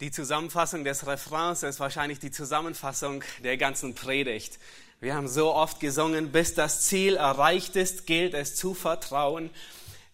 Die 0.00 0.10
Zusammenfassung 0.10 0.82
des 0.82 1.06
Refrains 1.06 1.62
ist 1.62 1.78
wahrscheinlich 1.78 2.18
die 2.18 2.30
Zusammenfassung 2.30 3.22
der 3.44 3.58
ganzen 3.58 3.94
Predigt. 3.94 4.58
Wir 4.98 5.14
haben 5.14 5.28
so 5.28 5.54
oft 5.54 5.78
gesungen, 5.78 6.32
bis 6.32 6.54
das 6.54 6.86
Ziel 6.86 7.16
erreicht 7.16 7.76
ist, 7.76 8.06
gilt 8.06 8.32
es 8.32 8.56
zu 8.56 8.72
vertrauen. 8.72 9.50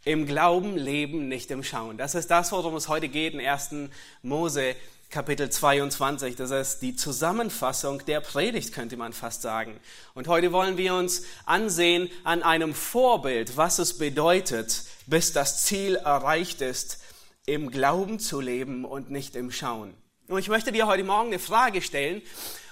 Im 0.05 0.27
Glauben 0.27 0.77
leben, 0.77 1.29
nicht 1.29 1.53
im 1.53 1.63
Schauen. 1.63 1.99
Das 1.99 2.17
ist 2.17 2.33
das, 2.33 2.51
worum 2.51 2.75
es 2.75 2.89
heute 2.89 3.09
geht 3.09 3.35
in 3.35 3.41
1. 3.41 3.91
Mose 4.23 4.75
Kapitel 5.09 5.51
22. 5.51 6.35
Das 6.35 6.51
ist 6.51 6.81
die 6.81 6.97
Zusammenfassung 6.97 8.05
der 8.07 8.21
Predigt, 8.21 8.73
könnte 8.73 8.97
man 8.97 9.13
fast 9.13 9.43
sagen. 9.43 9.79
Und 10.15 10.27
heute 10.27 10.51
wollen 10.51 10.79
wir 10.79 10.95
uns 10.95 11.23
ansehen 11.45 12.11
an 12.25 12.43
einem 12.43 12.75
Vorbild, 12.75 13.57
was 13.57 13.79
es 13.79 13.99
bedeutet, 13.99 14.83
bis 15.07 15.33
das 15.33 15.63
Ziel 15.63 15.95
erreicht 15.95 16.61
ist, 16.61 16.99
im 17.47 17.71
Glauben 17.71 18.19
zu 18.19 18.41
leben 18.41 18.85
und 18.85 19.11
nicht 19.11 19.37
im 19.37 19.51
Schauen. 19.51 19.95
Und 20.29 20.41
ich 20.41 20.49
möchte 20.49 20.73
dir 20.73 20.89
heute 20.89 21.05
Morgen 21.05 21.29
eine 21.29 21.39
Frage 21.39 21.81
stellen. 21.81 22.21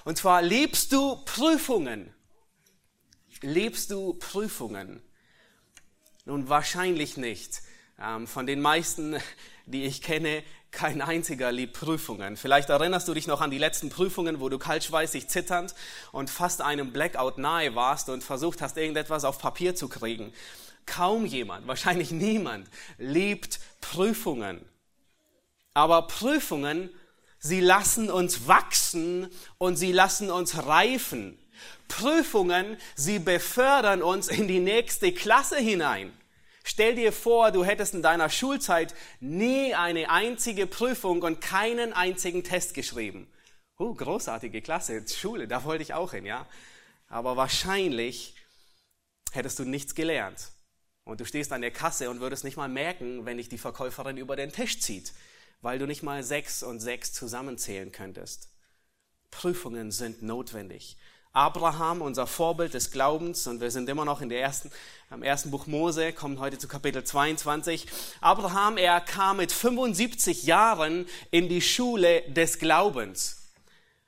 Und 0.05 0.19
zwar, 0.19 0.43
liebst 0.43 0.93
du 0.93 1.17
Prüfungen? 1.25 2.13
Liebst 3.41 3.91
du 3.91 4.15
Prüfungen? 4.15 5.03
Nun, 6.25 6.49
wahrscheinlich 6.49 7.17
nicht. 7.17 7.63
Ähm, 8.01 8.27
von 8.27 8.47
den 8.47 8.61
meisten, 8.61 9.17
die 9.67 9.85
ich 9.85 10.03
kenne, 10.03 10.43
kein 10.73 11.01
einziger 11.01 11.53
liebt 11.53 11.75
Prüfungen. 11.75 12.37
Vielleicht 12.37 12.69
erinnerst 12.69 13.07
du 13.07 13.15
dich 13.15 13.29
noch 13.29 13.41
an 13.41 13.53
die 13.53 13.59
letzten 13.59 13.91
Prüfungen, 13.91 14.41
wo 14.41 14.49
du 14.49 14.59
kaltschweißig 14.59 15.29
zitternd 15.29 15.75
und 16.11 16.31
fast 16.31 16.63
einem 16.63 16.93
Blackout 16.93 17.39
nahe 17.39 17.77
warst 17.77 18.09
und 18.09 18.25
versucht 18.25 18.61
hast, 18.61 18.77
irgendetwas 18.77 19.25
auf 19.25 19.39
Papier 19.39 19.77
zu 19.77 19.89
kriegen. 19.89 20.33
Kaum 20.87 21.27
jemand, 21.27 21.67
wahrscheinlich 21.67 22.11
niemand, 22.11 22.69
liebt 22.99 23.61
Prüfungen. 23.81 24.65
Aber 25.73 26.07
Prüfungen, 26.07 26.91
sie 27.39 27.61
lassen 27.61 28.11
uns 28.11 28.47
wachsen 28.47 29.31
und 29.59 29.77
sie 29.77 29.93
lassen 29.93 30.31
uns 30.31 30.67
reifen. 30.67 31.39
Prüfungen, 31.89 32.77
sie 32.95 33.19
befördern 33.19 34.03
uns 34.03 34.29
in 34.29 34.49
die 34.49 34.61
nächste 34.61 35.13
Klasse 35.13 35.59
hinein. 35.59 36.13
Stell 36.65 36.95
dir 36.95 37.13
vor, 37.13 37.53
du 37.53 37.63
hättest 37.63 37.93
in 37.93 38.03
deiner 38.03 38.31
Schulzeit 38.31 38.95
nie 39.21 39.75
eine 39.75 40.09
einzige 40.09 40.67
Prüfung 40.67 41.23
und 41.23 41.43
keinen 41.43 41.93
einzigen 41.93 42.43
Test 42.43 42.73
geschrieben. 42.73 43.31
Oh, 43.77 43.93
großartige 43.93 44.63
Klasse, 44.63 45.05
Schule, 45.07 45.47
da 45.47 45.65
wollte 45.65 45.83
ich 45.83 45.93
auch 45.93 46.13
hin, 46.13 46.25
ja. 46.25 46.47
Aber 47.09 47.37
wahrscheinlich 47.37 48.35
hättest 49.33 49.59
du 49.59 49.65
nichts 49.65 49.95
gelernt. 49.95 50.54
Und 51.05 51.21
du 51.21 51.27
stehst 51.27 51.53
an 51.53 51.61
der 51.61 51.71
Kasse 51.71 52.09
und 52.09 52.21
würdest 52.21 52.45
nicht 52.45 52.57
mal 52.57 52.69
merken, 52.69 53.27
wenn 53.27 53.37
dich 53.37 53.49
die 53.49 53.59
Verkäuferin 53.59 54.17
über 54.17 54.37
den 54.37 54.53
Tisch 54.53 54.81
zieht, 54.81 55.13
weil 55.61 55.79
du 55.79 55.87
nicht 55.87 56.03
mal 56.03 56.23
sechs 56.23 56.63
und 56.63 56.81
sechs 56.81 57.13
zusammenzählen 57.13 57.93
könntest. 57.93 58.49
Prüfungen 59.31 59.91
sind 59.91 60.23
notwendig. 60.23 60.97
Abraham, 61.35 62.01
unser 62.01 62.29
Vorbild 62.29 62.75
des 62.75 62.93
Glaubens, 62.93 63.49
und 63.49 63.61
wir 63.61 63.73
sind 63.73 63.89
immer 63.89 64.05
noch 64.05 64.21
in 64.21 64.29
der 64.29 64.41
ersten, 64.41 64.71
am 65.11 65.25
ersten 65.25 65.51
Buch 65.51 65.67
Mose, 65.67 66.13
kommen 66.13 66.39
heute 66.39 66.59
zu 66.59 66.69
Kapitel 66.69 67.03
22. 67.03 67.89
Abraham, 68.21 68.77
er 68.77 69.01
kam 69.01 69.39
mit 69.39 69.51
75 69.51 70.45
Jahren 70.45 71.07
in 71.33 71.49
die 71.49 71.61
Schule 71.61 72.23
des 72.31 72.61
Glaubens. 72.61 73.44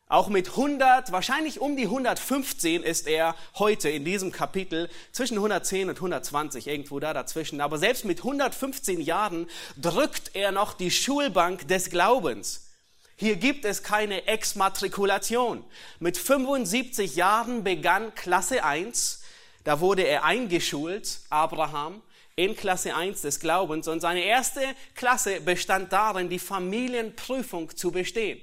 Auch 0.09 0.29
mit 0.29 0.51
100, 0.51 1.11
wahrscheinlich 1.11 1.61
um 1.61 1.77
die 1.77 1.87
115 1.87 2.85
ist 2.85 3.09
er 3.09 3.35
heute 3.59 3.89
in 3.89 4.05
diesem 4.05 4.31
Kapitel 4.31 4.89
zwischen 5.11 5.35
110 5.35 5.89
und 5.89 5.97
120, 5.97 6.69
irgendwo 6.69 7.01
da 7.01 7.13
dazwischen. 7.13 7.61
Aber 7.61 7.77
selbst 7.79 8.05
mit 8.05 8.19
115 8.19 9.01
Jahren 9.01 9.51
drückt 9.77 10.37
er 10.37 10.53
noch 10.53 10.75
die 10.75 10.93
Schulbank 10.93 11.67
des 11.67 11.91
Glaubens. 11.91 12.69
Hier 13.17 13.35
gibt 13.35 13.65
es 13.65 13.83
keine 13.83 14.29
Exmatrikulation. 14.29 15.65
Mit 15.99 16.17
75 16.19 17.17
Jahren 17.17 17.65
begann 17.65 18.15
Klasse 18.15 18.63
1. 18.63 19.23
Da 19.65 19.81
wurde 19.81 20.03
er 20.03 20.23
eingeschult, 20.23 21.19
Abraham, 21.31 22.01
in 22.37 22.55
Klasse 22.55 22.95
1 22.95 23.23
des 23.23 23.41
Glaubens. 23.41 23.89
Und 23.89 23.99
seine 23.99 24.23
erste 24.23 24.61
Klasse 24.95 25.41
bestand 25.41 25.93
darin, 25.93 26.29
die 26.29 26.39
Familienprüfung 26.39 27.75
zu 27.75 27.91
bestehen. 27.91 28.41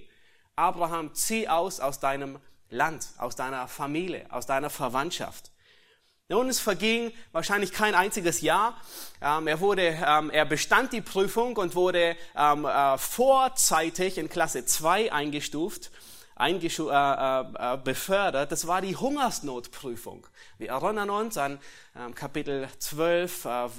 Abraham, 0.56 1.14
zieh 1.14 1.48
aus 1.48 1.80
aus 1.80 2.00
deinem 2.00 2.40
Land, 2.70 3.08
aus 3.18 3.36
deiner 3.36 3.68
Familie, 3.68 4.26
aus 4.30 4.46
deiner 4.46 4.70
Verwandtschaft. 4.70 5.52
Nun, 6.30 6.50
es 6.50 6.60
verging 6.60 7.12
wahrscheinlich 7.32 7.74
kein 7.74 7.96
einziges 7.96 8.42
Jahr. 8.42 8.76
Ähm, 9.22 9.48
er, 9.48 9.60
wurde, 9.60 9.98
ähm, 10.06 10.30
er 10.30 10.46
bestand 10.46 10.94
die 10.94 11.02
Prüfung 11.02 11.58
und 11.58 11.76
wurde 11.76 12.16
ähm, 12.36 12.66
äh, 12.66 12.98
vorzeitig 12.98 14.18
in 14.18 14.30
Klasse 14.30 14.66
2 14.66 15.12
eingestuft, 15.12 15.92
eingestu 16.36 16.90
äh, 16.90 16.94
äh, 16.94 17.74
äh, 17.74 17.78
befördert. 17.78 18.52
Das 18.52 18.68
war 18.68 18.82
die 18.82 18.96
Hungersnotprüfung. 18.96 20.26
Wir 20.58 20.70
erinnern 20.70 21.10
uns 21.10 21.38
an 21.38 21.60
Kapitel 22.16 22.68
12, 22.80 23.46
äh, 23.46 23.70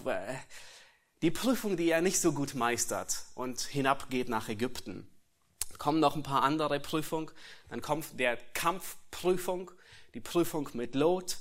die 1.23 1.31
Prüfung, 1.31 1.77
die 1.77 1.91
er 1.91 2.03
nicht 2.03 2.21
so 2.21 2.33
gut 2.33 2.55
meistert 2.55 3.25
und 3.35 3.63
hinabgeht 3.63 4.29
nach 4.29 4.49
Ägypten 4.49 5.09
kommen 5.79 6.01
noch 6.01 6.17
ein 6.17 6.23
paar 6.23 6.43
andere 6.43 6.81
Prüfungen. 6.81 7.31
Dann 7.69 7.81
kommt 7.81 8.19
der 8.19 8.37
Kampfprüfung, 8.55 9.71
die 10.15 10.21
Prüfung 10.21 10.69
mit 10.73 10.95
Lot. 10.95 11.39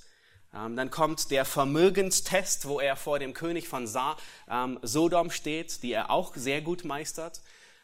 Ähm, 0.53 0.75
dann 0.75 0.91
kommt 0.91 1.31
der 1.31 1.45
Vermögenstest, 1.45 2.67
wo 2.67 2.79
er 2.79 2.95
vor 2.95 3.19
dem 3.19 3.33
König 3.33 3.67
von 3.67 3.89
ähm, 4.49 4.79
Sodom 4.81 5.31
steht, 5.31 5.83
die 5.83 5.93
er 5.93 6.11
auch 6.11 6.35
sehr 6.35 6.61
gut 6.61 6.85
meistert. 6.85 7.41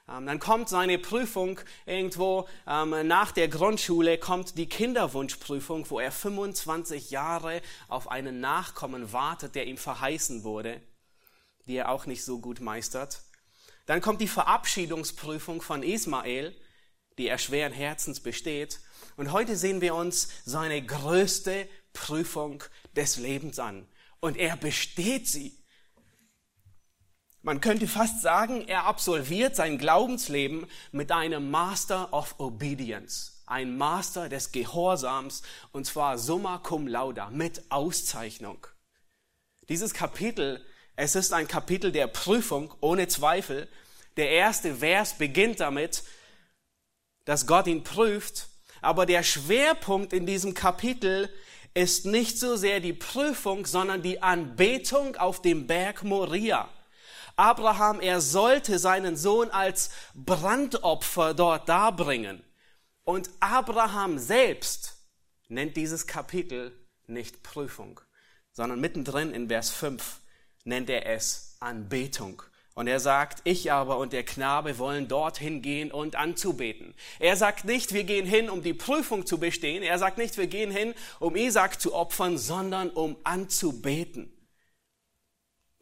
Ähm, 0.08 0.26
dann 0.26 0.40
kommt 0.40 0.70
seine 0.70 1.00
Prüfung 1.00 1.60
irgendwo 1.86 2.48
nach 2.66 3.32
der 3.32 3.48
Grundschule, 3.48 4.18
kommt 4.18 4.58
die 4.58 4.70
Kinderwunschprüfung, 4.70 5.90
wo 5.90 6.00
er 6.00 6.12
25 6.12 7.12
Jahre 7.12 7.62
auf 7.88 8.10
einen 8.10 8.40
Nachkommen 8.40 9.12
wartet, 9.14 9.56
der 9.56 9.66
ihm 9.68 9.78
verheißen 9.78 10.44
wurde, 10.44 10.82
die 11.68 11.76
er 11.76 11.90
auch 11.90 12.06
nicht 12.06 12.24
so 12.24 12.40
gut 12.40 12.60
meistert. 12.60 13.22
Dann 13.90 14.02
kommt 14.02 14.22
die 14.22 14.28
Verabschiedungsprüfung 14.28 15.64
von 15.64 15.82
Ismael, 15.82 16.56
die 17.18 17.28
er 17.28 17.40
schweren 17.40 17.74
Herzens 17.74 18.20
besteht. 18.20 18.82
Und 19.18 19.32
heute 19.32 19.56
sehen 19.56 19.82
wir 19.82 19.96
uns 19.96 20.30
seine 20.46 20.86
größte 20.86 21.68
Prüfung 21.92 22.64
des 22.96 23.18
Lebens 23.18 23.58
an. 23.58 23.88
Und 24.20 24.38
er 24.38 24.58
besteht 24.58 25.28
sie. 25.28 25.58
Man 27.42 27.62
könnte 27.62 27.88
fast 27.88 28.22
sagen, 28.22 28.62
er 28.68 28.86
absolviert 28.86 29.56
sein 29.56 29.80
Glaubensleben 29.80 30.68
mit 30.92 31.12
einem 31.12 31.50
Master 31.50 32.14
of 32.14 32.36
Obedience, 32.40 33.42
ein 33.48 33.76
Master 33.76 34.30
des 34.30 34.52
Gehorsams, 34.52 35.42
und 35.72 35.88
zwar 35.88 36.20
summa 36.20 36.60
cum 36.60 36.86
laude, 36.86 37.26
mit 37.32 37.64
Auszeichnung. 37.72 38.68
Dieses 39.68 39.96
Kapitel 39.96 40.64
es 41.00 41.16
ist 41.16 41.32
ein 41.32 41.48
Kapitel 41.48 41.94
der 41.94 42.08
Prüfung, 42.08 42.74
ohne 42.82 43.08
Zweifel. 43.08 43.70
Der 44.18 44.32
erste 44.32 44.76
Vers 44.76 45.18
beginnt 45.18 45.62
damit, 45.62 46.04
dass 47.24 47.48
Gott 47.48 47.68
ihn 47.68 47.86
prüft. 47.86 48.50
Aber 48.82 49.06
der 49.06 49.24
Schwerpunkt 49.24 50.12
in 50.12 50.26
diesem 50.26 50.54
Kapitel 50.54 51.34
ist 51.74 52.06
nicht 52.06 52.38
so 52.38 52.58
sehr 52.58 52.82
die 52.82 52.92
Prüfung, 52.92 53.66
sondern 53.66 54.02
die 54.02 54.22
Anbetung 54.22 55.16
auf 55.16 55.42
dem 55.42 55.68
Berg 55.68 56.04
Moria. 56.04 56.68
Abraham, 57.38 58.02
er 58.02 58.20
sollte 58.20 58.78
seinen 58.78 59.16
Sohn 59.16 59.50
als 59.52 59.92
Brandopfer 60.16 61.34
dort 61.34 61.70
darbringen. 61.70 62.44
Und 63.06 63.30
Abraham 63.40 64.20
selbst 64.20 64.98
nennt 65.48 65.78
dieses 65.78 66.08
Kapitel 66.08 66.74
nicht 67.08 67.42
Prüfung, 67.42 68.02
sondern 68.52 68.82
mittendrin 68.82 69.34
in 69.34 69.48
Vers 69.48 69.70
5 69.70 70.19
nennt 70.64 70.90
er 70.90 71.06
es 71.06 71.58
Anbetung. 71.60 72.44
Und 72.80 72.88
er 72.88 73.02
sagt, 73.02 73.42
ich 73.44 73.74
aber 73.74 73.98
und 73.98 74.14
der 74.14 74.24
Knabe 74.24 74.78
wollen 74.78 75.10
dorthin 75.10 75.62
gehen 75.62 75.92
und 75.92 76.16
anzubeten. 76.16 76.94
Er 77.20 77.36
sagt 77.36 77.66
nicht, 77.66 77.94
wir 77.94 78.06
gehen 78.06 78.26
hin, 78.26 78.50
um 78.50 78.64
die 78.64 78.74
Prüfung 78.74 79.26
zu 79.26 79.38
bestehen. 79.38 79.84
Er 79.84 80.00
sagt 80.00 80.18
nicht, 80.18 80.38
wir 80.38 80.48
gehen 80.48 80.72
hin, 80.72 80.94
um 81.20 81.36
Isaac 81.36 81.82
zu 81.82 81.94
opfern, 81.94 82.38
sondern 82.38 82.90
um 82.90 83.18
anzubeten. 83.26 84.32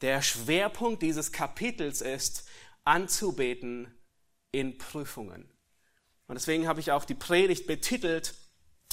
Der 0.01 0.23
Schwerpunkt 0.23 1.03
dieses 1.03 1.31
Kapitels 1.31 2.01
ist, 2.01 2.47
anzubeten 2.83 3.93
in 4.51 4.79
Prüfungen. 4.79 5.47
Und 6.27 6.35
deswegen 6.35 6.67
habe 6.67 6.79
ich 6.79 6.91
auch 6.91 7.05
die 7.05 7.13
Predigt 7.13 7.67
betitelt 7.67 8.33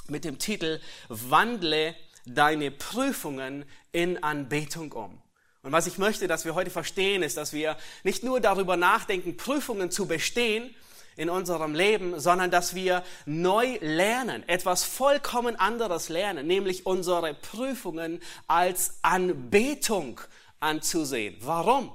mit 0.09 0.25
dem 0.25 0.39
Titel, 0.39 0.81
Wandle 1.09 1.97
deine 2.27 2.71
Prüfungen 2.71 3.65
in 3.93 4.23
Anbetung 4.23 4.93
um. 4.93 5.24
Und 5.65 5.73
was 5.73 5.87
ich 5.87 5.97
möchte, 5.97 6.29
dass 6.29 6.45
wir 6.45 6.55
heute 6.55 6.71
verstehen, 6.71 7.23
ist, 7.23 7.39
dass 7.39 7.55
wir 7.55 7.79
nicht 8.03 8.23
nur 8.23 8.39
darüber 8.39 8.77
nachdenken, 8.77 9.39
Prüfungen 9.39 9.91
zu 9.91 10.07
bestehen 10.07 10.75
in 11.17 11.31
unserem 11.31 11.75
Leben, 11.75 12.21
sondern 12.21 12.51
dass 12.51 12.75
wir 12.75 13.03
neu 13.25 13.79
lernen, 13.81 14.47
etwas 14.47 14.85
vollkommen 14.85 15.57
anderes 15.57 16.11
lernen, 16.11 16.47
nämlich 16.47 16.85
unsere 16.85 17.33
Prüfungen 17.33 18.21
als 18.47 18.99
Anbetung 19.01 20.21
anzusehen. 20.61 21.37
Warum? 21.41 21.91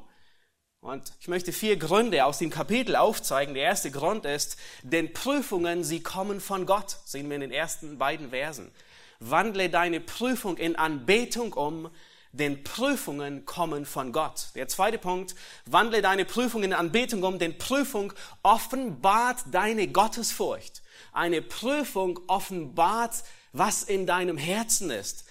Und 0.82 1.12
ich 1.20 1.28
möchte 1.28 1.54
vier 1.54 1.78
Gründe 1.78 2.26
aus 2.26 2.40
dem 2.40 2.50
Kapitel 2.50 2.96
aufzeigen. 2.96 3.54
Der 3.54 3.64
erste 3.64 3.92
Grund 3.92 4.26
ist, 4.26 4.58
denn 4.82 5.14
Prüfungen, 5.14 5.84
sie 5.84 6.02
kommen 6.02 6.42
von 6.42 6.66
Gott. 6.66 6.98
Sehen 7.06 7.30
wir 7.30 7.36
in 7.36 7.42
den 7.42 7.52
ersten 7.52 8.00
beiden 8.00 8.32
Versen. 8.32 8.72
Wandle 9.20 9.70
deine 9.70 10.00
Prüfung 10.00 10.58
in 10.58 10.76
Anbetung 10.76 11.54
um, 11.54 11.92
denn 12.32 12.64
Prüfungen 12.64 13.46
kommen 13.46 13.86
von 13.86 14.12
Gott. 14.12 14.50
Der 14.56 14.68
zweite 14.68 14.98
Punkt, 14.98 15.36
wandle 15.66 16.02
deine 16.02 16.26
Prüfung 16.26 16.64
in 16.64 16.74
Anbetung 16.74 17.24
um, 17.24 17.40
denn 17.40 17.58
Prüfung 17.58 18.14
offenbart 18.44 19.40
deine 19.52 19.88
Gottesfurcht. 19.88 20.82
Eine 21.12 21.42
Prüfung 21.42 22.20
offenbart, 22.28 23.24
was 23.52 23.84
in 23.84 24.06
deinem 24.06 24.38
Herzen 24.38 24.92
ist. 24.92 25.26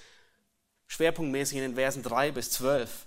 Schwerpunktmäßig 0.89 1.59
in 1.59 1.63
den 1.63 1.75
Versen 1.77 2.03
drei 2.03 2.33
bis 2.33 2.51
zwölf. 2.51 3.07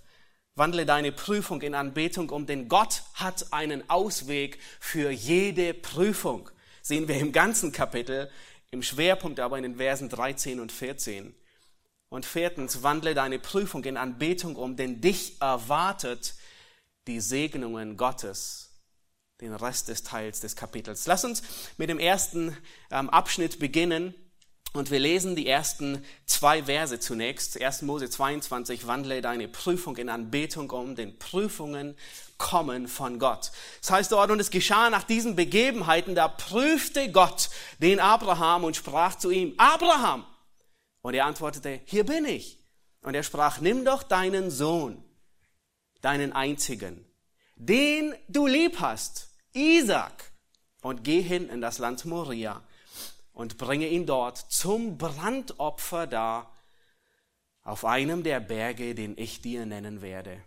Wandle 0.56 0.86
deine 0.86 1.12
Prüfung 1.12 1.62
in 1.62 1.76
Anbetung 1.76 2.30
um, 2.30 2.46
denn 2.46 2.68
Gott 2.68 3.04
hat 3.14 3.52
einen 3.52 3.90
Ausweg 3.90 4.60
für 4.80 5.10
jede 5.10 5.74
Prüfung. 5.74 6.50
Sehen 6.82 7.08
wir 7.08 7.16
im 7.16 7.32
ganzen 7.32 7.72
Kapitel, 7.72 8.30
im 8.70 8.84
Schwerpunkt 8.84 9.40
aber 9.40 9.58
in 9.58 9.64
den 9.64 9.76
Versen 9.78 10.10
13 10.10 10.60
und 10.60 10.72
14. 10.72 11.36
Und 12.12 12.26
viertens, 12.26 12.84
wandle 12.84 13.16
deine 13.16 13.40
Prüfung 13.40 13.86
in 13.86 13.96
Anbetung 13.96 14.58
um, 14.58 14.76
denn 14.76 15.00
dich 15.00 15.42
erwartet 15.42 16.36
die 17.08 17.22
Segnungen 17.22 17.96
Gottes. 17.96 18.82
Den 19.40 19.54
Rest 19.54 19.88
des 19.88 20.04
Teils 20.04 20.42
des 20.42 20.58
Kapitels. 20.58 21.08
Lass 21.08 21.24
uns 21.24 21.42
mit 21.78 21.90
dem 21.90 22.00
ersten 22.00 22.56
ähm, 22.92 23.10
Abschnitt 23.10 23.60
beginnen. 23.60 24.14
Und 24.74 24.92
wir 24.92 25.00
lesen 25.00 25.38
die 25.38 25.48
ersten 25.48 26.04
zwei 26.26 26.64
Verse 26.64 27.00
zunächst. 27.00 27.62
1. 27.62 27.84
Mose 27.84 28.10
22, 28.10 28.88
wandle 28.88 29.22
deine 29.22 29.48
Prüfung 29.48 29.96
in 29.96 30.10
Anbetung 30.10 30.70
um, 30.70 30.98
denn 30.98 31.18
Prüfungen 31.18 31.96
kommen 32.38 32.90
von 32.90 33.20
Gott. 33.20 33.52
Das 33.80 33.92
heißt 33.92 34.12
dort, 34.12 34.32
und 34.32 34.42
es 34.42 34.52
geschah 34.52 34.90
nach 34.90 35.04
diesen 35.04 35.38
Begebenheiten, 35.38 36.14
da 36.14 36.28
prüfte 36.28 37.10
Gott 37.10 37.50
den 37.80 38.02
Abraham 38.02 38.66
und 38.66 38.76
sprach 38.76 39.18
zu 39.18 39.32
ihm, 39.32 39.54
Abraham! 39.56 40.26
Und 41.02 41.14
er 41.14 41.26
antwortete, 41.26 41.82
hier 41.86 42.06
bin 42.06 42.26
ich. 42.26 42.60
Und 43.02 43.16
er 43.16 43.24
sprach, 43.24 43.60
nimm 43.60 43.84
doch 43.84 44.04
deinen 44.04 44.52
Sohn, 44.52 45.04
deinen 46.02 46.34
einzigen, 46.34 47.06
den 47.56 48.14
du 48.28 48.46
lieb 48.46 48.80
hast, 48.80 49.30
Isaac, 49.54 50.32
und 50.82 51.04
geh 51.04 51.22
hin 51.22 51.50
in 51.50 51.62
das 51.62 51.80
Land 51.80 52.06
Moria 52.06 52.64
und 53.34 53.58
bringe 53.58 53.88
ihn 53.88 54.06
dort 54.06 54.38
zum 54.38 54.98
Brandopfer 54.98 56.08
dar 56.08 56.56
auf 57.64 57.86
einem 57.86 58.24
der 58.24 58.40
Berge, 58.40 58.96
den 58.96 59.18
ich 59.18 59.42
dir 59.42 59.66
nennen 59.66 60.02
werde. 60.02 60.42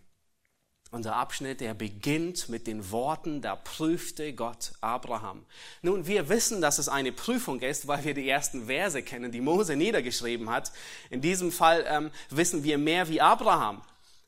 Unser 0.95 1.17
Abschnitt, 1.17 1.61
der 1.61 1.75
beginnt 1.75 2.49
mit 2.49 2.69
den 2.69 2.93
Worten, 2.93 3.43
da 3.43 3.57
prüfte 3.57 4.33
Gott 4.33 4.75
Abraham. 4.81 5.45
Nun, 5.83 6.07
wir 6.07 6.29
wissen, 6.29 6.61
dass 6.61 6.79
es 6.79 6.89
eine 6.89 7.11
Prüfung 7.11 7.61
ist, 7.63 7.89
weil 7.89 8.05
wir 8.05 8.15
die 8.15 8.29
ersten 8.29 8.67
Verse 8.67 9.03
kennen, 9.03 9.33
die 9.33 9.41
Mose 9.41 9.75
niedergeschrieben 9.75 10.49
hat. 10.51 10.71
In 11.11 11.21
diesem 11.21 11.51
Fall 11.51 11.85
ähm, 11.89 12.13
wissen 12.31 12.63
wir 12.63 12.79
mehr 12.79 13.09
wie 13.09 13.21
Abraham. 13.21 13.83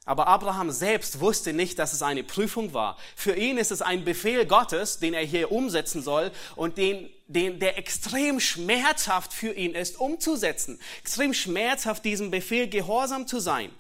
Aber 0.07 0.27
Abraham 0.27 0.73
selbst 0.73 1.21
wusste 1.21 1.53
nicht, 1.53 1.79
dass 1.79 1.93
es 1.93 2.03
eine 2.03 2.25
Prüfung 2.25 2.75
war. 2.75 2.97
Für 3.15 3.37
ihn 3.37 3.59
ist 3.59 3.71
es 3.71 3.81
ein 3.81 4.05
Befehl 4.05 4.45
Gottes, 4.45 4.99
den 4.99 5.15
er 5.15 5.25
hier 5.25 5.53
umsetzen 5.53 6.03
soll 6.03 6.33
und 6.57 6.79
den, 6.79 7.09
den, 7.29 7.61
der 7.61 7.79
extrem 7.79 8.41
schmerzhaft 8.41 9.33
für 9.33 9.53
ihn 9.53 9.77
ist, 9.77 10.01
umzusetzen. 10.01 10.81
Extrem 11.01 11.33
schmerzhaft, 11.33 12.05
diesem 12.05 12.33
Befehl 12.33 12.69
gehorsam 12.69 13.29
zu 13.29 13.39
sein. 13.39 13.71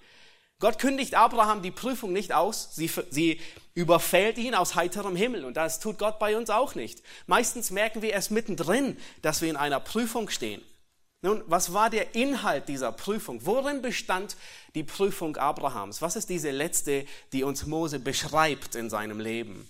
Gott 0.58 0.78
kündigt 0.78 1.14
Abraham 1.14 1.62
die 1.62 1.70
Prüfung 1.70 2.12
nicht 2.12 2.32
aus. 2.32 2.74
Sie, 2.74 2.90
sie 3.10 3.40
überfällt 3.74 4.38
ihn 4.38 4.54
aus 4.54 4.74
heiterem 4.74 5.14
Himmel. 5.14 5.44
Und 5.44 5.56
das 5.56 5.80
tut 5.80 5.98
Gott 5.98 6.18
bei 6.18 6.36
uns 6.36 6.48
auch 6.48 6.74
nicht. 6.74 7.02
Meistens 7.26 7.70
merken 7.70 8.00
wir 8.00 8.10
erst 8.10 8.30
mittendrin, 8.30 8.96
dass 9.20 9.42
wir 9.42 9.50
in 9.50 9.56
einer 9.56 9.80
Prüfung 9.80 10.30
stehen. 10.30 10.62
Nun, 11.22 11.42
was 11.46 11.72
war 11.72 11.90
der 11.90 12.14
Inhalt 12.14 12.68
dieser 12.68 12.92
Prüfung? 12.92 13.44
Worin 13.44 13.82
bestand 13.82 14.36
die 14.74 14.84
Prüfung 14.84 15.36
Abrahams? 15.36 16.00
Was 16.00 16.16
ist 16.16 16.30
diese 16.30 16.50
letzte, 16.50 17.06
die 17.32 17.42
uns 17.42 17.66
Mose 17.66 17.98
beschreibt 17.98 18.74
in 18.74 18.90
seinem 18.90 19.20
Leben? 19.20 19.68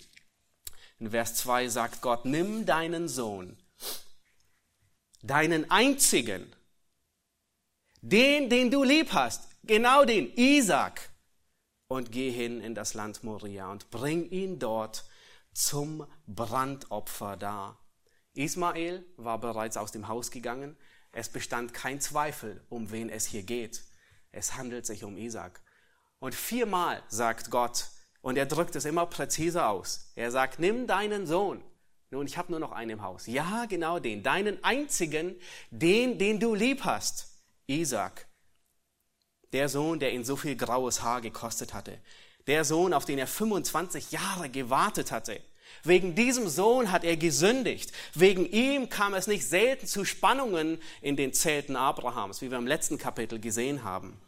In 0.99 1.11
Vers 1.11 1.35
2 1.35 1.67
sagt 1.69 2.01
Gott, 2.01 2.25
nimm 2.25 2.65
deinen 2.65 3.07
Sohn, 3.07 3.57
deinen 5.21 5.69
einzigen, 5.69 6.51
den, 8.01 8.49
den 8.49 8.71
du 8.71 8.83
lieb 8.83 9.13
hast, 9.13 9.47
genau 9.67 10.05
den, 10.05 10.31
Isaac, 10.35 11.09
und 11.87 12.11
geh 12.11 12.31
hin 12.31 12.61
in 12.61 12.75
das 12.75 12.93
Land 12.93 13.23
Moria 13.23 13.71
und 13.71 13.89
bring 13.89 14.29
ihn 14.29 14.59
dort 14.59 15.05
zum 15.53 16.05
Brandopfer 16.27 17.37
dar. 17.37 17.79
Ismael 18.33 19.05
war 19.15 19.39
bereits 19.39 19.77
aus 19.77 19.91
dem 19.91 20.07
Haus 20.07 20.31
gegangen. 20.31 20.77
Es 21.11 21.29
bestand 21.29 21.73
kein 21.73 21.99
Zweifel, 21.99 22.63
um 22.69 22.91
wen 22.91 23.09
es 23.09 23.25
hier 23.25 23.43
geht. 23.43 23.83
Es 24.31 24.55
handelt 24.55 24.85
sich 24.85 25.03
um 25.03 25.17
Isaac. 25.17 25.61
Und 26.19 26.35
viermal 26.35 27.01
sagt 27.07 27.49
Gott, 27.49 27.89
und 28.21 28.37
er 28.37 28.45
drückt 28.45 28.75
es 28.75 28.85
immer 28.85 29.05
präziser 29.05 29.69
aus. 29.69 30.11
Er 30.15 30.31
sagt, 30.31 30.59
nimm 30.59 30.85
deinen 30.85 31.25
Sohn. 31.25 31.63
Nun, 32.09 32.25
ich 32.25 32.37
habe 32.37 32.51
nur 32.51 32.59
noch 32.59 32.71
einen 32.71 32.91
im 32.91 33.01
Haus. 33.01 33.27
Ja, 33.27 33.65
genau 33.65 33.99
den, 33.99 34.23
deinen 34.23 34.63
einzigen, 34.63 35.35
den, 35.71 36.17
den 36.17 36.39
du 36.39 36.53
lieb 36.53 36.83
hast, 36.83 37.43
Isaac. 37.67 38.27
Der 39.53 39.69
Sohn, 39.69 39.99
der 39.99 40.13
ihn 40.13 40.25
so 40.25 40.35
viel 40.35 40.55
graues 40.55 41.01
Haar 41.01 41.21
gekostet 41.21 41.73
hatte. 41.73 41.97
Der 42.47 42.63
Sohn, 42.65 42.93
auf 42.93 43.05
den 43.05 43.19
er 43.19 43.27
25 43.27 44.11
Jahre 44.11 44.49
gewartet 44.49 45.11
hatte. 45.11 45.41
Wegen 45.83 46.15
diesem 46.15 46.47
Sohn 46.47 46.91
hat 46.91 47.03
er 47.03 47.17
gesündigt. 47.17 47.91
Wegen 48.13 48.45
ihm 48.45 48.89
kam 48.89 49.13
es 49.13 49.27
nicht 49.27 49.45
selten 49.45 49.85
zu 49.85 50.05
Spannungen 50.05 50.79
in 51.01 51.15
den 51.15 51.33
Zelten 51.33 51.75
Abrahams, 51.75 52.41
wie 52.41 52.51
wir 52.51 52.57
im 52.57 52.67
letzten 52.67 52.97
Kapitel 52.97 53.39
gesehen 53.39 53.83
haben. 53.83 54.19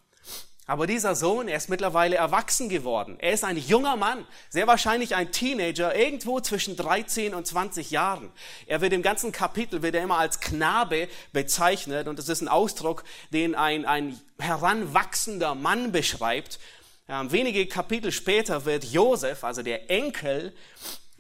Aber 0.70 0.86
dieser 0.86 1.16
Sohn, 1.16 1.48
er 1.48 1.58
ist 1.58 1.70
mittlerweile 1.70 2.18
erwachsen 2.18 2.70
geworden. 2.70 3.18
Er 3.20 3.34
ist 3.34 3.44
ein 3.44 3.58
junger 3.58 3.96
Mann, 3.96 4.24
sehr 4.52 4.68
wahrscheinlich 4.68 5.16
ein 5.16 5.32
Teenager, 5.32 5.96
irgendwo 5.96 6.42
zwischen 6.42 6.76
13 6.76 7.34
und 7.34 7.48
20 7.48 7.90
Jahren. 7.90 8.30
Er 8.68 8.80
wird 8.80 8.94
im 8.94 9.02
ganzen 9.02 9.32
Kapitel 9.32 9.82
wird 9.82 9.96
er 9.96 10.04
immer 10.04 10.20
als 10.20 10.40
Knabe 10.40 11.08
bezeichnet 11.34 12.08
und 12.08 12.20
das 12.20 12.30
ist 12.30 12.42
ein 12.42 12.48
Ausdruck, 12.48 13.04
den 13.34 13.56
ein, 13.56 13.86
ein 13.86 14.22
heranwachsender 14.38 15.56
Mann 15.56 15.92
beschreibt. 15.92 16.60
Ähm, 17.08 17.32
wenige 17.32 17.66
Kapitel 17.66 18.12
später 18.12 18.66
wird 18.66 18.84
Josef, 18.84 19.44
also 19.44 19.64
der 19.64 19.90
Enkel 19.90 20.54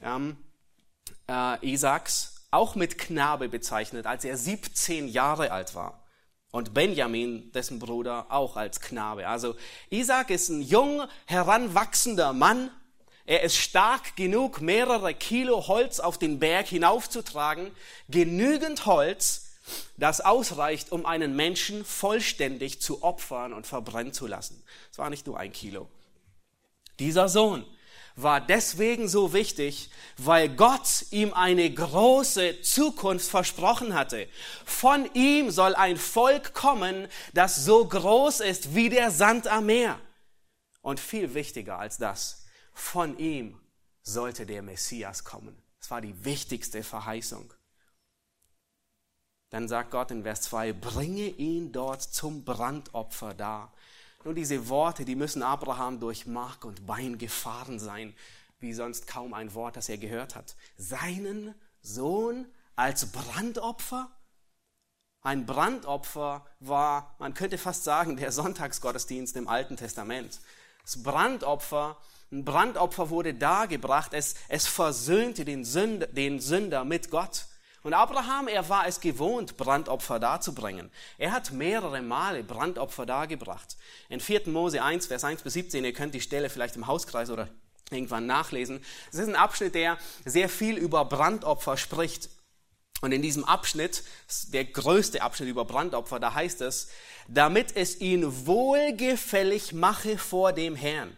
ähm, 0.03 0.37
äh, 1.27 1.67
Isaaks 1.67 2.45
auch 2.51 2.75
mit 2.75 2.99
Knabe 2.99 3.49
bezeichnet, 3.49 4.05
als 4.05 4.25
er 4.25 4.37
17 4.37 5.07
Jahre 5.07 5.51
alt 5.51 5.73
war. 5.73 6.03
Und 6.51 6.73
Benjamin, 6.73 7.51
dessen 7.51 7.77
Bruder, 7.77 8.25
auch 8.29 8.55
als 8.55 8.81
Knabe. 8.81 9.27
Also 9.27 9.55
Isaac 9.89 10.31
ist 10.31 10.49
ein 10.49 10.61
jung, 10.61 11.03
heranwachsender 11.25 12.33
Mann. 12.33 12.71
Er 13.25 13.43
ist 13.43 13.57
stark 13.57 14.15
genug, 14.15 14.59
mehrere 14.59 15.13
Kilo 15.13 15.67
Holz 15.67 15.99
auf 15.99 16.17
den 16.17 16.39
Berg 16.39 16.67
hinaufzutragen. 16.67 17.69
Genügend 18.07 18.87
Holz, 18.87 19.51
das 19.97 20.21
ausreicht, 20.21 20.91
um 20.91 21.05
einen 21.05 21.35
Menschen 21.35 21.85
vollständig 21.85 22.81
zu 22.81 23.03
opfern 23.03 23.53
und 23.53 23.67
verbrennen 23.67 24.13
zu 24.13 24.25
lassen. 24.25 24.63
Es 24.91 24.97
war 24.97 25.11
nicht 25.11 25.27
nur 25.27 25.37
ein 25.37 25.51
Kilo. 25.51 25.87
Dieser 26.97 27.29
Sohn 27.29 27.63
war 28.21 28.41
deswegen 28.41 29.07
so 29.07 29.33
wichtig, 29.33 29.89
weil 30.17 30.49
Gott 30.49 31.05
ihm 31.11 31.33
eine 31.33 31.73
große 31.73 32.61
Zukunft 32.61 33.29
versprochen 33.29 33.93
hatte. 33.93 34.27
Von 34.65 35.09
ihm 35.13 35.51
soll 35.51 35.75
ein 35.75 35.97
Volk 35.97 36.53
kommen, 36.53 37.07
das 37.33 37.63
so 37.63 37.85
groß 37.85 38.41
ist 38.41 38.75
wie 38.75 38.89
der 38.89 39.11
Sand 39.11 39.47
am 39.47 39.67
Meer. 39.67 39.99
Und 40.81 40.99
viel 40.99 41.33
wichtiger 41.33 41.79
als 41.79 41.97
das, 41.97 42.45
von 42.73 43.17
ihm 43.17 43.59
sollte 44.03 44.45
der 44.45 44.61
Messias 44.61 45.23
kommen. 45.23 45.61
Das 45.79 45.91
war 45.91 46.01
die 46.01 46.25
wichtigste 46.25 46.83
Verheißung. 46.83 47.53
Dann 49.49 49.67
sagt 49.67 49.91
Gott 49.91 50.11
in 50.11 50.23
Vers 50.23 50.41
2, 50.43 50.73
bringe 50.73 51.27
ihn 51.27 51.71
dort 51.71 52.01
zum 52.01 52.43
Brandopfer 52.43 53.33
dar. 53.33 53.73
Nun, 54.25 54.35
diese 54.35 54.67
Worte, 54.67 55.05
die 55.05 55.15
müssen 55.15 55.43
Abraham 55.43 55.99
durch 55.99 56.25
Mark 56.25 56.65
und 56.65 56.85
Bein 56.85 57.17
gefahren 57.17 57.79
sein, 57.79 58.13
wie 58.59 58.73
sonst 58.73 59.07
kaum 59.07 59.33
ein 59.33 59.53
Wort, 59.53 59.77
das 59.77 59.87
er 59.87 59.97
gehört 59.97 60.35
hat. 60.35 60.55
Seinen 60.77 61.55
Sohn 61.81 62.45
als 62.75 63.11
Brandopfer? 63.11 64.11
Ein 65.21 65.45
Brandopfer 65.45 66.45
war, 66.59 67.15
man 67.19 67.33
könnte 67.33 67.57
fast 67.57 67.83
sagen, 67.83 68.17
der 68.17 68.31
Sonntagsgottesdienst 68.31 69.35
im 69.37 69.47
Alten 69.47 69.77
Testament. 69.77 70.39
Das 70.83 71.01
Brandopfer, 71.01 71.97
ein 72.31 72.43
Brandopfer 72.43 73.09
wurde 73.09 73.33
dargebracht, 73.33 74.13
es, 74.13 74.35
es 74.49 74.67
versöhnte 74.67 75.45
den 75.45 75.63
Sünder, 75.63 76.07
den 76.07 76.39
Sünder 76.39 76.83
mit 76.83 77.09
Gott. 77.09 77.45
Und 77.83 77.93
Abraham, 77.93 78.47
er 78.47 78.67
war 78.67 78.87
es 78.87 78.99
gewohnt, 78.99 79.55
Brandopfer 79.55 80.19
darzubringen. 80.19 80.91
Er 81.17 81.31
hat 81.31 81.51
mehrere 81.51 82.01
Male 82.01 82.43
Brandopfer 82.43 83.05
dargebracht. 83.05 83.77
In 84.09 84.19
4. 84.19 84.49
Mose 84.49 84.83
1, 84.83 85.07
Vers 85.07 85.23
1 85.23 85.43
bis 85.43 85.53
17, 85.53 85.85
ihr 85.85 85.93
könnt 85.93 86.13
die 86.13 86.21
Stelle 86.21 86.49
vielleicht 86.49 86.75
im 86.75 86.87
Hauskreis 86.87 87.29
oder 87.29 87.47
irgendwann 87.89 88.25
nachlesen. 88.25 88.81
Es 89.11 89.19
ist 89.19 89.27
ein 89.27 89.35
Abschnitt, 89.35 89.75
der 89.75 89.97
sehr 90.25 90.49
viel 90.49 90.77
über 90.77 91.05
Brandopfer 91.05 91.77
spricht. 91.77 92.29
Und 93.01 93.13
in 93.13 93.21
diesem 93.21 93.45
Abschnitt, 93.45 94.03
der 94.49 94.65
größte 94.65 95.21
Abschnitt 95.21 95.47
über 95.47 95.63
Brandopfer, 95.63 96.19
da 96.19 96.33
heißt 96.33 96.61
es, 96.61 96.89
damit 97.29 97.75
es 97.77 98.01
ihn 98.01 98.45
wohlgefällig 98.45 99.71
mache 99.71 100.17
vor 100.17 100.51
dem 100.51 100.75
Herrn 100.75 101.15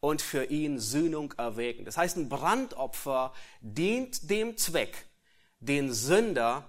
und 0.00 0.20
für 0.20 0.44
ihn 0.44 0.78
Sühnung 0.78 1.32
erwägen. 1.38 1.86
Das 1.86 1.96
heißt, 1.96 2.18
ein 2.18 2.28
Brandopfer 2.28 3.32
dient 3.60 4.28
dem 4.28 4.58
Zweck, 4.58 5.06
den 5.60 5.92
Sünder 5.92 6.68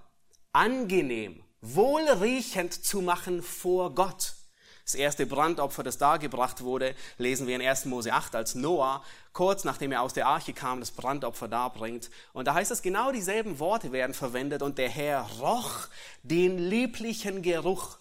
angenehm, 0.51 1.43
wohlriechend 1.61 2.73
zu 2.73 3.01
machen 3.01 3.41
vor 3.41 3.95
Gott. 3.95 4.35
Das 4.83 4.95
erste 4.95 5.25
Brandopfer, 5.25 5.83
das 5.83 5.97
dargebracht 5.97 6.61
wurde, 6.61 6.95
lesen 7.17 7.47
wir 7.47 7.55
in 7.55 7.61
1. 7.61 7.85
Mose 7.85 8.11
8, 8.11 8.35
als 8.35 8.55
Noah, 8.55 9.03
kurz 9.31 9.63
nachdem 9.63 9.93
er 9.93 10.01
aus 10.01 10.13
der 10.13 10.27
Arche 10.27 10.53
kam, 10.53 10.81
das 10.81 10.91
Brandopfer 10.91 11.47
darbringt. 11.47 12.09
Und 12.33 12.45
da 12.45 12.55
heißt 12.55 12.71
es, 12.71 12.81
genau 12.81 13.11
dieselben 13.11 13.59
Worte 13.59 13.93
werden 13.93 14.13
verwendet 14.13 14.61
und 14.61 14.77
der 14.77 14.89
Herr 14.89 15.21
roch 15.39 15.87
den 16.23 16.57
lieblichen 16.57 17.41
Geruch. 17.41 17.99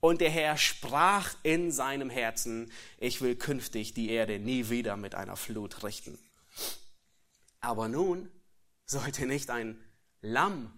Und 0.00 0.20
der 0.20 0.30
Herr 0.30 0.56
sprach 0.56 1.34
in 1.42 1.72
seinem 1.72 2.08
Herzen, 2.08 2.70
ich 2.98 3.20
will 3.20 3.34
künftig 3.34 3.94
die 3.94 4.10
Erde 4.10 4.38
nie 4.38 4.68
wieder 4.68 4.96
mit 4.96 5.16
einer 5.16 5.34
Flut 5.34 5.82
richten. 5.82 6.20
Aber 7.60 7.88
nun 7.88 8.30
sollte 8.86 9.26
nicht 9.26 9.50
ein 9.50 9.76
Lamm 10.20 10.72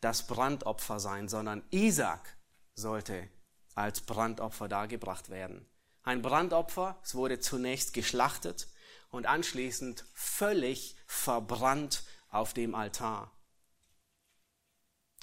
das 0.00 0.26
Brandopfer 0.26 1.00
sein, 1.00 1.28
sondern 1.28 1.64
Isaac 1.70 2.36
sollte 2.74 3.28
als 3.74 4.00
Brandopfer 4.00 4.68
dargebracht 4.68 5.30
werden. 5.30 5.66
Ein 6.02 6.22
Brandopfer, 6.22 6.98
es 7.02 7.14
wurde 7.14 7.40
zunächst 7.40 7.92
geschlachtet 7.92 8.68
und 9.10 9.26
anschließend 9.26 10.04
völlig 10.14 10.96
verbrannt 11.06 12.04
auf 12.28 12.54
dem 12.54 12.74
Altar. 12.74 13.32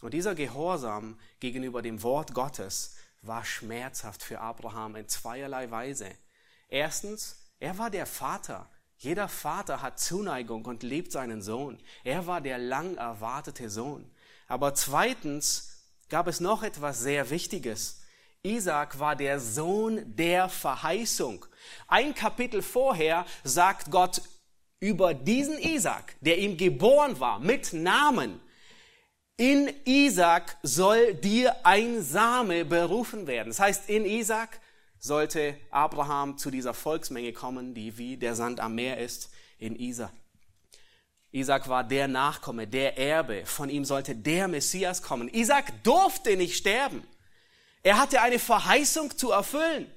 Und 0.01 0.13
dieser 0.13 0.35
Gehorsam 0.35 1.17
gegenüber 1.39 1.81
dem 1.81 2.03
Wort 2.03 2.33
Gottes 2.33 2.97
war 3.21 3.45
schmerzhaft 3.45 4.21
für 4.21 4.41
Abraham 4.41 4.97
in 4.97 5.07
zweierlei 5.07 5.71
Weise. 5.71 6.11
Erstens, 6.67 7.37
er 7.59 7.77
war 7.77 7.89
der 7.89 8.05
Vater. 8.05 8.69
Jeder 9.03 9.27
Vater 9.27 9.81
hat 9.81 9.99
Zuneigung 9.99 10.63
und 10.63 10.81
liebt 10.81 11.11
seinen 11.11 11.41
Sohn. 11.41 11.77
Er 12.05 12.25
war 12.25 12.39
der 12.39 12.57
lang 12.57 12.95
erwartete 12.95 13.69
Sohn. 13.69 14.09
Aber 14.47 14.75
zweitens 14.75 15.83
gab 16.07 16.27
es 16.27 16.39
noch 16.39 16.63
etwas 16.63 17.01
sehr 17.01 17.29
Wichtiges. 17.29 17.99
Isaac 18.43 18.99
war 18.99 19.17
der 19.17 19.41
Sohn 19.41 20.15
der 20.15 20.47
Verheißung. 20.47 21.45
Ein 21.89 22.15
Kapitel 22.15 22.61
vorher 22.61 23.25
sagt 23.43 23.91
Gott 23.91 24.21
über 24.79 25.13
diesen 25.13 25.59
Isaac, 25.59 26.15
der 26.21 26.37
ihm 26.37 26.55
geboren 26.55 27.19
war, 27.19 27.39
mit 27.39 27.73
Namen. 27.73 28.39
In 29.35 29.69
Isaac 29.83 30.57
soll 30.63 31.13
dir 31.15 31.65
ein 31.65 32.01
Same 32.01 32.63
berufen 32.63 33.27
werden. 33.27 33.49
Das 33.49 33.59
heißt, 33.59 33.89
in 33.89 34.05
Isaac 34.05 34.61
sollte 35.03 35.57
Abraham 35.69 36.37
zu 36.37 36.49
dieser 36.49 36.73
Volksmenge 36.73 37.33
kommen, 37.33 37.73
die 37.73 37.97
wie 37.97 38.15
der 38.15 38.35
Sand 38.35 38.61
am 38.61 38.75
Meer 38.75 38.99
ist, 38.99 39.29
in 39.57 39.75
Isaac. 39.75 40.13
Isaac 41.31 41.67
war 41.67 41.83
der 41.83 42.07
Nachkomme, 42.07 42.67
der 42.67 42.97
Erbe. 42.97 43.45
Von 43.45 43.69
ihm 43.69 43.83
sollte 43.83 44.15
der 44.15 44.47
Messias 44.47 45.01
kommen. 45.01 45.27
Isaac 45.27 45.83
durfte 45.83 46.37
nicht 46.37 46.55
sterben. 46.55 47.03
Er 47.81 47.97
hatte 47.97 48.21
eine 48.21 48.39
Verheißung 48.39 49.17
zu 49.17 49.31
erfüllen. 49.31 49.91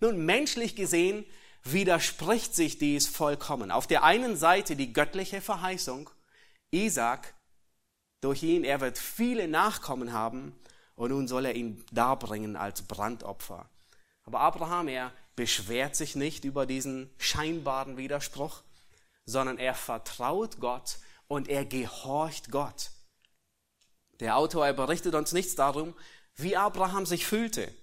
Nun, 0.00 0.24
menschlich 0.24 0.74
gesehen 0.74 1.24
widerspricht 1.62 2.54
sich 2.54 2.78
dies 2.78 3.06
vollkommen. 3.06 3.70
Auf 3.70 3.86
der 3.86 4.02
einen 4.02 4.36
Seite 4.36 4.74
die 4.74 4.92
göttliche 4.92 5.40
Verheißung, 5.40 6.10
Isaac, 6.72 7.34
durch 8.20 8.42
ihn, 8.42 8.64
er 8.64 8.80
wird 8.80 8.98
viele 8.98 9.46
Nachkommen 9.46 10.12
haben 10.12 10.58
und 10.96 11.10
nun 11.10 11.28
soll 11.28 11.44
er 11.44 11.54
ihn 11.54 11.84
darbringen 11.92 12.56
als 12.56 12.82
Brandopfer. 12.82 13.68
Aber 14.30 14.42
Abraham, 14.42 14.86
er 14.86 15.12
beschwert 15.34 15.96
sich 15.96 16.14
nicht 16.14 16.44
über 16.44 16.64
diesen 16.64 17.10
scheinbaren 17.18 17.96
Widerspruch, 17.96 18.62
sondern 19.26 19.58
er 19.58 19.74
vertraut 19.74 20.60
Gott 20.60 20.98
und 21.26 21.48
er 21.48 21.64
gehorcht 21.64 22.52
Gott. 22.52 22.92
Der 24.20 24.36
Autor, 24.36 24.66
er 24.66 24.72
berichtet 24.72 25.16
uns 25.16 25.32
nichts 25.32 25.56
darum, 25.56 25.96
wie 26.36 26.56
Abraham 26.56 27.06
sich 27.06 27.26
fühlte. 27.26 27.74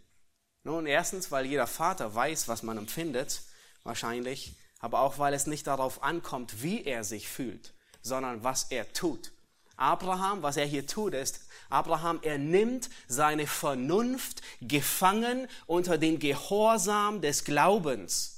Nun, 0.64 0.86
erstens, 0.86 1.32
weil 1.32 1.46
jeder 1.46 1.68
Vater 1.68 2.16
weiß, 2.16 2.48
was 2.48 2.64
man 2.64 2.78
empfindet, 2.78 3.42
wahrscheinlich, 3.84 4.56
aber 4.80 5.02
auch, 5.02 5.20
weil 5.20 5.34
es 5.34 5.48
nicht 5.48 5.68
darauf 5.68 6.02
ankommt, 6.02 6.64
wie 6.64 6.86
er 6.86 7.04
sich 7.04 7.28
fühlt, 7.28 7.74
sondern 8.02 8.46
was 8.46 8.72
er 8.72 8.94
tut. 8.94 9.34
Abraham, 9.78 10.42
was 10.42 10.58
er 10.58 10.66
hier 10.66 10.86
tut, 10.86 11.14
ist, 11.14 11.48
Abraham, 11.70 12.20
er 12.24 12.38
nimmt 12.38 12.90
seine 13.08 13.48
Vernunft 13.48 14.42
gefangen 14.62 15.48
unter 15.68 15.98
den 15.98 16.20
Gehorsam 16.20 17.22
des 17.22 17.46
Glaubens. 17.46 18.38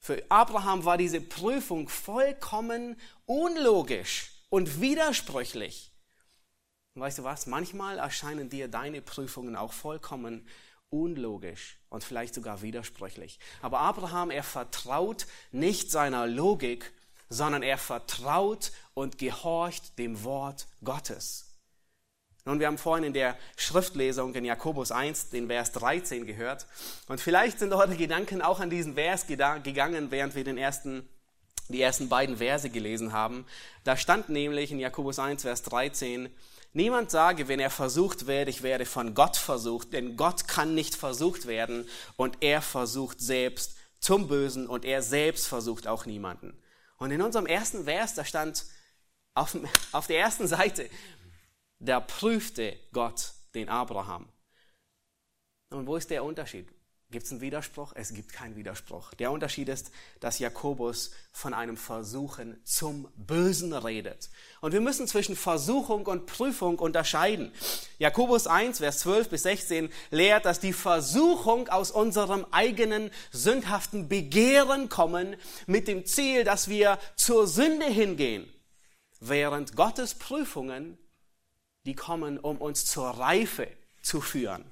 Für 0.00 0.22
Abraham 0.30 0.84
war 0.84 0.98
diese 0.98 1.20
Prüfung 1.20 1.88
vollkommen 1.88 2.98
unlogisch 3.26 4.32
und 4.48 4.80
widersprüchlich. 4.80 5.92
Und 6.94 7.02
weißt 7.02 7.18
du 7.18 7.24
was? 7.24 7.46
Manchmal 7.46 7.98
erscheinen 7.98 8.48
dir 8.48 8.66
deine 8.66 9.02
Prüfungen 9.02 9.56
auch 9.56 9.72
vollkommen 9.72 10.48
unlogisch 10.88 11.78
und 11.88 12.02
vielleicht 12.02 12.34
sogar 12.34 12.62
widersprüchlich. 12.62 13.38
Aber 13.62 13.80
Abraham, 13.80 14.30
er 14.30 14.42
vertraut 14.42 15.26
nicht 15.52 15.90
seiner 15.90 16.26
Logik, 16.26 16.92
sondern 17.30 17.62
er 17.62 17.78
vertraut 17.78 18.72
und 18.92 19.16
gehorcht 19.16 19.98
dem 19.98 20.22
Wort 20.24 20.66
Gottes. 20.84 21.46
Nun, 22.44 22.58
wir 22.58 22.66
haben 22.66 22.78
vorhin 22.78 23.04
in 23.04 23.12
der 23.12 23.36
Schriftlesung 23.56 24.34
in 24.34 24.44
Jakobus 24.44 24.90
1 24.90 25.30
den 25.30 25.46
Vers 25.46 25.72
13 25.72 26.26
gehört. 26.26 26.66
Und 27.06 27.20
vielleicht 27.20 27.58
sind 27.58 27.72
eure 27.72 27.96
Gedanken 27.96 28.42
auch 28.42 28.60
an 28.60 28.70
diesen 28.70 28.94
Vers 28.94 29.26
gegangen, 29.26 30.10
während 30.10 30.34
wir 30.34 30.44
den 30.44 30.58
ersten, 30.58 31.08
die 31.68 31.80
ersten 31.80 32.08
beiden 32.08 32.38
Verse 32.38 32.68
gelesen 32.68 33.12
haben. 33.12 33.46
Da 33.84 33.96
stand 33.96 34.30
nämlich 34.30 34.72
in 34.72 34.80
Jakobus 34.80 35.18
1, 35.18 35.42
Vers 35.42 35.62
13, 35.62 36.30
Niemand 36.72 37.10
sage, 37.10 37.48
wenn 37.48 37.58
er 37.58 37.70
versucht 37.70 38.28
wird, 38.28 38.48
ich 38.48 38.62
werde 38.62 38.86
von 38.86 39.14
Gott 39.14 39.36
versucht, 39.36 39.92
denn 39.92 40.16
Gott 40.16 40.46
kann 40.46 40.74
nicht 40.74 40.94
versucht 40.94 41.46
werden 41.46 41.88
und 42.16 42.38
er 42.42 42.62
versucht 42.62 43.20
selbst 43.20 43.76
zum 43.98 44.28
Bösen 44.28 44.68
und 44.68 44.84
er 44.84 45.02
selbst 45.02 45.48
versucht 45.48 45.88
auch 45.88 46.06
niemanden. 46.06 46.56
Und 47.00 47.10
in 47.10 47.22
unserem 47.22 47.46
ersten 47.46 47.84
Vers, 47.84 48.14
da 48.14 48.24
stand 48.24 48.66
auf, 49.34 49.56
auf 49.92 50.06
der 50.06 50.20
ersten 50.20 50.46
Seite, 50.46 50.88
da 51.78 51.98
prüfte 51.98 52.78
Gott 52.92 53.32
den 53.54 53.70
Abraham. 53.70 54.28
Und 55.70 55.86
wo 55.86 55.96
ist 55.96 56.10
der 56.10 56.22
Unterschied? 56.22 56.68
Gibt 57.10 57.26
es 57.26 57.32
einen 57.32 57.40
Widerspruch? 57.40 57.92
Es 57.96 58.14
gibt 58.14 58.32
keinen 58.32 58.54
Widerspruch. 58.54 59.14
Der 59.14 59.32
Unterschied 59.32 59.68
ist, 59.68 59.90
dass 60.20 60.38
Jakobus 60.38 61.10
von 61.32 61.54
einem 61.54 61.76
Versuchen 61.76 62.60
zum 62.62 63.08
Bösen 63.16 63.72
redet. 63.72 64.30
Und 64.60 64.72
wir 64.72 64.80
müssen 64.80 65.08
zwischen 65.08 65.34
Versuchung 65.34 66.06
und 66.06 66.26
Prüfung 66.26 66.78
unterscheiden. 66.78 67.52
Jakobus 67.98 68.46
1, 68.46 68.78
Vers 68.78 69.00
12 69.00 69.28
bis 69.28 69.42
16 69.42 69.90
lehrt, 70.12 70.44
dass 70.44 70.60
die 70.60 70.72
Versuchung 70.72 71.68
aus 71.68 71.90
unserem 71.90 72.46
eigenen 72.52 73.10
sündhaften 73.32 74.08
Begehren 74.08 74.88
kommen, 74.88 75.34
mit 75.66 75.88
dem 75.88 76.06
Ziel, 76.06 76.44
dass 76.44 76.68
wir 76.68 76.96
zur 77.16 77.48
Sünde 77.48 77.86
hingehen. 77.86 78.48
Während 79.18 79.74
Gottes 79.74 80.14
Prüfungen, 80.14 80.96
die 81.86 81.96
kommen, 81.96 82.38
um 82.38 82.58
uns 82.58 82.86
zur 82.86 83.08
Reife 83.08 83.66
zu 84.00 84.20
führen. 84.20 84.64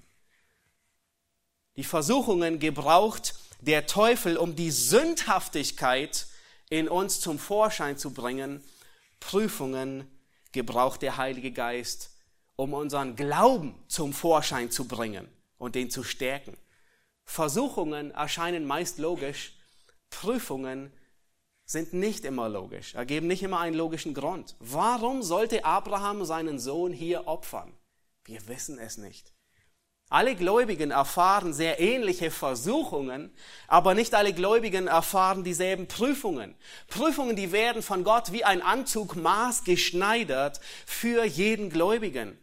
Die 1.79 1.85
Versuchungen 1.85 2.59
gebraucht 2.59 3.37
der 3.61 3.87
Teufel, 3.87 4.37
um 4.37 4.57
die 4.57 4.73
Sündhaftigkeit 4.73 6.27
in 6.71 6.89
uns 6.89 7.21
zum 7.21 7.39
Vorschein 7.39 7.97
zu 7.97 8.13
bringen. 8.13 8.65
Prüfungen 9.21 10.11
gebraucht 10.51 11.03
der 11.03 11.19
Heilige 11.19 11.53
Geist, 11.53 12.11
um 12.57 12.75
unseren 12.75 13.15
Glauben 13.15 13.81
zum 13.87 14.13
Vorschein 14.13 14.73
zu 14.73 14.89
bringen 14.89 15.29
und 15.57 15.77
den 15.77 15.89
zu 15.89 16.03
stärken. 16.03 16.57
Versuchungen 17.25 18.11
erscheinen 18.11 18.67
meist 18.67 18.99
logisch, 18.99 19.53
Prüfungen 20.11 20.93
sind 21.65 21.93
nicht 21.93 22.25
immer 22.25 22.49
logisch, 22.49 22.97
ergeben 22.97 23.29
nicht 23.29 23.45
immer 23.45 23.61
einen 23.61 23.77
logischen 23.77 24.15
Grund. 24.15 24.57
Warum 24.59 25.23
sollte 25.23 25.65
Abraham 25.65 26.25
seinen 26.25 26.59
Sohn 26.59 26.93
hier 26.93 27.29
opfern? 27.29 27.73
Wir 28.25 28.49
wissen 28.49 28.81
es 28.81 28.99
nicht. 28.99 29.33
Alle 30.11 30.35
Gläubigen 30.35 30.91
erfahren 30.91 31.53
sehr 31.53 31.81
ähnliche 31.81 32.31
Versuchungen, 32.31 33.31
aber 33.67 33.95
nicht 33.95 34.15
alle 34.15 34.33
Gläubigen 34.33 34.87
erfahren 34.87 35.45
dieselben 35.45 35.87
Prüfungen. 35.87 36.55
Prüfungen, 36.89 37.37
die 37.37 37.53
werden 37.53 37.83
von 37.83 38.05
Gott 38.05 38.33
wie 38.33 38.43
ein 38.43 38.63
Anzug 38.63 39.17
maßgeschneidert 39.17 40.61
für 40.87 41.25
jeden 41.25 41.69
Gläubigen. 41.69 42.39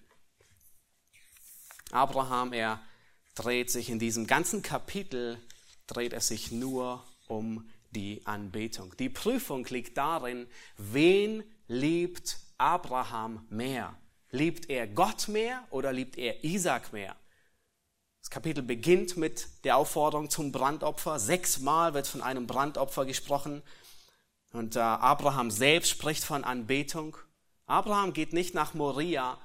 Abraham, 1.92 2.54
er 2.54 2.80
dreht 3.34 3.72
sich 3.72 3.90
in 3.90 3.98
diesem 3.98 4.28
ganzen 4.28 4.62
Kapitel, 4.62 5.40
dreht 5.88 6.14
es 6.14 6.28
sich 6.28 6.52
nur 6.52 7.04
um 7.28 7.68
die 7.90 8.22
Anbetung. 8.26 8.96
Die 8.98 9.10
Prüfung 9.10 9.66
liegt 9.66 9.98
darin, 9.98 10.46
wen 10.78 11.44
liebt 11.68 12.38
Abraham 12.60 13.44
mehr? 13.50 13.96
Liebt 14.30 14.70
er 14.70 14.86
Gott 14.86 15.30
mehr 15.30 15.64
oder 15.72 15.92
liebt 15.92 16.18
er 16.18 16.44
Isaac 16.44 16.94
mehr? 16.94 17.16
Das 18.26 18.32
Kapitel 18.32 18.64
beginnt 18.64 19.18
mit 19.18 19.48
der 19.66 19.78
Aufforderung 19.78 20.32
zum 20.32 20.52
Brandopfer. 20.52 21.20
Sechsmal 21.20 21.94
wird 21.94 22.08
von 22.08 22.24
einem 22.24 22.48
Brandopfer 22.48 23.06
gesprochen. 23.06 23.62
Und 24.52 24.76
äh, 24.76 24.80
Abraham 24.80 25.52
selbst 25.52 25.92
spricht 25.92 26.24
von 26.24 26.44
Anbetung. 26.44 27.18
Abraham 27.68 28.14
geht 28.14 28.34
nicht 28.34 28.56
nach 28.56 28.74
Moria, 28.74 29.38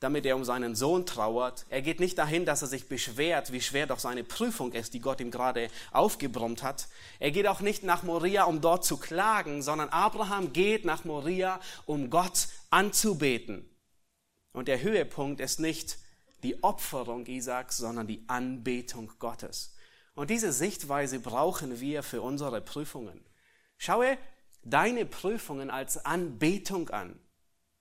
damit 0.00 0.24
er 0.24 0.36
um 0.36 0.46
seinen 0.46 0.74
Sohn 0.74 1.04
trauert. 1.04 1.66
Er 1.68 1.82
geht 1.82 2.00
nicht 2.00 2.16
dahin, 2.16 2.46
dass 2.46 2.62
er 2.62 2.68
sich 2.68 2.88
beschwert, 2.88 3.52
wie 3.52 3.60
schwer 3.60 3.86
doch 3.86 3.98
seine 3.98 4.24
Prüfung 4.24 4.72
ist, 4.72 4.94
die 4.94 5.00
Gott 5.00 5.20
ihm 5.20 5.30
gerade 5.30 5.68
aufgebrummt 5.92 6.62
hat. 6.62 6.88
Er 7.18 7.32
geht 7.32 7.46
auch 7.46 7.60
nicht 7.60 7.82
nach 7.82 8.02
Moria, 8.02 8.44
um 8.44 8.62
dort 8.62 8.82
zu 8.86 8.96
klagen, 8.96 9.60
sondern 9.60 9.90
Abraham 9.90 10.54
geht 10.54 10.86
nach 10.86 11.04
Moria, 11.04 11.60
um 11.84 12.08
Gott 12.08 12.48
anzubeten. 12.70 13.68
Und 14.54 14.68
der 14.68 14.80
Höhepunkt 14.80 15.38
ist 15.38 15.60
nicht 15.60 15.98
die 16.46 16.62
Opferung 16.62 17.26
Isaaks, 17.26 17.76
sondern 17.76 18.06
die 18.06 18.22
Anbetung 18.28 19.10
Gottes. 19.18 19.74
Und 20.14 20.30
diese 20.30 20.52
Sichtweise 20.52 21.18
brauchen 21.18 21.80
wir 21.80 22.04
für 22.04 22.22
unsere 22.22 22.60
Prüfungen. 22.60 23.20
Schaue 23.78 24.16
deine 24.62 25.06
Prüfungen 25.06 25.70
als 25.70 26.04
Anbetung 26.06 26.88
an. 26.90 27.18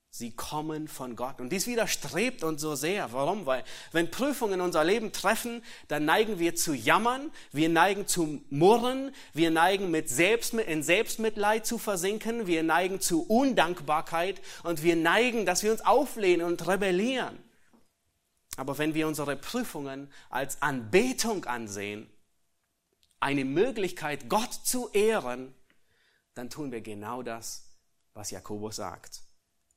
Sie 0.10 0.32
kommen 0.32 0.88
von 0.88 1.16
Gott. 1.16 1.42
Und 1.42 1.52
dies 1.52 1.68
widerstrebt 1.68 2.44
uns 2.44 2.60
so 2.60 2.74
sehr. 2.74 3.14
Warum? 3.14 3.46
Weil 3.46 3.64
wenn 3.92 4.10
Prüfungen 4.10 4.62
unser 4.62 4.84
Leben 4.84 5.12
treffen, 5.12 5.62
dann 5.88 6.06
neigen 6.06 6.40
wir 6.40 6.56
zu 6.56 6.74
jammern, 6.74 7.32
wir 7.52 7.70
neigen 7.70 8.08
zu 8.08 8.42
murren, 8.50 9.14
wir 9.34 9.52
neigen 9.52 9.92
mit 9.92 10.10
Selbst, 10.10 10.56
in 10.56 10.82
Selbstmitleid 10.82 11.68
zu 11.68 11.78
versinken, 11.78 12.48
wir 12.48 12.64
neigen 12.64 13.00
zu 13.00 13.28
Undankbarkeit 13.28 14.42
und 14.64 14.82
wir 14.82 14.96
neigen, 14.96 15.46
dass 15.46 15.62
wir 15.62 15.72
uns 15.72 15.86
auflehnen 15.86 16.48
und 16.48 16.66
rebellieren. 16.68 17.45
Aber 18.58 18.78
wenn 18.78 18.94
wir 18.94 19.08
unsere 19.08 19.36
Prüfungen 19.36 20.12
als 20.30 20.62
Anbetung 20.62 21.46
ansehen, 21.46 22.10
eine 23.20 23.46
Möglichkeit, 23.46 24.30
Gott 24.30 24.54
zu 24.54 24.90
ehren, 24.90 25.54
dann 26.34 26.50
tun 26.50 26.72
wir 26.72 26.82
genau 26.82 27.24
das, 27.24 27.70
was 28.14 28.32
Jakobus 28.32 28.78
sagt. 28.78 29.22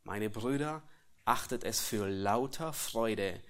Meine 0.04 0.30
Brüder, 0.30 0.82
achtet 1.24 1.64
es 1.64 1.80
für 1.80 2.08
lauter 2.08 2.72
Freude, 2.72 3.40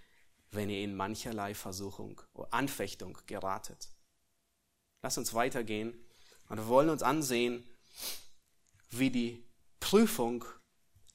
wenn 0.50 0.70
ihr 0.70 0.82
in 0.82 0.96
mancherlei 0.96 1.54
Versuchung, 1.54 2.20
oder 2.32 2.52
Anfechtung 2.52 3.18
geratet. 3.26 3.88
Lass 5.02 5.18
uns 5.18 5.34
weitergehen 5.34 5.94
und 6.48 6.58
wir 6.58 6.66
wollen 6.66 6.88
uns 6.88 7.02
ansehen, 7.02 7.64
wie 8.90 9.10
die 9.10 9.44
Prüfung 9.80 10.44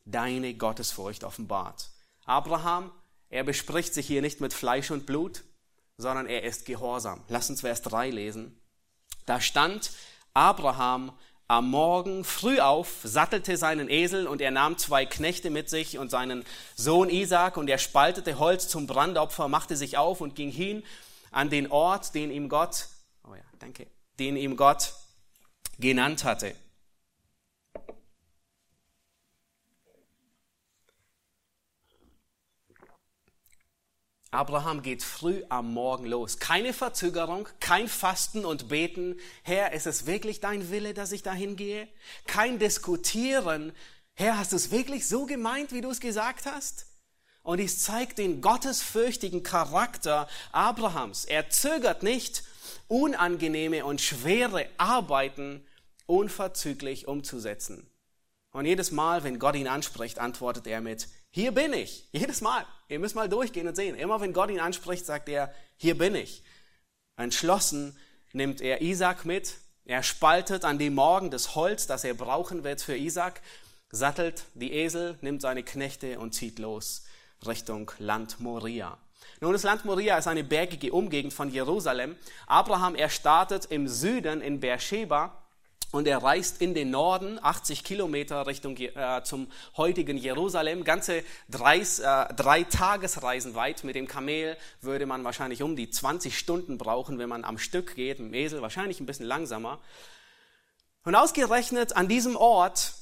deine 0.05 0.53
Gottesfurcht 0.55 1.23
offenbart. 1.23 1.89
Abraham, 2.25 2.91
er 3.33 3.43
bespricht 3.43 3.95
sich 3.95 4.05
hier 4.05 4.21
nicht 4.21 4.41
mit 4.41 4.53
Fleisch 4.53 4.91
und 4.91 5.07
Blut, 5.07 5.43
sondern 5.97 6.27
er 6.27 6.43
ist 6.43 6.65
gehorsam. 6.65 7.23
Lass 7.29 7.49
uns 7.49 7.61
Vers 7.61 7.81
3 7.81 8.11
lesen. 8.11 8.61
Da 9.25 9.41
stand 9.41 9.89
Abraham 10.35 11.11
am 11.47 11.71
Morgen 11.71 12.23
früh 12.25 12.59
auf, 12.59 12.99
sattelte 13.03 13.57
seinen 13.57 13.89
Esel 13.89 14.27
und 14.27 14.39
er 14.39 14.51
nahm 14.51 14.77
zwei 14.77 15.07
Knechte 15.07 15.49
mit 15.49 15.67
sich 15.67 15.97
und 15.97 16.11
seinen 16.11 16.45
Sohn 16.75 17.09
Isaac 17.09 17.57
und 17.57 17.71
er 17.71 17.79
spaltete 17.79 18.37
Holz 18.37 18.67
zum 18.67 18.85
Brandopfer, 18.85 19.47
machte 19.47 19.75
sich 19.75 19.97
auf 19.97 20.21
und 20.21 20.35
ging 20.35 20.51
hin 20.51 20.83
an 21.31 21.49
den 21.49 21.71
Ort, 21.71 22.13
den 22.13 22.29
ihm 22.29 22.49
Gott, 22.49 22.85
oh 23.27 23.33
ja, 23.33 23.41
danke, 23.57 23.87
den 24.19 24.37
ihm 24.37 24.57
Gott 24.57 24.93
genannt 25.79 26.23
hatte. 26.23 26.53
Abraham 34.33 34.81
geht 34.81 35.03
früh 35.03 35.43
am 35.49 35.73
Morgen 35.73 36.05
los. 36.07 36.39
Keine 36.39 36.73
Verzögerung, 36.73 37.47
kein 37.59 37.87
Fasten 37.87 38.45
und 38.45 38.67
Beten. 38.67 39.19
Herr, 39.43 39.73
ist 39.73 39.85
es 39.85 40.07
wirklich 40.07 40.39
dein 40.39 40.71
Wille, 40.71 40.95
dass 40.95 41.11
ich 41.11 41.21
dahin 41.21 41.55
gehe? 41.55 41.87
Kein 42.25 42.57
Diskutieren. 42.57 43.73
Herr, 44.15 44.39
hast 44.39 44.51
du 44.51 44.55
es 44.55 44.71
wirklich 44.71 45.07
so 45.07 45.27
gemeint, 45.27 45.71
wie 45.71 45.81
du 45.81 45.91
es 45.91 45.99
gesagt 45.99 46.47
hast? 46.47 46.87
Und 47.43 47.59
dies 47.59 47.83
zeigt 47.83 48.17
den 48.17 48.41
gottesfürchtigen 48.41 49.43
Charakter 49.43 50.27
Abrahams. 50.51 51.25
Er 51.25 51.49
zögert 51.49 52.01
nicht, 52.01 52.43
unangenehme 52.87 53.85
und 53.85 54.01
schwere 54.01 54.67
Arbeiten 54.77 55.63
unverzüglich 56.07 57.07
umzusetzen. 57.07 57.87
Und 58.51 58.65
jedes 58.65 58.91
Mal, 58.91 59.23
wenn 59.23 59.39
Gott 59.39 59.55
ihn 59.55 59.67
anspricht, 59.67 60.17
antwortet 60.17 60.65
er 60.65 60.81
mit, 60.81 61.07
hier 61.35 61.51
bin 61.51 61.73
ich. 61.73 62.07
Jedes 62.11 62.41
Mal. 62.41 62.63
Ihr 62.89 62.99
müsst 62.99 63.15
mal 63.15 63.27
durchgehen 63.27 63.67
und 63.67 63.75
sehen. 63.75 63.95
Immer 63.95 64.21
wenn 64.21 64.33
Gott 64.33 64.51
ihn 64.51 64.59
anspricht, 64.59 65.03
sagt 65.03 65.27
er, 65.29 65.51
hier 65.77 65.97
bin 65.97 66.13
ich. 66.13 66.43
Entschlossen 67.17 67.97
nimmt 68.33 68.61
er 68.61 68.83
Isaac 68.83 69.25
mit. 69.25 69.55
Er 69.83 70.03
spaltet 70.03 70.63
an 70.63 70.77
dem 70.77 70.93
Morgen 70.93 71.31
das 71.31 71.55
Holz, 71.55 71.87
das 71.87 72.03
er 72.03 72.13
brauchen 72.13 72.63
wird 72.63 72.81
für 72.81 72.95
Isaac, 72.95 73.41
sattelt 73.89 74.43
die 74.53 74.73
Esel, 74.73 75.17
nimmt 75.21 75.41
seine 75.41 75.63
Knechte 75.63 76.19
und 76.19 76.35
zieht 76.35 76.59
los 76.59 77.03
Richtung 77.47 77.91
Land 77.97 78.39
Moria. 78.39 78.99
Nun, 79.41 79.53
das 79.53 79.63
Land 79.63 79.85
Moria 79.85 80.19
ist 80.19 80.27
eine 80.27 80.43
bergige 80.43 80.93
Umgegend 80.93 81.33
von 81.33 81.49
Jerusalem. 81.49 82.15
Abraham, 82.45 82.93
er 82.93 83.09
startet 83.09 83.65
im 83.65 83.87
Süden 83.87 84.39
in 84.39 84.59
Beersheba 84.59 85.42
und 85.93 86.07
er 86.07 86.23
reist 86.23 86.59
in 86.59 86.73
den 86.73 86.89
Norden, 86.89 87.37
80 87.39 87.83
Kilometer 87.83 88.47
Richtung 88.47 88.75
äh, 88.77 89.21
zum 89.23 89.47
heutigen 89.77 90.17
Jerusalem, 90.17 90.83
ganze 90.83 91.23
drei, 91.49 91.81
äh, 91.81 92.33
drei 92.33 92.63
Tagesreisen 92.63 93.53
weit. 93.53 93.83
Mit 93.83 93.95
dem 93.95 94.07
Kamel 94.07 94.57
würde 94.81 95.05
man 95.05 95.23
wahrscheinlich 95.23 95.61
um 95.61 95.75
die 95.75 95.91
20 95.91 96.35
Stunden 96.35 96.79
brauchen, 96.79 97.19
wenn 97.19 97.29
man 97.29 97.43
am 97.43 97.59
Stück 97.59 97.93
geht, 97.93 98.19
mit 98.19 98.33
Esel 98.33 98.63
wahrscheinlich 98.63 98.99
ein 98.99 99.05
bisschen 99.05 99.27
langsamer. 99.27 99.79
Und 101.05 101.13
ausgerechnet 101.13 101.95
an 101.95 102.07
diesem 102.07 102.35
Ort 102.37 102.95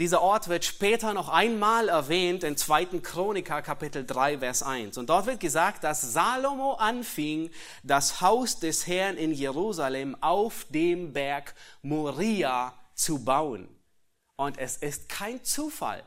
dieser 0.00 0.22
Ort 0.22 0.48
wird 0.48 0.64
später 0.64 1.12
noch 1.12 1.28
einmal 1.28 1.88
erwähnt 1.88 2.44
in 2.44 2.56
2. 2.56 3.00
Chroniker 3.00 3.60
Kapitel 3.60 4.06
3 4.06 4.38
Vers 4.38 4.62
1. 4.62 4.96
Und 4.96 5.10
dort 5.10 5.26
wird 5.26 5.40
gesagt, 5.40 5.84
dass 5.84 6.00
Salomo 6.00 6.74
anfing, 6.74 7.50
das 7.82 8.20
Haus 8.20 8.58
des 8.58 8.86
Herrn 8.86 9.16
in 9.16 9.32
Jerusalem 9.32 10.16
auf 10.22 10.64
dem 10.70 11.12
Berg 11.12 11.54
Moria 11.82 12.74
zu 12.94 13.22
bauen. 13.22 13.68
Und 14.36 14.56
es 14.56 14.78
ist 14.78 15.08
kein 15.08 15.44
Zufall, 15.44 16.02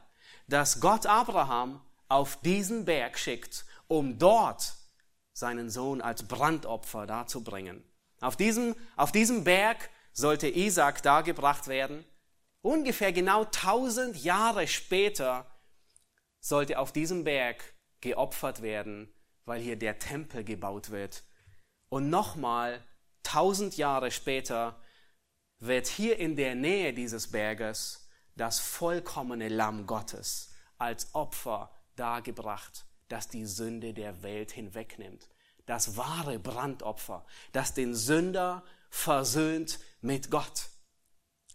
dass 0.48 0.80
Gott 0.80 1.06
Abraham 1.06 1.80
auf 2.08 2.38
diesen 2.42 2.86
Berg 2.86 3.20
schickt, 3.20 3.66
um 3.88 4.18
dort 4.18 4.74
seinen 5.34 5.70
Sohn 5.70 6.02
als 6.02 6.24
Brandopfer 6.24 7.06
darzubringen. 7.06 7.84
Auf 8.22 8.36
diesem, 8.36 8.76
auf 8.96 9.12
diesem 9.12 9.44
Berg 9.44 9.90
sollte 10.12 10.48
Isaac 10.48 11.04
dargebracht 11.04 11.68
werden 11.68 12.04
Ungefähr 12.66 13.14
genau 13.14 13.44
1000 13.44 14.24
Jahre 14.24 14.68
später 14.68 15.46
sollte 16.40 16.80
auf 16.80 16.92
diesem 16.92 17.24
Berg 17.24 17.76
geopfert 18.02 18.64
werden, 18.64 19.14
weil 19.46 19.62
hier 19.62 19.76
der 19.76 20.00
Tempel 20.00 20.44
gebaut 20.44 20.90
wird. 20.90 21.24
Und 21.90 22.10
nochmal 22.10 22.84
1000 23.24 23.78
Jahre 23.78 24.10
später 24.10 24.82
wird 25.60 25.86
hier 25.86 26.18
in 26.18 26.36
der 26.36 26.56
Nähe 26.56 26.92
dieses 26.92 27.30
Berges 27.30 28.10
das 28.36 28.60
vollkommene 28.60 29.48
Lamm 29.48 29.86
Gottes 29.86 30.52
als 30.80 31.14
Opfer 31.14 31.72
dargebracht, 31.96 32.88
das 33.10 33.28
die 33.28 33.46
Sünde 33.46 33.94
der 33.94 34.24
Welt 34.24 34.52
hinwegnimmt. 34.52 35.30
Das 35.68 35.98
wahre 35.98 36.40
Brandopfer, 36.40 37.28
das 37.52 37.76
den 37.76 37.94
Sünder 37.94 38.64
versöhnt 38.90 39.80
mit 40.02 40.32
Gott. 40.32 40.72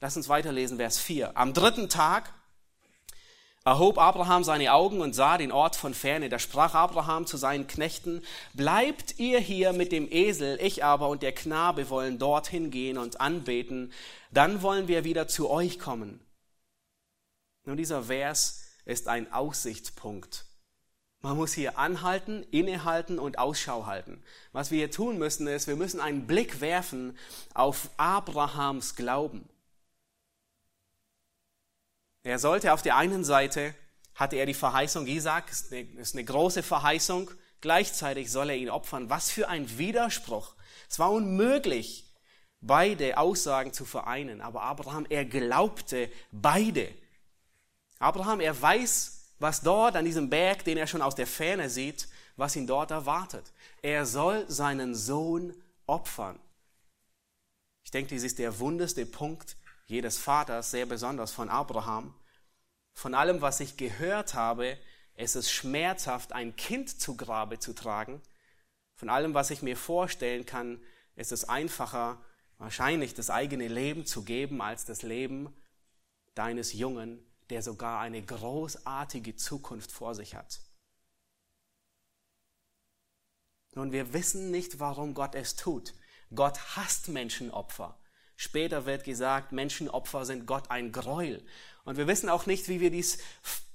Lass 0.00 0.16
uns 0.16 0.30
weiterlesen, 0.30 0.78
Vers 0.78 0.98
4. 0.98 1.36
Am 1.36 1.52
dritten 1.52 1.90
Tag 1.90 2.32
erhob 3.66 3.98
Abraham 3.98 4.44
seine 4.44 4.72
Augen 4.72 5.02
und 5.02 5.14
sah 5.14 5.36
den 5.36 5.52
Ort 5.52 5.76
von 5.76 5.92
ferne. 5.92 6.30
Da 6.30 6.38
sprach 6.38 6.74
Abraham 6.74 7.26
zu 7.26 7.36
seinen 7.36 7.66
Knechten, 7.66 8.24
bleibt 8.54 9.18
ihr 9.18 9.38
hier 9.40 9.74
mit 9.74 9.92
dem 9.92 10.10
Esel, 10.10 10.58
ich 10.62 10.82
aber 10.84 11.10
und 11.10 11.22
der 11.22 11.32
Knabe 11.32 11.90
wollen 11.90 12.18
dorthin 12.18 12.70
gehen 12.70 12.96
und 12.96 13.20
anbeten, 13.20 13.92
dann 14.30 14.62
wollen 14.62 14.88
wir 14.88 15.04
wieder 15.04 15.28
zu 15.28 15.50
euch 15.50 15.78
kommen. 15.78 16.18
Nun, 17.66 17.76
dieser 17.76 18.04
Vers 18.04 18.62
ist 18.86 19.06
ein 19.06 19.30
Aussichtspunkt. 19.30 20.46
Man 21.20 21.36
muss 21.36 21.52
hier 21.52 21.76
anhalten, 21.76 22.46
innehalten 22.50 23.18
und 23.18 23.38
Ausschau 23.38 23.84
halten. 23.84 24.22
Was 24.52 24.70
wir 24.70 24.78
hier 24.78 24.90
tun 24.90 25.18
müssen, 25.18 25.46
ist, 25.46 25.66
wir 25.66 25.76
müssen 25.76 26.00
einen 26.00 26.26
Blick 26.26 26.62
werfen 26.62 27.18
auf 27.52 27.90
Abrahams 27.98 28.96
Glauben. 28.96 29.46
Er 32.22 32.38
sollte 32.38 32.72
auf 32.72 32.82
der 32.82 32.96
einen 32.96 33.24
Seite, 33.24 33.74
hatte 34.14 34.36
er 34.36 34.46
die 34.46 34.54
Verheißung 34.54 35.06
Isaac, 35.06 35.50
ist 35.50 35.72
eine, 35.72 35.82
ist 35.82 36.14
eine 36.14 36.24
große 36.24 36.62
Verheißung, 36.62 37.30
gleichzeitig 37.60 38.30
soll 38.30 38.50
er 38.50 38.56
ihn 38.56 38.70
opfern. 38.70 39.08
Was 39.08 39.30
für 39.30 39.48
ein 39.48 39.78
Widerspruch. 39.78 40.54
Es 40.88 40.98
war 40.98 41.10
unmöglich, 41.10 42.10
beide 42.60 43.16
Aussagen 43.16 43.72
zu 43.72 43.84
vereinen. 43.84 44.40
Aber 44.40 44.62
Abraham, 44.62 45.06
er 45.08 45.24
glaubte 45.24 46.10
beide. 46.30 46.92
Abraham, 47.98 48.40
er 48.40 48.60
weiß, 48.60 49.34
was 49.38 49.62
dort 49.62 49.96
an 49.96 50.04
diesem 50.04 50.28
Berg, 50.28 50.64
den 50.64 50.76
er 50.76 50.86
schon 50.86 51.02
aus 51.02 51.14
der 51.14 51.26
Ferne 51.26 51.70
sieht, 51.70 52.08
was 52.36 52.56
ihn 52.56 52.66
dort 52.66 52.90
erwartet. 52.90 53.52
Er 53.82 54.04
soll 54.04 54.44
seinen 54.48 54.94
Sohn 54.94 55.54
opfern. 55.86 56.38
Ich 57.84 57.90
denke, 57.90 58.10
dies 58.10 58.22
ist 58.22 58.38
der 58.38 58.58
wunderste 58.58 59.06
Punkt 59.06 59.56
jedes 59.90 60.18
Vaters, 60.18 60.70
sehr 60.70 60.86
besonders 60.86 61.32
von 61.32 61.50
Abraham. 61.50 62.14
Von 62.94 63.14
allem, 63.14 63.40
was 63.40 63.60
ich 63.60 63.76
gehört 63.76 64.34
habe, 64.34 64.78
es 65.14 65.36
ist 65.36 65.50
schmerzhaft, 65.50 66.32
ein 66.32 66.56
Kind 66.56 67.00
zu 67.00 67.16
Grabe 67.16 67.58
zu 67.58 67.74
tragen. 67.74 68.22
Von 68.94 69.10
allem, 69.10 69.34
was 69.34 69.50
ich 69.50 69.62
mir 69.62 69.76
vorstellen 69.76 70.46
kann, 70.46 70.80
ist 71.16 71.32
es 71.32 71.48
einfacher, 71.48 72.24
wahrscheinlich 72.58 73.14
das 73.14 73.30
eigene 73.30 73.68
Leben 73.68 74.06
zu 74.06 74.22
geben, 74.22 74.62
als 74.62 74.84
das 74.84 75.02
Leben 75.02 75.54
deines 76.34 76.72
Jungen, 76.72 77.22
der 77.50 77.62
sogar 77.62 78.00
eine 78.00 78.22
großartige 78.22 79.36
Zukunft 79.36 79.92
vor 79.92 80.14
sich 80.14 80.34
hat. 80.34 80.60
Nun, 83.74 83.92
wir 83.92 84.12
wissen 84.12 84.50
nicht, 84.50 84.78
warum 84.78 85.14
Gott 85.14 85.34
es 85.34 85.56
tut. 85.56 85.94
Gott 86.34 86.76
hasst 86.76 87.08
Menschenopfer. 87.08 87.99
Später 88.42 88.86
wird 88.86 89.04
gesagt, 89.04 89.52
Menschenopfer 89.52 90.24
sind 90.24 90.46
Gott 90.46 90.70
ein 90.70 90.92
Gräuel. 90.92 91.44
Und 91.84 91.98
wir 91.98 92.06
wissen 92.06 92.30
auch 92.30 92.46
nicht, 92.46 92.68
wie 92.68 92.80
wir 92.80 92.90
dies, 92.90 93.18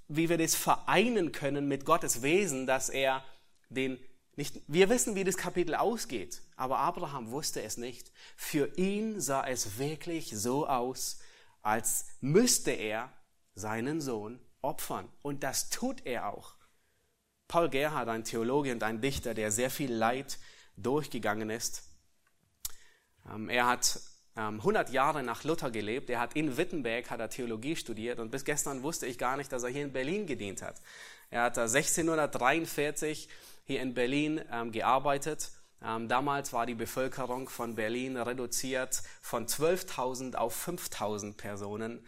wie 0.08 0.28
wir 0.28 0.40
das 0.40 0.56
vereinen 0.56 1.32
können 1.32 1.68
mit 1.68 1.86
Gottes 1.86 2.24
Wesen, 2.24 2.66
dass 2.66 2.90
er 2.90 3.24
den 3.70 4.00
nicht, 4.36 4.60
wir 4.66 4.90
wissen, 4.90 5.14
wie 5.14 5.24
das 5.24 5.38
Kapitel 5.38 5.76
ausgeht, 5.76 6.42
aber 6.56 6.80
Abraham 6.80 7.30
wusste 7.30 7.62
es 7.62 7.78
nicht. 7.78 8.12
Für 8.36 8.76
ihn 8.76 9.22
sah 9.22 9.46
es 9.46 9.78
wirklich 9.78 10.32
so 10.36 10.68
aus, 10.68 11.20
als 11.62 12.08
müsste 12.20 12.72
er 12.72 13.14
seinen 13.54 14.02
Sohn 14.02 14.40
opfern. 14.64 15.08
Und 15.22 15.44
das 15.44 15.70
tut 15.70 16.08
er 16.08 16.34
auch. 16.34 16.56
Paul 17.48 17.70
Gerhard, 17.70 18.10
ein 18.10 18.24
Theologe 18.24 18.72
und 18.72 18.82
ein 18.82 19.00
Dichter, 19.00 19.36
der 19.36 19.52
sehr 19.52 19.70
viel 19.70 19.94
Leid 19.94 20.40
durchgegangen 20.76 21.52
ist. 21.52 21.84
Ähm, 23.30 23.48
er 23.48 23.68
hat 23.68 24.02
100 24.36 24.90
ähm, 24.90 24.94
Jahre 24.94 25.24
nach 25.24 25.44
Luther 25.44 25.72
gelebt. 25.72 26.10
Er 26.10 26.20
hat 26.20 26.36
in 26.36 26.58
Wittenberg 26.58 27.10
hat 27.10 27.20
er 27.20 27.30
Theologie 27.30 27.76
studiert 27.76 28.20
und 28.20 28.32
bis 28.32 28.46
gestern 28.46 28.84
wusste 28.84 29.06
ich 29.06 29.18
gar 29.18 29.38
nicht, 29.38 29.52
dass 29.52 29.64
er 29.64 29.70
hier 29.70 29.84
in 29.84 29.94
Berlin 29.94 30.28
gedient 30.28 30.62
hat. 30.62 30.76
Er 31.30 31.44
hat 31.44 31.58
1643 31.58 33.30
hier 33.66 33.82
in 33.82 33.94
Berlin 33.94 34.42
ähm, 34.52 34.72
gearbeitet. 34.72 35.52
damals 35.80 36.54
war 36.54 36.66
die 36.66 36.76
Bevölkerung 36.76 37.50
von 37.50 37.76
Berlin 37.76 38.18
reduziert 38.18 39.04
von 39.22 39.46
12.000 39.46 40.36
auf 40.36 40.68
5.000 40.68 41.36
Personen 41.36 42.06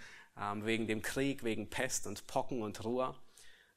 wegen 0.63 0.85
dem 0.87 1.01
Krieg, 1.01 1.43
wegen 1.43 1.67
Pest 1.69 2.05
und 2.05 2.27
Pocken 2.27 2.61
und 2.61 2.83
Ruhr. 2.83 3.15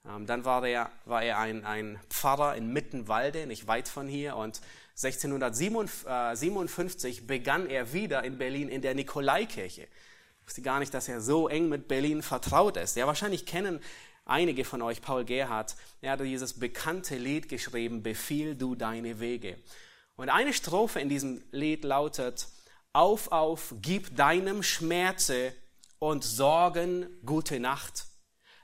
Ähm, 0.06 0.26
dann 0.26 0.44
war 0.44 0.66
er, 0.66 0.90
war 1.04 1.22
er 1.22 1.38
ein, 1.38 1.64
ein 1.64 2.00
Pfarrer 2.08 2.56
in 2.56 2.72
Mittenwalde, 2.72 3.46
nicht 3.46 3.66
weit 3.66 3.88
von 3.88 4.08
hier. 4.08 4.36
Und 4.36 4.60
1657 4.96 7.26
begann 7.26 7.68
er 7.68 7.92
wieder 7.92 8.24
in 8.24 8.38
Berlin 8.38 8.68
in 8.68 8.82
der 8.82 8.94
Nikolaikirche. 8.94 9.82
Ich 9.82 10.46
wusste 10.46 10.62
gar 10.62 10.78
nicht, 10.78 10.94
dass 10.94 11.08
er 11.08 11.20
so 11.20 11.48
eng 11.48 11.68
mit 11.68 11.88
Berlin 11.88 12.22
vertraut 12.22 12.76
ist. 12.76 12.96
Ja, 12.96 13.06
wahrscheinlich 13.06 13.46
kennen 13.46 13.80
einige 14.24 14.64
von 14.64 14.82
euch 14.82 15.02
Paul 15.02 15.24
Gerhardt. 15.24 15.76
Er 16.00 16.12
hat 16.12 16.20
dieses 16.20 16.58
bekannte 16.58 17.16
Lied 17.16 17.48
geschrieben, 17.48 18.02
Befiehl 18.02 18.54
du 18.54 18.74
deine 18.74 19.20
Wege. 19.20 19.58
Und 20.16 20.28
eine 20.28 20.52
Strophe 20.52 21.00
in 21.00 21.08
diesem 21.08 21.42
Lied 21.50 21.84
lautet, 21.84 22.48
Auf, 22.92 23.32
auf, 23.32 23.74
gib 23.80 24.16
deinem 24.16 24.62
Schmerze 24.62 25.54
und 25.98 26.24
Sorgen 26.24 27.06
gute 27.24 27.60
Nacht 27.60 28.06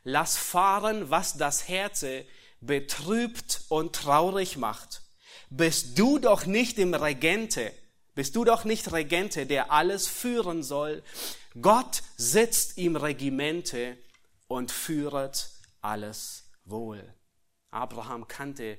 lass 0.07 0.37
fahren, 0.37 1.11
was 1.11 1.37
das 1.37 1.69
Herze 1.69 2.25
betrübt 2.61 3.63
und 3.69 3.95
traurig 3.95 4.57
macht. 4.57 5.03
Bist 5.51 5.99
du 5.99 6.19
doch 6.19 6.47
nicht 6.47 6.79
im 6.79 6.95
Regente, 6.95 7.73
bist 8.15 8.35
du 8.37 8.45
doch 8.45 8.65
nicht 8.65 8.93
Regente, 8.93 9.47
der 9.47 9.71
alles 9.71 10.09
führen 10.09 10.63
soll. 10.63 11.03
Gott 11.61 12.03
sitzt 12.17 12.79
im 12.79 12.97
Regimente 12.97 13.97
und 14.49 14.71
führet 14.71 15.51
alles 15.81 16.51
wohl. 16.65 17.15
Abraham 17.71 18.27
kannte 18.27 18.79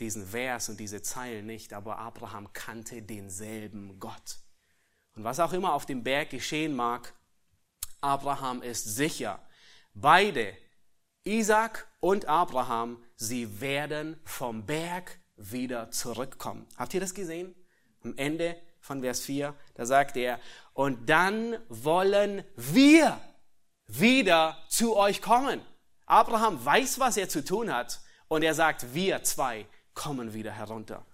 diesen 0.00 0.26
Vers 0.26 0.68
und 0.68 0.78
diese 0.80 1.02
Zeilen 1.02 1.46
nicht, 1.46 1.72
aber 1.72 1.98
Abraham 1.98 2.52
kannte 2.52 3.02
denselben 3.02 3.98
Gott. 4.00 4.38
Und 5.14 5.24
was 5.24 5.40
auch 5.40 5.52
immer 5.52 5.74
auf 5.74 5.86
dem 5.86 6.02
Berg 6.02 6.30
geschehen 6.30 6.74
mag, 6.74 7.14
Abraham 8.00 8.62
ist 8.62 8.84
sicher, 8.84 9.40
Beide, 9.94 10.56
Isaac 11.24 11.86
und 12.00 12.24
Abraham, 12.24 13.04
sie 13.14 13.60
werden 13.60 14.18
vom 14.24 14.64
Berg 14.64 15.18
wieder 15.36 15.90
zurückkommen. 15.90 16.66
Habt 16.76 16.94
ihr 16.94 17.00
das 17.00 17.14
gesehen? 17.14 17.54
Am 18.04 18.16
Ende 18.16 18.56
von 18.80 19.00
Vers 19.00 19.20
4, 19.20 19.54
da 19.74 19.86
sagt 19.86 20.16
er, 20.16 20.40
und 20.74 21.08
dann 21.08 21.56
wollen 21.68 22.44
wir 22.56 23.20
wieder 23.86 24.58
zu 24.68 24.96
euch 24.96 25.22
kommen. 25.22 25.60
Abraham 26.06 26.64
weiß, 26.64 26.98
was 26.98 27.16
er 27.16 27.28
zu 27.28 27.44
tun 27.44 27.72
hat 27.72 28.00
und 28.28 28.42
er 28.42 28.54
sagt, 28.54 28.94
wir 28.94 29.22
zwei 29.22 29.66
kommen 29.94 30.34
wieder 30.34 30.52
herunter. 30.52 31.04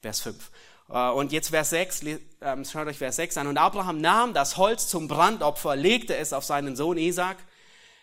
Vers 0.00 0.20
5. 0.20 0.50
Äh, 0.90 1.10
und 1.10 1.32
jetzt 1.32 1.48
Vers 1.50 1.70
6, 1.70 2.02
ähm, 2.42 2.64
schaut 2.64 2.86
euch 2.86 2.98
Vers 2.98 3.16
6 3.16 3.38
an. 3.38 3.46
Und 3.46 3.56
Abraham 3.56 4.00
nahm 4.00 4.34
das 4.34 4.56
Holz 4.56 4.88
zum 4.88 5.08
Brandopfer, 5.08 5.74
legte 5.74 6.16
es 6.16 6.32
auf 6.32 6.44
seinen 6.44 6.76
Sohn 6.76 6.98
Isaac 6.98 7.38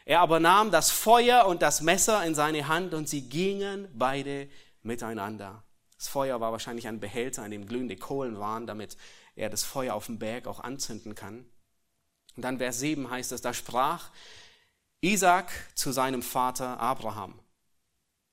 er 0.05 0.19
aber 0.19 0.39
nahm 0.39 0.71
das 0.71 0.91
Feuer 0.91 1.45
und 1.45 1.61
das 1.61 1.81
Messer 1.81 2.25
in 2.25 2.35
seine 2.35 2.67
Hand 2.67 2.93
und 2.93 3.07
sie 3.07 3.29
gingen 3.29 3.87
beide 3.93 4.49
miteinander. 4.83 5.63
Das 5.97 6.07
Feuer 6.07 6.39
war 6.41 6.51
wahrscheinlich 6.51 6.87
ein 6.87 6.99
Behälter, 6.99 7.45
in 7.45 7.51
dem 7.51 7.65
glühende 7.65 7.95
Kohlen 7.95 8.39
waren, 8.39 8.67
damit 8.67 8.97
er 9.35 9.49
das 9.49 9.63
Feuer 9.63 9.95
auf 9.95 10.07
dem 10.07 10.19
Berg 10.19 10.47
auch 10.47 10.59
anzünden 10.59 11.15
kann. 11.15 11.45
Und 12.35 12.43
dann 12.43 12.57
Vers 12.57 12.79
7 12.79 13.09
heißt 13.09 13.31
es, 13.31 13.41
da 13.41 13.53
sprach 13.53 14.09
Isaac 15.01 15.51
zu 15.75 15.91
seinem 15.91 16.21
Vater 16.21 16.79
Abraham, 16.79 17.39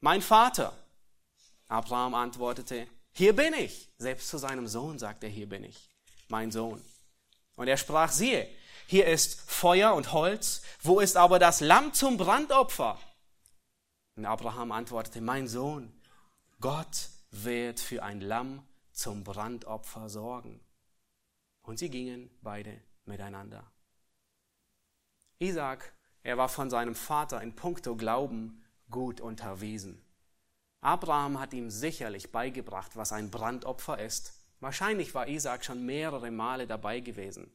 mein 0.01 0.23
Vater. 0.23 0.73
Abraham 1.69 2.15
antwortete, 2.15 2.87
hier 3.13 3.37
bin 3.37 3.55
ich. 3.55 3.89
Selbst 3.99 4.29
zu 4.29 4.39
seinem 4.39 4.67
Sohn 4.67 4.99
sagt 4.99 5.23
er, 5.23 5.31
hier 5.31 5.49
bin 5.49 5.63
ich, 5.63 5.91
mein 6.29 6.51
Sohn. 6.51 6.83
Und 7.57 7.69
er 7.69 7.77
sprach, 7.77 8.11
siehe, 8.11 8.49
hier 8.87 9.07
ist 9.07 9.41
Feuer 9.49 9.95
und 9.95 10.13
Holz, 10.13 10.63
wo 10.83 11.01
ist 11.01 11.17
aber 11.17 11.39
das 11.39 11.61
Lamm 11.61 11.93
zum 11.93 12.17
Brandopfer? 12.17 12.99
Und 14.17 14.25
Abraham 14.25 14.73
antwortete, 14.73 15.21
mein 15.21 15.47
Sohn, 15.47 15.93
Gott 16.61 17.09
wird 17.31 17.81
für 17.81 18.03
ein 18.03 18.21
Lamm 18.21 18.63
zum 18.93 19.25
Brandopfer 19.25 20.11
sorgen. 20.11 20.61
Und 21.63 21.79
sie 21.79 21.89
gingen 21.89 22.31
beide 22.43 22.83
miteinander. 23.07 23.65
Isaac, 25.39 25.95
er 26.23 26.37
war 26.37 26.51
von 26.51 26.69
seinem 26.69 26.95
Vater 26.95 27.41
in 27.41 27.57
puncto 27.57 27.97
Glauben 27.97 28.63
gut 28.91 29.23
unterwiesen. 29.23 30.05
Abraham 30.83 31.41
hat 31.41 31.55
ihm 31.55 31.71
sicherlich 31.71 32.31
beigebracht, 32.31 32.95
was 32.95 33.13
ein 33.13 33.31
Brandopfer 33.31 33.99
ist. 33.99 34.35
Wahrscheinlich 34.61 35.15
war 35.15 35.29
Isaac 35.29 35.65
schon 35.65 35.87
mehrere 35.87 36.31
Male 36.31 36.67
dabei 36.67 37.01
gewesen. 37.01 37.51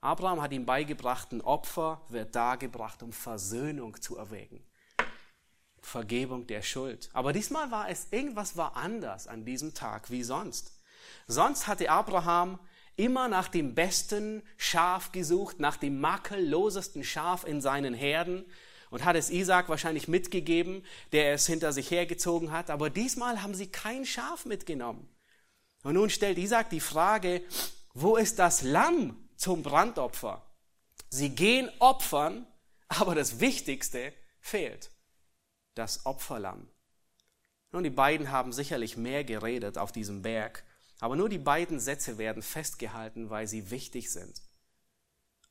Abraham 0.00 0.42
hat 0.42 0.52
ihm 0.52 0.66
beigebracht, 0.66 1.30
ein 1.30 1.40
Opfer 1.40 2.04
wird 2.08 2.34
dargebracht, 2.34 3.04
um 3.04 3.12
Versöhnung 3.12 4.00
zu 4.02 4.16
erwägen. 4.16 4.65
Vergebung 5.86 6.46
der 6.46 6.62
Schuld. 6.62 7.10
Aber 7.12 7.32
diesmal 7.32 7.70
war 7.70 7.88
es, 7.88 8.08
irgendwas 8.10 8.56
war 8.56 8.76
anders 8.76 9.28
an 9.28 9.44
diesem 9.44 9.72
Tag 9.72 10.10
wie 10.10 10.24
sonst. 10.24 10.72
Sonst 11.28 11.68
hatte 11.68 11.90
Abraham 11.90 12.58
immer 12.96 13.28
nach 13.28 13.48
dem 13.48 13.74
besten 13.74 14.42
Schaf 14.56 15.12
gesucht, 15.12 15.60
nach 15.60 15.76
dem 15.76 16.00
makellosesten 16.00 17.04
Schaf 17.04 17.44
in 17.44 17.60
seinen 17.60 17.94
Herden 17.94 18.44
und 18.90 19.04
hat 19.04 19.14
es 19.14 19.30
Isaac 19.30 19.68
wahrscheinlich 19.68 20.08
mitgegeben, 20.08 20.84
der 21.12 21.34
es 21.34 21.46
hinter 21.46 21.72
sich 21.72 21.90
hergezogen 21.90 22.50
hat. 22.50 22.70
Aber 22.70 22.90
diesmal 22.90 23.42
haben 23.42 23.54
sie 23.54 23.70
kein 23.70 24.04
Schaf 24.04 24.44
mitgenommen. 24.44 25.08
Und 25.84 25.94
nun 25.94 26.10
stellt 26.10 26.38
Isaac 26.38 26.68
die 26.70 26.80
Frage, 26.80 27.42
wo 27.94 28.16
ist 28.16 28.38
das 28.38 28.62
Lamm, 28.62 29.28
zum 29.36 29.62
Brandopfer. 29.62 30.50
Sie 31.10 31.30
gehen 31.30 31.70
opfern, 31.78 32.46
aber 32.88 33.14
das 33.14 33.38
Wichtigste 33.38 34.12
fehlt. 34.40 34.90
Das 35.76 36.04
Opferlamm. 36.04 36.68
Nun, 37.70 37.84
die 37.84 37.90
beiden 37.90 38.32
haben 38.32 38.52
sicherlich 38.52 38.96
mehr 38.96 39.22
geredet 39.22 39.78
auf 39.78 39.92
diesem 39.92 40.22
Berg, 40.22 40.64
aber 40.98 41.14
nur 41.14 41.28
die 41.28 41.38
beiden 41.38 41.78
Sätze 41.78 42.18
werden 42.18 42.42
festgehalten, 42.42 43.30
weil 43.30 43.46
sie 43.46 43.70
wichtig 43.70 44.10
sind. 44.10 44.42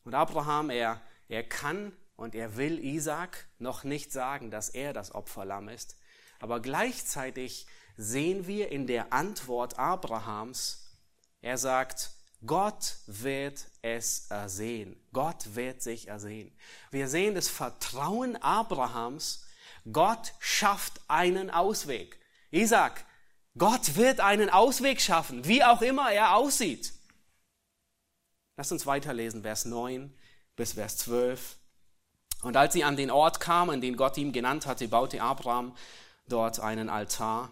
Und 0.04 0.14
Abraham, 0.14 0.70
er, 0.70 1.00
er 1.30 1.44
kann 1.44 1.94
und 2.18 2.36
er 2.36 2.58
will 2.58 2.84
Isaac 2.84 3.48
noch 3.60 3.86
nicht 3.86 4.12
sagen, 4.12 4.52
dass 4.52 4.70
er 4.70 4.92
das 4.92 5.16
Opferlamm 5.16 5.70
ist, 5.70 5.96
aber 6.40 6.60
gleichzeitig 6.60 7.68
sehen 7.96 8.48
wir 8.48 8.72
in 8.72 8.88
der 8.88 9.14
Antwort 9.14 9.80
Abrahams, 9.80 10.92
er 11.42 11.58
sagt, 11.58 12.12
Gott 12.46 12.98
wird 13.08 13.68
es 13.82 14.28
ersehen. 14.30 15.00
Gott 15.14 15.56
wird 15.56 15.82
sich 15.82 16.08
ersehen. 16.08 16.52
Wir 16.92 17.08
sehen 17.08 17.36
das 17.36 17.48
Vertrauen 17.48 18.36
Abrahams. 18.38 19.45
Gott 19.92 20.34
schafft 20.40 21.02
einen 21.08 21.50
Ausweg. 21.50 22.20
Isaac, 22.52 23.06
Gott 23.58 23.96
wird 23.96 24.20
einen 24.20 24.50
Ausweg 24.50 25.00
schaffen, 25.00 25.46
wie 25.46 25.64
auch 25.64 25.82
immer 25.82 26.12
er 26.12 26.36
aussieht. 26.36 26.94
Lass 28.58 28.72
uns 28.72 28.86
weiterlesen, 28.86 29.44
Vers 29.44 29.66
9 29.66 30.14
bis 30.56 30.74
Vers 30.74 30.98
12. 30.98 31.58
Und 32.42 32.58
als 32.58 32.74
sie 32.74 32.84
an 32.84 32.96
den 32.96 33.12
Ort 33.12 33.40
kamen, 33.40 33.82
den 33.82 33.98
Gott 33.98 34.18
ihm 34.18 34.32
genannt 34.32 34.66
hatte, 34.66 34.88
baute 34.88 35.22
Abraham 35.22 35.76
dort 36.28 36.60
einen 36.60 36.90
Altar 36.90 37.52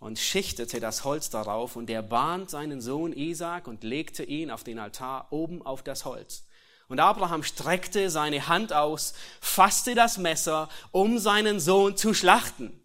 und 0.00 0.18
schichtete 0.18 0.80
das 0.80 1.04
Holz 1.04 1.30
darauf 1.30 1.76
und 1.76 1.88
er 1.88 2.02
bahnt 2.02 2.50
seinen 2.50 2.80
Sohn 2.80 3.12
Isaac 3.12 3.66
und 3.66 3.84
legte 3.84 4.24
ihn 4.24 4.50
auf 4.50 4.64
den 4.64 4.78
Altar 4.78 5.28
oben 5.30 5.64
auf 5.64 5.82
das 5.82 6.04
Holz. 6.04 6.44
Und 6.88 7.00
Abraham 7.00 7.42
streckte 7.42 8.10
seine 8.10 8.48
Hand 8.48 8.72
aus, 8.72 9.14
fasste 9.40 9.94
das 9.94 10.18
Messer, 10.18 10.68
um 10.90 11.18
seinen 11.18 11.60
Sohn 11.60 11.96
zu 11.96 12.14
schlachten. 12.14 12.80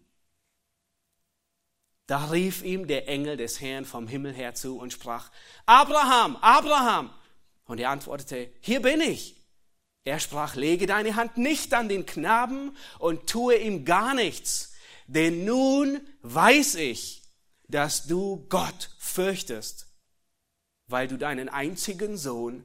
Da 2.06 2.24
rief 2.26 2.64
ihm 2.64 2.88
der 2.88 3.08
Engel 3.08 3.36
des 3.36 3.60
Herrn 3.60 3.84
vom 3.84 4.08
Himmel 4.08 4.32
her 4.32 4.54
zu 4.54 4.78
und 4.78 4.92
sprach, 4.92 5.30
Abraham, 5.66 6.36
Abraham. 6.36 7.10
Und 7.66 7.78
er 7.78 7.90
antwortete, 7.90 8.52
hier 8.60 8.82
bin 8.82 9.00
ich. 9.00 9.36
Er 10.04 10.18
sprach, 10.18 10.56
lege 10.56 10.86
deine 10.86 11.14
Hand 11.14 11.36
nicht 11.36 11.74
an 11.74 11.88
den 11.88 12.06
Knaben 12.06 12.76
und 12.98 13.28
tue 13.28 13.56
ihm 13.58 13.84
gar 13.84 14.14
nichts, 14.14 14.72
denn 15.06 15.44
nun 15.44 16.00
weiß 16.22 16.76
ich, 16.76 17.22
dass 17.68 18.06
du 18.06 18.46
Gott 18.48 18.90
fürchtest, 18.98 19.86
weil 20.86 21.06
du 21.06 21.16
deinen 21.16 21.48
einzigen 21.48 22.16
Sohn 22.16 22.64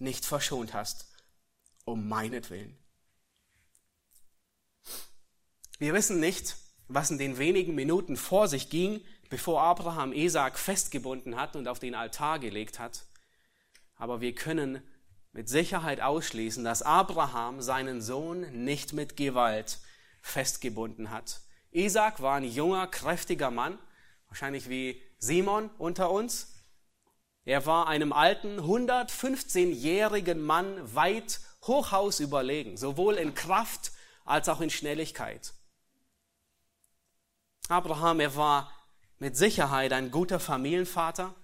nicht 0.00 0.24
verschont 0.24 0.74
hast, 0.74 1.06
um 1.84 2.08
meinetwillen. 2.08 2.76
Wir 5.78 5.94
wissen 5.94 6.20
nicht, 6.20 6.56
was 6.88 7.10
in 7.10 7.18
den 7.18 7.38
wenigen 7.38 7.74
Minuten 7.74 8.16
vor 8.16 8.48
sich 8.48 8.68
ging, 8.68 9.04
bevor 9.28 9.62
Abraham 9.62 10.12
Isaac 10.12 10.58
festgebunden 10.58 11.36
hat 11.36 11.56
und 11.56 11.68
auf 11.68 11.78
den 11.78 11.94
Altar 11.94 12.38
gelegt 12.38 12.78
hat. 12.78 13.06
Aber 13.94 14.20
wir 14.20 14.34
können 14.34 14.82
mit 15.32 15.48
Sicherheit 15.48 16.00
ausschließen, 16.00 16.64
dass 16.64 16.82
Abraham 16.82 17.62
seinen 17.62 18.02
Sohn 18.02 18.64
nicht 18.64 18.92
mit 18.92 19.16
Gewalt 19.16 19.78
festgebunden 20.20 21.10
hat. 21.10 21.40
Isaac 21.70 22.20
war 22.20 22.36
ein 22.36 22.44
junger, 22.44 22.88
kräftiger 22.88 23.50
Mann, 23.50 23.78
wahrscheinlich 24.26 24.68
wie 24.68 25.00
Simon 25.18 25.70
unter 25.78 26.10
uns. 26.10 26.49
Er 27.44 27.66
war 27.66 27.88
einem 27.88 28.12
alten, 28.12 28.60
115-jährigen 28.60 30.40
Mann 30.40 30.94
weit 30.94 31.40
hochhaus 31.62 32.20
überlegen, 32.20 32.76
sowohl 32.76 33.14
in 33.16 33.34
Kraft 33.34 33.92
als 34.24 34.48
auch 34.48 34.60
in 34.60 34.70
Schnelligkeit. 34.70 35.54
Abraham, 37.68 38.20
er 38.20 38.36
war 38.36 38.72
mit 39.18 39.36
Sicherheit 39.36 39.92
ein 39.92 40.10
guter 40.10 40.40
Familienvater 40.40 41.34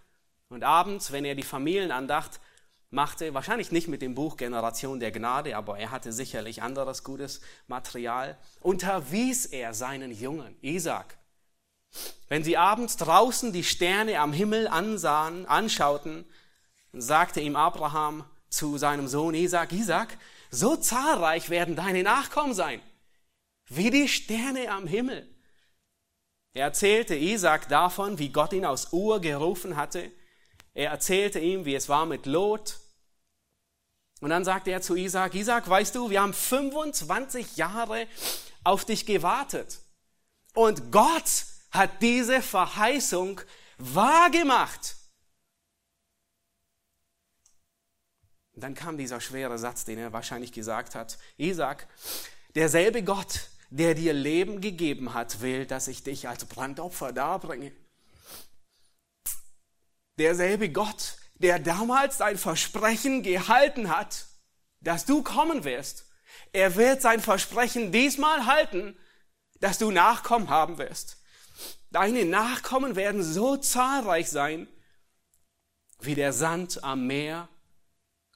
und 0.49 0.65
abends, 0.65 1.13
wenn 1.13 1.25
er 1.25 1.35
die 1.35 1.43
Familienandacht 1.43 2.41
machte, 2.91 3.35
wahrscheinlich 3.35 3.73
nicht 3.73 3.89
mit 3.89 4.03
dem 4.03 4.15
Buch 4.15 4.37
Generation 4.37 5.01
der 5.01 5.13
Gnade, 5.13 5.57
aber 5.57 5.79
er 5.79 5.91
hatte 5.91 6.13
sicherlich 6.13 6.63
anderes 6.63 7.05
gutes 7.05 7.41
Material, 7.67 8.39
unterwies 8.61 9.47
er 9.47 9.75
seinen 9.75 10.13
Jungen, 10.13 10.57
Isaac. 10.63 11.19
Wenn 12.29 12.43
sie 12.43 12.57
abends 12.57 12.97
draußen 12.97 13.53
die 13.53 13.65
Sterne 13.65 14.19
am 14.21 14.33
Himmel 14.33 14.69
ansahen, 14.69 15.47
anschauten, 15.47 16.25
sagte 16.93 17.41
ihm 17.41 17.57
Abraham 17.57 18.25
zu 18.49 18.79
seinem 18.79 19.09
Sohn 19.09 19.35
Isaac, 19.35 19.73
Isaac, 19.73 20.19
so 20.51 20.77
zahlreich 20.77 21.51
werden 21.51 21.77
deine 21.77 22.03
Nachkommen 22.03 22.55
sein, 22.55 22.81
wie 23.69 23.91
die 23.91 24.09
Sterne 24.09 24.71
am 24.71 24.87
Himmel. 24.87 25.29
Er 26.55 26.65
erzählte 26.65 27.15
Isaac 27.15 27.69
davon, 27.69 28.19
wie 28.19 28.31
Gott 28.31 28.53
ihn 28.53 28.65
aus 28.65 28.93
Ur 28.93 29.21
gerufen 29.21 29.77
hatte. 29.77 30.11
Er 30.73 30.91
erzählte 30.91 31.39
ihm, 31.39 31.67
wie 31.67 31.75
es 31.75 31.89
war 31.89 32.07
mit 32.07 32.25
Lot. 32.25 32.79
Und 34.21 34.31
dann 34.31 34.45
sagte 34.45 34.71
er 34.71 34.81
zu 34.81 34.97
Isaac, 34.97 35.35
Isaac, 35.35 35.69
weißt 35.69 35.95
du, 35.95 36.09
wir 36.09 36.23
haben 36.23 36.33
25 36.33 37.57
Jahre 37.57 38.07
auf 38.65 38.87
dich 38.87 39.05
gewartet. 39.05 39.81
Und 40.55 40.91
Gott 40.91 41.45
hat 41.77 42.03
diese 42.03 42.43
Verheißung 42.43 43.41
wahrgemacht. 43.79 44.97
Dann 48.55 48.75
kam 48.75 48.97
dieser 48.97 49.21
schwere 49.21 49.59
Satz, 49.59 49.85
den 49.85 49.99
er 49.99 50.13
wahrscheinlich 50.13 50.53
gesagt 50.53 50.95
hat. 50.95 51.19
Isaac, 51.37 51.87
derselbe 52.55 53.03
Gott, 53.03 53.51
der 53.69 53.95
dir 53.95 54.15
Leben 54.15 54.63
gegeben 54.63 55.13
hat, 55.13 55.43
will, 55.43 55.67
dass 55.67 55.89
ich 55.89 56.03
dich 56.03 56.29
als 56.29 56.47
Brandopfer 56.47 57.13
darbringe. 57.13 57.73
Derselbe 60.19 60.71
Gott, 60.71 61.19
der 61.35 61.59
damals 61.59 62.17
sein 62.17 62.39
Versprechen 62.39 63.23
gehalten 63.23 63.95
hat, 63.95 64.27
dass 64.81 65.05
du 65.05 65.23
kommen 65.23 65.65
wirst, 65.65 66.07
er 66.53 66.77
wird 66.77 67.03
sein 67.03 67.21
Versprechen 67.21 67.93
diesmal 67.93 68.47
halten, 68.47 68.97
dass 69.61 69.77
du 69.77 69.91
Nachkommen 69.91 70.49
haben 70.49 70.79
wirst. 70.79 71.19
Deine 71.97 72.27
Nachkommen 72.27 72.95
werden 72.95 73.23
so 73.23 73.57
zahlreich 73.57 74.29
sein 74.29 74.69
wie 76.01 76.15
der 76.15 76.35
Sand 76.35 76.85
am 76.85 77.07
Meer. 77.07 77.49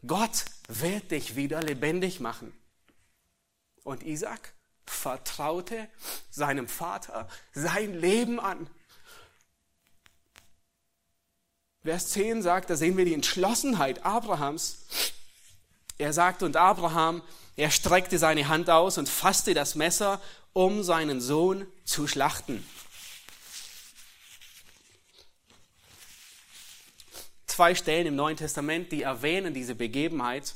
Gott 0.06 0.46
wird 0.68 1.10
dich 1.10 1.36
wieder 1.36 1.62
lebendig 1.62 2.20
machen. 2.20 2.58
Und 3.84 4.02
Isaac, 4.02 4.54
vertraute 4.86 5.90
seinem 6.30 6.68
Vater 6.68 7.28
sein 7.52 7.92
Leben 8.00 8.40
an. 8.40 8.66
Vers 11.82 12.12
10 12.12 12.40
sagt, 12.40 12.70
da 12.70 12.76
sehen 12.76 12.96
wir 12.96 13.04
die 13.04 13.12
Entschlossenheit 13.12 14.06
Abrahams. 14.06 14.86
Er 15.98 16.14
sagt, 16.14 16.42
und 16.42 16.56
Abraham, 16.56 17.20
er 17.56 17.70
streckte 17.70 18.16
seine 18.16 18.48
Hand 18.48 18.70
aus 18.70 18.96
und 18.96 19.10
fasste 19.10 19.52
das 19.52 19.74
Messer, 19.74 20.18
um 20.54 20.82
seinen 20.82 21.20
Sohn 21.20 21.66
zu 21.84 22.06
schlachten. 22.06 22.66
Zwei 27.50 27.74
Stellen 27.74 28.06
im 28.06 28.14
Neuen 28.14 28.36
Testament, 28.36 28.92
die 28.92 29.02
erwähnen 29.02 29.52
diese 29.52 29.74
Begebenheit, 29.74 30.54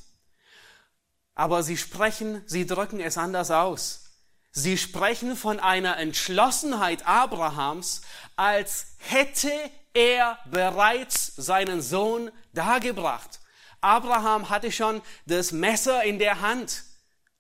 aber 1.35 1.65
sie 1.65 1.77
sprechen, 1.77 2.41
sie 2.47 2.67
drücken 2.67 3.01
es 3.01 3.19
anders 3.19 3.51
aus. 3.51 4.13
Sie 4.53 4.79
sprechen 4.79 5.35
von 5.35 5.59
einer 5.59 5.99
Entschlossenheit 5.99 7.05
Abrahams, 7.05 8.03
als 8.37 8.95
hätte 8.99 9.51
er 9.93 10.39
bereits 10.53 11.35
seinen 11.35 11.83
Sohn 11.83 12.31
dargebracht. 12.53 13.41
Abraham 13.81 14.49
hatte 14.49 14.71
schon 14.71 15.03
das 15.27 15.51
Messer 15.51 16.05
in 16.05 16.21
der 16.21 16.43
Hand, 16.43 16.85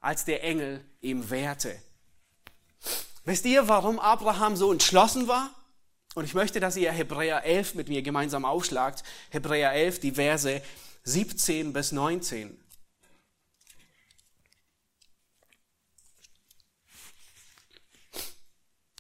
als 0.00 0.24
der 0.24 0.42
Engel 0.42 0.84
ihm 1.00 1.30
wehrte. 1.30 1.80
Wisst 3.24 3.44
ihr, 3.44 3.68
warum 3.68 4.00
Abraham 4.00 4.56
so 4.56 4.72
entschlossen 4.72 5.28
war? 5.28 5.50
Und 6.14 6.24
ich 6.24 6.34
möchte, 6.34 6.60
dass 6.60 6.76
ihr 6.76 6.92
Hebräer 6.92 7.44
11 7.44 7.74
mit 7.74 7.88
mir 7.88 8.02
gemeinsam 8.02 8.44
aufschlagt. 8.44 9.02
Hebräer 9.30 9.72
11, 9.72 10.00
die 10.00 10.12
Verse 10.12 10.62
17 11.02 11.72
bis 11.72 11.92
19. 11.92 12.56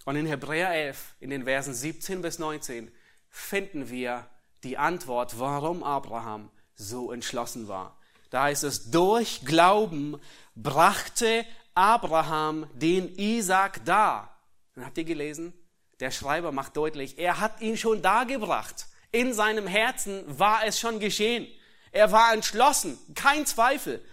Und 0.04 0.16
in 0.16 0.26
Hebräer 0.26 0.70
11, 0.70 1.14
in 1.20 1.30
den 1.30 1.44
Versen 1.44 1.72
17 1.72 2.20
bis 2.20 2.38
19, 2.38 2.92
finden 3.30 3.88
wir 3.88 4.28
die 4.62 4.76
Antwort, 4.76 5.38
warum 5.38 5.82
Abraham 5.82 6.50
so 6.74 7.10
entschlossen 7.10 7.68
war. 7.68 7.98
Da 8.30 8.42
heißt 8.44 8.64
es, 8.64 8.90
durch 8.90 9.44
Glauben 9.44 10.20
brachte 10.54 11.46
Abraham 11.74 12.68
den 12.74 13.14
Isaac 13.16 13.84
dar. 13.84 14.36
Und 14.74 14.84
habt 14.84 14.98
ihr 14.98 15.04
gelesen? 15.04 15.54
Der 16.00 16.10
Schreiber 16.10 16.52
macht 16.52 16.76
deutlich, 16.76 17.18
er 17.18 17.40
hat 17.40 17.60
ihn 17.60 17.76
schon 17.76 18.02
dargebracht. 18.02 18.86
In 19.12 19.32
seinem 19.32 19.66
Herzen 19.66 20.24
war 20.26 20.64
es 20.66 20.80
schon 20.80 20.98
geschehen. 20.98 21.46
Er 21.92 22.10
war 22.10 22.32
entschlossen, 22.32 22.98
kein 23.14 23.46
Zweifel. 23.46 24.04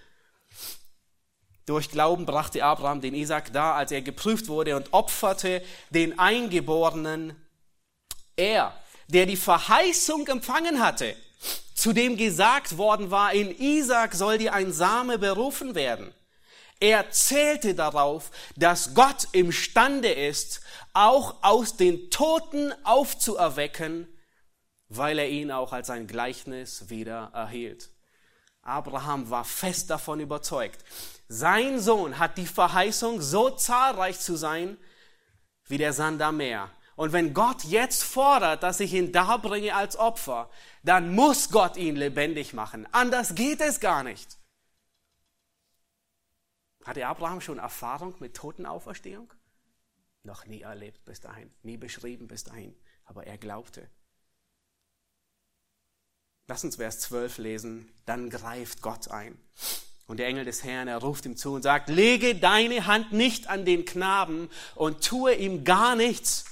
Durch 1.66 1.90
Glauben 1.90 2.26
brachte 2.26 2.64
Abraham 2.64 3.02
den 3.02 3.16
Isaac 3.16 3.54
dar, 3.54 3.76
als 3.76 3.92
er 3.92 4.02
geprüft 4.02 4.48
wurde 4.48 4.76
und 4.76 4.94
opferte 4.94 5.64
den 5.90 6.20
Eingeborenen. 6.20 7.36
Er, 8.36 8.76
der 9.08 9.26
die 9.26 9.38
Verheißung 9.38 10.28
empfangen 10.28 10.82
hatte, 10.84 11.16
zu 11.74 11.94
dem 11.94 12.18
gesagt 12.18 12.78
worden 12.78 13.10
war, 13.10 13.34
in 13.34 13.50
Isaac 13.58 14.14
soll 14.14 14.38
dir 14.38 14.54
ein 14.54 14.72
Same 14.72 15.18
berufen 15.18 15.74
werden. 15.74 16.14
Er 16.82 17.12
zählte 17.12 17.76
darauf, 17.76 18.32
dass 18.56 18.96
Gott 18.96 19.28
imstande 19.34 20.12
ist, 20.12 20.62
auch 20.94 21.44
aus 21.44 21.78
den 21.78 22.10
Toten 22.10 22.74
aufzuerwecken, 22.84 24.08
weil 24.90 25.20
er 25.20 25.30
ihn 25.30 25.52
auch 25.52 25.74
als 25.74 25.92
ein 25.92 26.08
Gleichnis 26.08 26.90
wieder 26.90 27.30
erhielt. 27.34 27.92
Abraham 28.64 29.30
war 29.30 29.46
fest 29.46 29.92
davon 29.92 30.20
überzeugt. 30.20 30.84
Sein 31.28 31.80
Sohn 31.80 32.18
hat 32.18 32.40
die 32.40 32.48
Verheißung, 32.48 33.22
so 33.22 33.52
zahlreich 33.52 34.20
zu 34.20 34.36
sein 34.36 34.76
wie 35.66 35.78
der 35.78 35.94
Sand 35.94 36.20
am 36.24 36.38
Meer. 36.38 36.70
Und 36.96 37.14
wenn 37.14 37.36
Gott 37.36 37.64
jetzt 37.64 38.04
fordert, 38.04 38.64
dass 38.64 38.80
ich 38.80 38.94
ihn 38.94 39.12
darbringe 39.12 39.76
als 39.76 39.98
Opfer, 39.98 40.50
dann 40.84 41.14
muss 41.14 41.52
Gott 41.52 41.78
ihn 41.78 41.96
lebendig 41.96 42.54
machen. 42.54 42.88
Anders 42.92 43.36
geht 43.36 43.62
es 43.62 43.80
gar 43.80 44.04
nicht. 44.04 44.41
Hatte 46.84 47.06
Abraham 47.06 47.42
schon 47.42 47.60
Erfahrung 47.60 48.16
mit 48.20 48.36
Totenauferstehung? 48.36 49.34
Noch 50.24 50.46
nie 50.46 50.62
erlebt 50.62 51.04
bis 51.06 51.20
dahin, 51.20 51.52
nie 51.64 51.78
beschrieben 51.78 52.28
bis 52.28 52.44
dahin, 52.44 52.76
aber 53.06 53.26
er 53.26 53.38
glaubte. 53.38 53.90
Lass 56.48 56.64
uns 56.64 56.76
Vers 56.76 57.00
12 57.02 57.38
lesen, 57.38 57.92
dann 58.06 58.30
greift 58.30 58.82
Gott 58.82 59.10
ein. 59.10 59.38
Und 60.06 60.18
der 60.18 60.28
Engel 60.28 60.44
des 60.44 60.64
Herrn, 60.64 60.88
er 60.88 60.98
ruft 60.98 61.26
ihm 61.26 61.38
zu 61.38 61.54
und 61.54 61.62
sagt, 61.62 61.90
lege 61.90 62.36
deine 62.36 62.86
Hand 62.86 63.14
nicht 63.14 63.48
an 63.48 63.64
den 63.64 63.86
Knaben 63.86 64.50
und 64.76 65.04
tue 65.04 65.34
ihm 65.36 65.64
gar 65.64 65.96
nichts. 65.96 66.46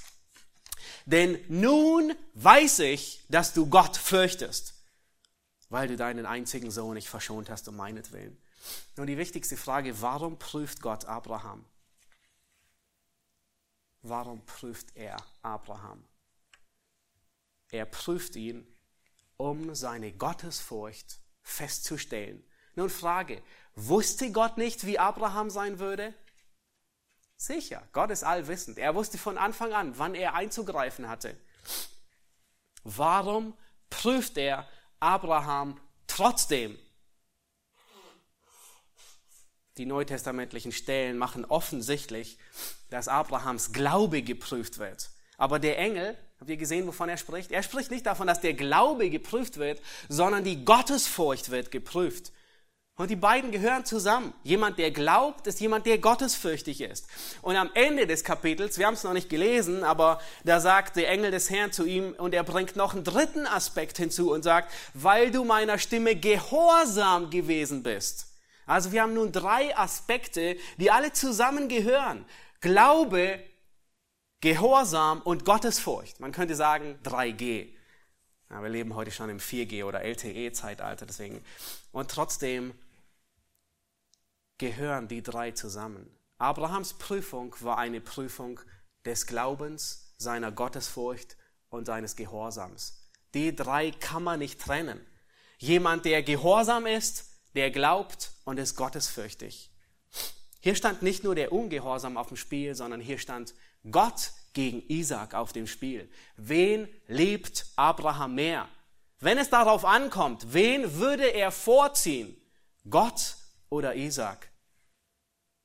Denn 1.04 1.38
nun 1.48 2.14
weiß 2.34 2.78
ich, 2.80 3.24
dass 3.28 3.52
du 3.52 3.66
Gott 3.66 3.96
fürchtest, 3.96 4.74
weil 5.68 5.88
du 5.88 5.96
deinen 5.96 6.24
einzigen 6.24 6.70
Sohn 6.70 6.94
nicht 6.94 7.08
verschont 7.08 7.50
hast 7.50 7.68
um 7.68 7.76
meinetwillen. 7.76 8.38
Nun 8.96 9.06
die 9.06 9.18
wichtigste 9.18 9.56
Frage, 9.56 10.00
warum 10.02 10.38
prüft 10.38 10.82
Gott 10.82 11.04
Abraham? 11.04 11.64
Warum 14.02 14.44
prüft 14.44 14.96
er 14.96 15.16
Abraham? 15.42 16.04
Er 17.70 17.86
prüft 17.86 18.36
ihn, 18.36 18.66
um 19.36 19.74
seine 19.74 20.12
Gottesfurcht 20.12 21.20
festzustellen. 21.42 22.44
Nun 22.74 22.90
Frage, 22.90 23.42
wusste 23.74 24.32
Gott 24.32 24.58
nicht, 24.58 24.86
wie 24.86 24.98
Abraham 24.98 25.50
sein 25.50 25.78
würde? 25.78 26.14
Sicher, 27.36 27.82
Gott 27.92 28.10
ist 28.10 28.22
allwissend. 28.22 28.78
Er 28.78 28.94
wusste 28.94 29.16
von 29.16 29.38
Anfang 29.38 29.72
an, 29.72 29.98
wann 29.98 30.14
er 30.14 30.34
einzugreifen 30.34 31.08
hatte. 31.08 31.38
Warum 32.84 33.56
prüft 33.88 34.36
er 34.36 34.68
Abraham 34.98 35.80
trotzdem? 36.06 36.78
Die 39.76 39.86
neutestamentlichen 39.86 40.72
Stellen 40.72 41.16
machen 41.16 41.44
offensichtlich, 41.44 42.38
dass 42.90 43.08
Abrahams 43.08 43.72
Glaube 43.72 44.22
geprüft 44.22 44.78
wird. 44.78 45.10
Aber 45.38 45.58
der 45.58 45.78
Engel 45.78 46.18
Habt 46.40 46.48
ihr 46.48 46.56
gesehen, 46.56 46.86
wovon 46.86 47.10
er 47.10 47.18
spricht? 47.18 47.52
Er 47.52 47.62
spricht 47.62 47.90
nicht 47.90 48.06
davon, 48.06 48.26
dass 48.26 48.40
der 48.40 48.54
Glaube 48.54 49.10
geprüft 49.10 49.58
wird, 49.58 49.82
sondern 50.08 50.42
die 50.42 50.64
Gottesfurcht 50.64 51.50
wird 51.50 51.70
geprüft. 51.70 52.32
Und 52.96 53.10
die 53.10 53.16
beiden 53.16 53.50
gehören 53.50 53.84
zusammen. 53.84 54.32
Jemand, 54.42 54.78
der 54.78 54.90
glaubt, 54.90 55.46
ist 55.46 55.60
jemand, 55.60 55.84
der 55.84 55.98
gottesfürchtig 55.98 56.80
ist. 56.80 57.06
Und 57.42 57.56
am 57.56 57.70
Ende 57.74 58.06
des 58.06 58.24
Kapitels, 58.24 58.78
wir 58.78 58.86
haben 58.86 58.94
es 58.94 59.04
noch 59.04 59.12
nicht 59.12 59.28
gelesen, 59.28 59.84
aber 59.84 60.20
da 60.44 60.60
sagt 60.60 60.96
der 60.96 61.10
Engel 61.10 61.30
des 61.30 61.50
Herrn 61.50 61.72
zu 61.72 61.84
ihm 61.84 62.14
und 62.16 62.32
er 62.32 62.44
bringt 62.44 62.74
noch 62.74 62.94
einen 62.94 63.04
dritten 63.04 63.46
Aspekt 63.46 63.98
hinzu 63.98 64.32
und 64.32 64.42
sagt, 64.42 64.72
weil 64.94 65.30
du 65.30 65.44
meiner 65.44 65.78
Stimme 65.78 66.16
gehorsam 66.16 67.28
gewesen 67.28 67.82
bist. 67.82 68.29
Also 68.70 68.92
wir 68.92 69.02
haben 69.02 69.14
nun 69.14 69.32
drei 69.32 69.76
Aspekte, 69.76 70.56
die 70.76 70.92
alle 70.92 71.12
zusammengehören. 71.12 72.24
Glaube, 72.60 73.44
Gehorsam 74.40 75.22
und 75.22 75.44
Gottesfurcht. 75.44 76.20
Man 76.20 76.30
könnte 76.30 76.54
sagen 76.54 76.96
3G. 77.02 77.74
Ja, 78.48 78.62
wir 78.62 78.68
leben 78.68 78.94
heute 78.94 79.10
schon 79.10 79.28
im 79.28 79.40
4G 79.40 79.84
oder 79.84 80.02
LTE-Zeitalter, 80.02 81.04
deswegen. 81.04 81.44
Und 81.90 82.12
trotzdem 82.12 82.72
gehören 84.58 85.08
die 85.08 85.24
drei 85.24 85.50
zusammen. 85.50 86.08
Abrahams 86.38 86.94
Prüfung 86.94 87.56
war 87.58 87.76
eine 87.76 88.00
Prüfung 88.00 88.60
des 89.04 89.26
Glaubens, 89.26 90.14
seiner 90.16 90.52
Gottesfurcht 90.52 91.36
und 91.70 91.86
seines 91.86 92.14
Gehorsams. 92.14 93.10
Die 93.34 93.52
drei 93.52 93.90
kann 93.90 94.22
man 94.22 94.38
nicht 94.38 94.60
trennen. 94.60 95.04
Jemand, 95.58 96.04
der 96.04 96.22
gehorsam 96.22 96.86
ist, 96.86 97.30
der 97.56 97.72
glaubt 97.72 98.30
und 98.50 98.58
ist 98.58 98.74
gottesfürchtig. 98.74 99.70
Hier 100.58 100.74
stand 100.74 101.02
nicht 101.02 101.22
nur 101.22 101.36
der 101.36 101.52
Ungehorsam 101.52 102.16
auf 102.16 102.28
dem 102.28 102.36
Spiel, 102.36 102.74
sondern 102.74 103.00
hier 103.00 103.18
stand 103.18 103.54
Gott 103.88 104.32
gegen 104.54 104.82
Isaac 104.88 105.34
auf 105.34 105.52
dem 105.52 105.68
Spiel. 105.68 106.10
Wen 106.36 106.88
liebt 107.06 107.66
Abraham 107.76 108.34
mehr? 108.34 108.68
Wenn 109.20 109.38
es 109.38 109.50
darauf 109.50 109.84
ankommt, 109.84 110.52
wen 110.52 110.96
würde 110.96 111.28
er 111.28 111.52
vorziehen? 111.52 112.36
Gott 112.88 113.36
oder 113.68 113.94
Isaac? 113.94 114.50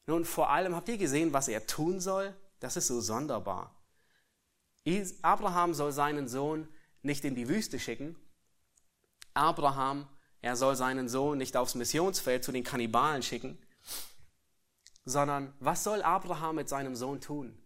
Nun, 0.06 0.24
vor 0.24 0.52
allem 0.52 0.76
habt 0.76 0.88
ihr 0.88 1.00
gesehen, 1.00 1.34
was 1.34 1.48
er 1.48 1.66
tun 1.66 2.00
soll? 2.00 2.36
Das 2.60 2.78
ist 2.78 2.86
so 2.86 3.02
sonderbar. 3.02 3.76
Abraham 5.24 5.74
soll 5.74 5.92
seinen 5.92 6.28
Sohn 6.28 6.68
nicht 7.02 7.26
in 7.26 7.34
die 7.34 7.50
Wüste 7.50 7.80
schicken. 7.80 8.16
Abraham, 9.34 10.08
er 10.46 10.56
soll 10.56 10.76
seinen 10.76 11.10
Sohn 11.10 11.40
nicht 11.40 11.58
aufs 11.58 11.74
Missionsfeld 11.74 12.44
zu 12.44 12.52
den 12.52 12.64
Kannibalen 12.64 13.24
schicken, 13.24 13.58
sondern 15.04 15.52
was 15.60 15.84
soll 15.84 16.04
Abraham 16.04 16.58
mit 16.58 16.70
seinem 16.70 16.96
Sohn 16.96 17.20
tun? 17.20 17.58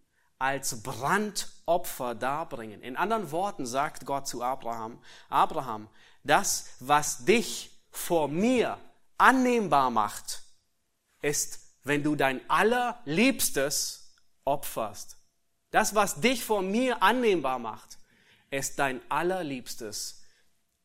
als 0.41 0.81
Brandopfer 0.83 2.15
darbringen. 2.15 2.81
In 2.81 2.95
anderen 2.95 3.29
Worten 3.31 3.65
sagt 3.65 4.05
Gott 4.05 4.25
zu 4.25 4.41
Abraham, 4.41 5.03
Abraham, 5.27 5.89
das, 6.23 6.69
was 6.79 7.25
dich 7.25 7.71
vor 7.91 8.29
mir 8.29 8.77
annehmbar 9.17 9.91
macht, 9.91 10.43
ist, 11.21 11.59
wenn 11.83 12.03
du 12.03 12.15
dein 12.15 12.39
allerliebstes 12.49 14.13
opferst. 14.45 15.17
Das, 15.71 15.93
was 15.93 16.21
dich 16.21 16.45
vor 16.45 16.61
mir 16.61 17.03
annehmbar 17.03 17.59
macht, 17.59 17.97
ist 18.49 18.79
dein 18.79 19.01
allerliebstes 19.09 20.23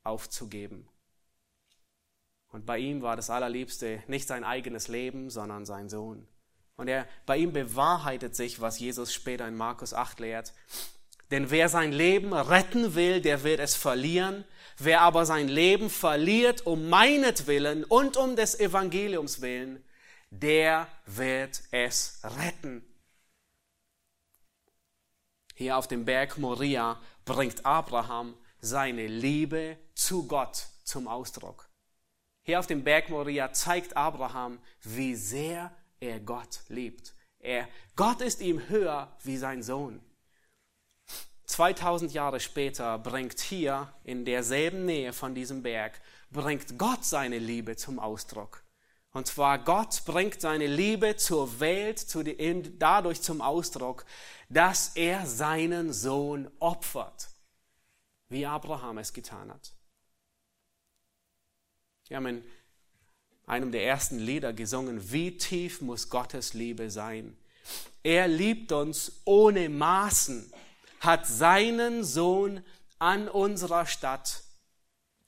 aufzugeben. 0.03 0.89
Und 2.55 2.67
bei 2.67 2.79
ihm 2.79 3.03
war 3.03 3.17
das 3.17 3.31
Allerliebste 3.31 4.05
nicht 4.07 4.29
sein 4.29 4.45
eigenes 4.45 4.87
Leben, 4.87 5.29
sondern 5.29 5.67
sein 5.67 5.89
Sohn. 5.89 6.25
Und 6.77 6.87
er, 6.87 7.09
bei 7.27 7.37
ihm 7.37 7.53
bewahrheitet 7.53 8.37
sich, 8.37 8.61
was 8.61 8.79
Jesus 8.79 9.13
später 9.13 9.49
in 9.49 9.57
Markus 9.57 9.93
8 9.93 10.21
lehrt. 10.21 10.53
Denn 11.33 11.51
wer 11.51 11.69
sein 11.69 11.91
Leben 11.91 12.33
retten 12.33 12.95
will, 12.95 13.21
der 13.21 13.43
wird 13.43 13.59
es 13.59 13.75
verlieren. 13.75 14.45
Wer 14.79 15.01
aber 15.01 15.27
sein 15.27 15.49
Leben 15.49 15.91
verliert 15.91 16.65
um 16.65 16.89
meinetwillen 16.89 17.83
und 17.83 18.17
um 18.17 18.37
des 18.37 18.61
Evangeliums 18.61 19.41
willen, 19.41 19.83
der 20.31 20.87
wird 21.07 21.61
es 21.73 22.21
retten. 22.23 22.87
Hier 25.57 25.77
auf 25.77 25.89
dem 25.89 26.05
Berg 26.05 26.39
Moria 26.39 27.01
bringt 27.25 27.67
Abraham 27.67 28.37
seine 28.61 29.09
Liebe 29.09 29.77
zu 29.97 30.29
Gott 30.29 30.69
zum 30.85 31.09
Ausdruck. 31.09 31.64
Hier 32.45 32.59
auf 32.59 32.67
dem 32.67 32.85
Berg 32.85 33.09
Moria 33.09 33.53
zeigt 33.53 33.97
Abraham, 33.97 34.59
wie 34.83 35.15
sehr 35.15 35.75
er 35.99 36.21
Gott 36.21 36.61
liebt. 36.69 37.15
Er, 37.39 37.67
Gott 37.97 38.21
ist 38.21 38.43
ihm 38.43 38.69
höher 38.69 39.17
wie 39.23 39.39
sein 39.39 39.63
Sohn. 39.63 40.01
2000 41.47 42.13
Jahre 42.13 42.41
später 42.41 42.99
bringt 42.99 43.41
hier 43.41 43.93
in 44.05 44.27
derselben 44.27 44.85
Nähe 44.85 45.15
von 45.15 45.35
diesem 45.35 45.63
Berg, 45.63 46.01
bringt 46.31 46.79
Gott 46.79 47.05
seine 47.05 47.39
Liebe 47.39 47.77
zum 47.77 47.99
Ausdruck. 47.99 48.63
Und 49.13 49.27
zwar 49.27 49.59
Gott 49.59 50.03
bringt 50.05 50.41
seine 50.41 50.67
Liebe 50.67 51.17
zur 51.17 51.61
Welt 51.61 51.99
zu 51.99 52.23
die, 52.23 52.79
dadurch 52.79 53.23
zum 53.23 53.41
Ausdruck, 53.41 54.05
dass 54.51 54.97
er 54.97 55.27
seinen 55.27 55.93
Sohn 55.93 56.51
opfert, 56.59 57.29
wie 58.29 58.45
Abraham 58.45 58.99
es 58.99 59.13
getan 59.13 59.51
hat. 59.51 59.74
Wir 62.09 62.19
haben 62.19 62.27
in 62.27 62.45
einem 63.47 63.73
der 63.73 63.85
ersten 63.87 64.19
Lieder 64.19 64.53
gesungen, 64.53 65.13
wie 65.13 65.37
tief 65.37 65.81
muss 65.81 66.11
Gottes 66.11 66.55
Liebe 66.55 66.91
sein. 66.91 67.37
Er 68.03 68.29
liebt 68.29 68.73
uns 68.73 69.21
ohne 69.25 69.69
Maßen, 69.69 70.53
hat 71.01 71.27
seinen 71.27 72.05
Sohn 72.05 72.63
an 72.99 73.29
unserer 73.29 73.87
Stadt 73.87 74.43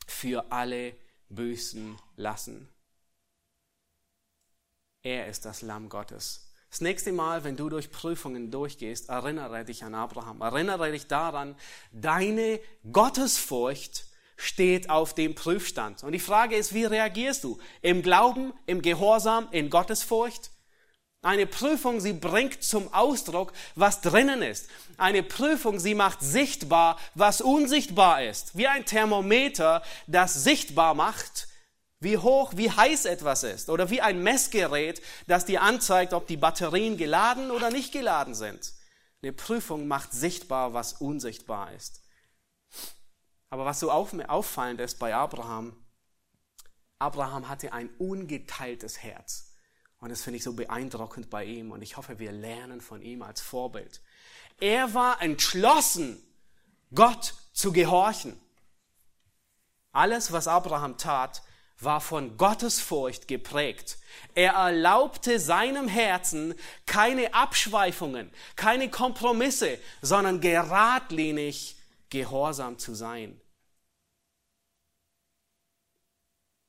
für 0.07 0.53
alle 0.53 0.95
büßen 1.29 1.97
lassen. 2.17 2.69
Er 5.03 5.29
ist 5.29 5.45
das 5.45 5.63
Lamm 5.63 5.89
Gottes. 5.89 6.53
Das 6.71 6.81
nächste 6.81 7.13
Mal, 7.13 7.45
wenn 7.45 7.57
du 7.57 7.69
durch 7.69 7.91
Prüfungen 7.91 8.51
durchgehst, 8.51 9.09
erinnere 9.09 9.65
dich 9.65 9.85
an 9.85 9.95
Abraham. 9.95 10.41
Erinnere 10.41 10.91
dich 10.93 11.07
daran, 11.07 11.57
deine 11.93 12.61
Gottesfurcht 12.93 14.05
steht 14.37 14.91
auf 14.91 15.15
dem 15.15 15.35
Prüfstand. 15.35 16.03
Und 16.03 16.13
die 16.13 16.19
Frage 16.19 16.57
ist, 16.57 16.75
wie 16.75 16.85
reagierst 16.85 17.45
du? 17.45 17.59
Im 17.83 18.03
Glauben, 18.03 18.53
im 18.67 18.83
Gehorsam, 18.83 19.49
in 19.51 19.71
Gottesfurcht? 19.71 20.51
Eine 21.23 21.47
Prüfung, 21.47 21.99
sie 22.01 22.13
bringt 22.13 22.63
zum 22.63 22.93
Ausdruck, 22.95 23.53
was 23.75 24.01
drinnen 24.01 24.43
ist. 24.43 24.69
Eine 24.97 25.23
Prüfung, 25.23 25.81
sie 25.81 25.95
macht 25.95 26.21
sichtbar, 26.21 26.99
was 27.15 27.41
unsichtbar 27.41 28.23
ist. 28.23 28.57
Wie 28.57 28.69
ein 28.69 28.85
Thermometer, 28.85 29.83
das 30.07 30.45
sichtbar 30.45 30.95
macht, 30.95 31.49
wie 31.99 32.19
hoch, 32.19 32.53
wie 32.55 32.71
heiß 32.71 33.07
etwas 33.07 33.43
ist. 33.43 33.71
Oder 33.71 33.91
wie 33.91 34.03
ein 34.03 34.23
Messgerät, 34.23 35.03
das 35.27 35.47
dir 35.47 35.63
anzeigt, 35.63 36.13
ob 36.13 36.27
die 36.29 36.37
Batterien 36.37 36.97
geladen 36.97 37.51
oder 37.51 37.71
nicht 37.71 37.93
geladen 37.93 38.35
sind. 38.35 38.75
Eine 39.23 39.33
Prüfung 39.33 39.89
macht 39.89 40.13
sichtbar, 40.13 40.75
was 40.75 40.93
unsichtbar 40.93 41.73
ist. 41.73 42.03
Aber 43.57 43.65
was 43.65 43.81
so 43.81 43.91
auffallend 43.91 44.83
ist 44.83 44.99
bei 44.99 45.15
Abraham, 45.15 45.75
Abraham 46.99 47.49
hatte 47.49 47.73
ein 47.73 47.89
ungeteiltes 47.97 49.03
Herz. 49.03 49.55
Und 49.97 50.11
das 50.11 50.21
finde 50.21 50.37
ich 50.37 50.45
so 50.45 50.53
beeindruckend 50.53 51.31
bei 51.31 51.47
ihm. 51.47 51.71
Und 51.71 51.81
ich 51.81 51.97
hoffe, 51.97 52.19
wir 52.19 52.33
lernen 52.33 52.83
von 52.83 53.01
ihm 53.01 53.23
als 53.23 53.41
Vorbild. 53.41 54.03
Er 54.61 54.93
war 54.93 55.23
entschlossen, 55.23 56.23
Gott 56.95 57.33
zu 57.55 57.73
gehorchen. 57.73 58.39
Alles, 59.91 60.33
was 60.33 60.49
Abraham 60.49 60.99
tat, 60.99 61.43
war 61.79 62.03
von 62.03 62.37
Gottes 62.37 62.79
Furcht 62.79 63.27
geprägt. 63.27 63.97
Er 64.35 64.53
erlaubte 64.53 65.41
seinem 65.41 65.89
Herzen 65.89 66.55
keine 66.85 67.33
Abschweifungen, 67.33 68.31
keine 68.55 68.91
Kompromisse, 68.91 69.79
sondern 70.03 70.43
geradlinig 70.43 71.79
gehorsam 72.11 72.79
zu 72.79 72.95
sein. 72.95 73.41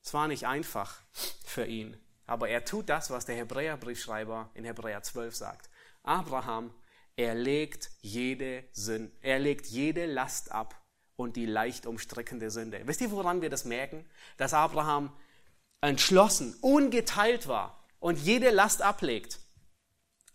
Es 0.08 0.14
war 0.14 0.26
nicht 0.26 0.46
einfach 0.46 1.02
für 1.44 1.66
ihn, 1.66 1.94
aber 2.24 2.48
er 2.48 2.64
tut 2.64 2.88
das, 2.88 3.10
was 3.10 3.26
der 3.26 3.36
Hebräerbriefschreiber 3.36 4.48
in 4.54 4.64
Hebräer 4.64 5.02
12 5.02 5.36
sagt. 5.36 5.68
Abraham, 6.02 6.72
er 7.14 7.34
legt 7.34 7.90
jede 8.00 8.64
Sünde, 8.72 9.12
er 9.20 9.38
legt 9.38 9.66
jede 9.66 10.06
Last 10.06 10.50
ab 10.50 10.82
und 11.16 11.36
die 11.36 11.44
leicht 11.44 11.84
umstrickende 11.84 12.50
Sünde. 12.50 12.80
Wisst 12.86 13.02
ihr, 13.02 13.10
woran 13.10 13.42
wir 13.42 13.50
das 13.50 13.66
merken? 13.66 14.08
Dass 14.38 14.54
Abraham 14.54 15.14
entschlossen, 15.82 16.56
ungeteilt 16.62 17.46
war 17.46 17.84
und 18.00 18.16
jede 18.16 18.48
Last 18.48 18.80
ablegt. 18.80 19.40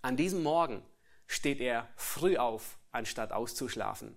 An 0.03 0.17
diesem 0.17 0.43
Morgen 0.43 0.85
steht 1.25 1.59
er 1.59 1.89
früh 1.95 2.37
auf, 2.37 2.77
anstatt 2.91 3.31
auszuschlafen. 3.31 4.15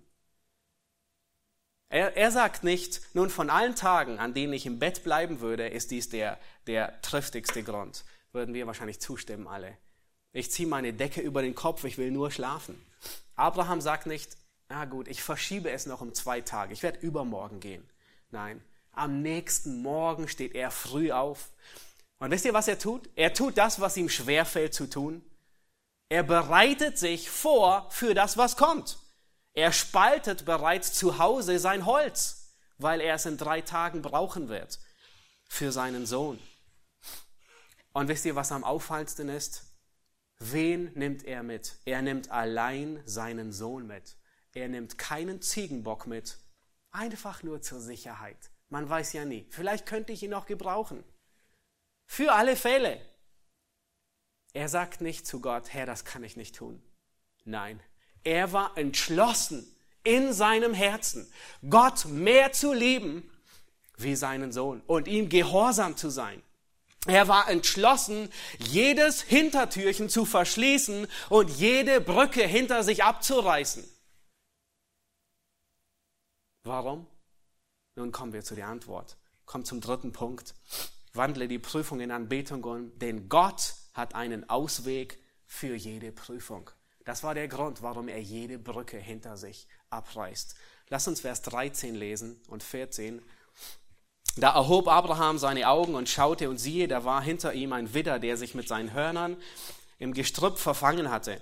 Er, 1.89 2.17
er 2.17 2.31
sagt 2.31 2.63
nicht, 2.63 3.01
nun 3.13 3.29
von 3.29 3.49
allen 3.49 3.75
Tagen, 3.75 4.19
an 4.19 4.33
denen 4.33 4.53
ich 4.53 4.65
im 4.65 4.79
Bett 4.79 5.03
bleiben 5.03 5.39
würde, 5.39 5.67
ist 5.67 5.91
dies 5.91 6.09
der, 6.09 6.37
der 6.67 7.01
triftigste 7.01 7.63
Grund. 7.63 8.03
Würden 8.33 8.53
wir 8.53 8.67
wahrscheinlich 8.67 8.99
zustimmen 8.99 9.47
alle. 9.47 9.77
Ich 10.33 10.51
ziehe 10.51 10.67
meine 10.67 10.93
Decke 10.93 11.21
über 11.21 11.41
den 11.41 11.55
Kopf, 11.55 11.83
ich 11.85 11.97
will 11.97 12.11
nur 12.11 12.29
schlafen. 12.29 12.79
Abraham 13.35 13.79
sagt 13.79 14.05
nicht, 14.05 14.35
na 14.69 14.85
gut, 14.85 15.07
ich 15.07 15.23
verschiebe 15.23 15.71
es 15.71 15.85
noch 15.85 16.01
um 16.01 16.13
zwei 16.13 16.41
Tage, 16.41 16.73
ich 16.73 16.83
werde 16.83 16.99
übermorgen 16.99 17.61
gehen. 17.61 17.89
Nein, 18.31 18.61
am 18.91 19.21
nächsten 19.21 19.81
Morgen 19.81 20.27
steht 20.27 20.55
er 20.55 20.71
früh 20.71 21.11
auf. 21.11 21.51
Und 22.19 22.31
wisst 22.31 22.45
ihr, 22.45 22.53
was 22.53 22.67
er 22.67 22.79
tut? 22.79 23.09
Er 23.15 23.33
tut 23.33 23.57
das, 23.57 23.79
was 23.79 23.95
ihm 23.95 24.09
schwerfällt 24.09 24.73
zu 24.73 24.89
tun. 24.89 25.23
Er 26.09 26.23
bereitet 26.23 26.97
sich 26.97 27.29
vor 27.29 27.87
für 27.91 28.13
das, 28.13 28.37
was 28.37 28.57
kommt. 28.57 28.97
Er 29.57 29.71
spaltet 29.71 30.45
bereits 30.45 30.93
zu 30.93 31.17
Hause 31.17 31.57
sein 31.57 31.87
Holz, 31.87 32.53
weil 32.77 33.01
er 33.01 33.15
es 33.15 33.25
in 33.25 33.37
drei 33.37 33.61
Tagen 33.61 34.03
brauchen 34.03 34.49
wird 34.49 34.79
für 35.49 35.71
seinen 35.71 36.05
Sohn. 36.05 36.39
Und 37.91 38.07
wisst 38.07 38.25
ihr, 38.25 38.35
was 38.35 38.51
am 38.51 38.63
auffallendsten 38.63 39.29
ist? 39.29 39.63
Wen 40.37 40.93
nimmt 40.93 41.23
er 41.23 41.41
mit? 41.41 41.73
Er 41.85 42.03
nimmt 42.03 42.29
allein 42.29 43.01
seinen 43.07 43.51
Sohn 43.51 43.87
mit. 43.87 44.15
Er 44.53 44.67
nimmt 44.67 44.99
keinen 44.99 45.41
Ziegenbock 45.41 46.05
mit. 46.05 46.37
Einfach 46.91 47.41
nur 47.41 47.59
zur 47.63 47.81
Sicherheit. 47.81 48.51
Man 48.69 48.87
weiß 48.87 49.13
ja 49.13 49.25
nie. 49.25 49.47
Vielleicht 49.49 49.87
könnte 49.87 50.13
ich 50.13 50.21
ihn 50.21 50.29
noch 50.29 50.45
gebrauchen. 50.45 51.03
Für 52.05 52.33
alle 52.33 52.57
Fälle. 52.57 53.03
Er 54.53 54.69
sagt 54.69 55.01
nicht 55.01 55.25
zu 55.25 55.41
Gott, 55.41 55.73
Herr, 55.73 55.87
das 55.87 56.05
kann 56.05 56.23
ich 56.23 56.37
nicht 56.37 56.55
tun. 56.55 56.79
Nein, 57.43 57.81
er 58.27 58.51
war 58.51 58.77
entschlossen 58.77 59.65
in 60.03 60.33
seinem 60.33 60.73
Herzen, 60.73 61.31
Gott 61.69 62.05
mehr 62.05 62.51
zu 62.51 62.73
lieben 62.73 63.29
wie 63.97 64.15
seinen 64.15 64.51
Sohn 64.51 64.81
und 64.85 65.07
ihm 65.07 65.29
gehorsam 65.29 65.95
zu 65.95 66.09
sein. 66.09 66.43
Er 67.07 67.29
war 67.29 67.49
entschlossen, 67.49 68.29
jedes 68.59 69.21
Hintertürchen 69.21 70.09
zu 70.09 70.25
verschließen 70.25 71.07
und 71.29 71.49
jede 71.51 72.01
Brücke 72.01 72.45
hinter 72.45 72.83
sich 72.83 73.03
abzureißen. 73.03 73.85
Warum? 76.63 77.07
Nun 77.95 78.11
kommen 78.11 78.33
wir 78.33 78.43
zu 78.43 78.55
der 78.55 78.67
Antwort. 78.67 79.15
Kommt 79.45 79.67
zum 79.67 79.79
dritten 79.79 80.11
Punkt. 80.11 80.53
Wandle 81.13 81.47
die 81.47 81.59
Prüfung 81.59 82.01
in 82.01 82.11
Anbetung 82.11 82.63
um, 82.65 82.99
denn 82.99 83.29
Gott 83.29 83.75
hat 83.93 84.15
einen 84.15 84.49
Ausweg 84.49 85.17
für 85.45 85.75
jede 85.75 86.11
Prüfung. 86.11 86.69
Das 87.07 87.23
war 87.23 87.33
der 87.33 87.47
Grund, 87.47 87.81
warum 87.81 88.09
er 88.09 88.21
jede 88.21 88.59
Brücke 88.59 88.97
hinter 88.97 89.37
sich 89.37 89.65
abreißt. 89.91 90.55
Lass 90.89 91.07
uns 91.07 91.21
Vers 91.21 91.41
13 91.43 91.95
lesen 91.95 92.41
und 92.49 92.63
14. 92.63 93.21
Da 94.35 94.53
erhob 94.53 94.89
Abraham 94.89 95.37
seine 95.37 95.69
Augen 95.69 95.95
und 95.95 96.09
schaute 96.09 96.49
und 96.49 96.57
siehe, 96.57 96.89
da 96.89 97.05
war 97.05 97.21
hinter 97.21 97.53
ihm 97.53 97.71
ein 97.71 97.93
Widder, 97.93 98.19
der 98.19 98.35
sich 98.35 98.55
mit 98.55 98.67
seinen 98.67 98.91
Hörnern 98.91 99.37
im 99.99 100.13
Gestrüpp 100.13 100.59
verfangen 100.59 101.09
hatte. 101.09 101.39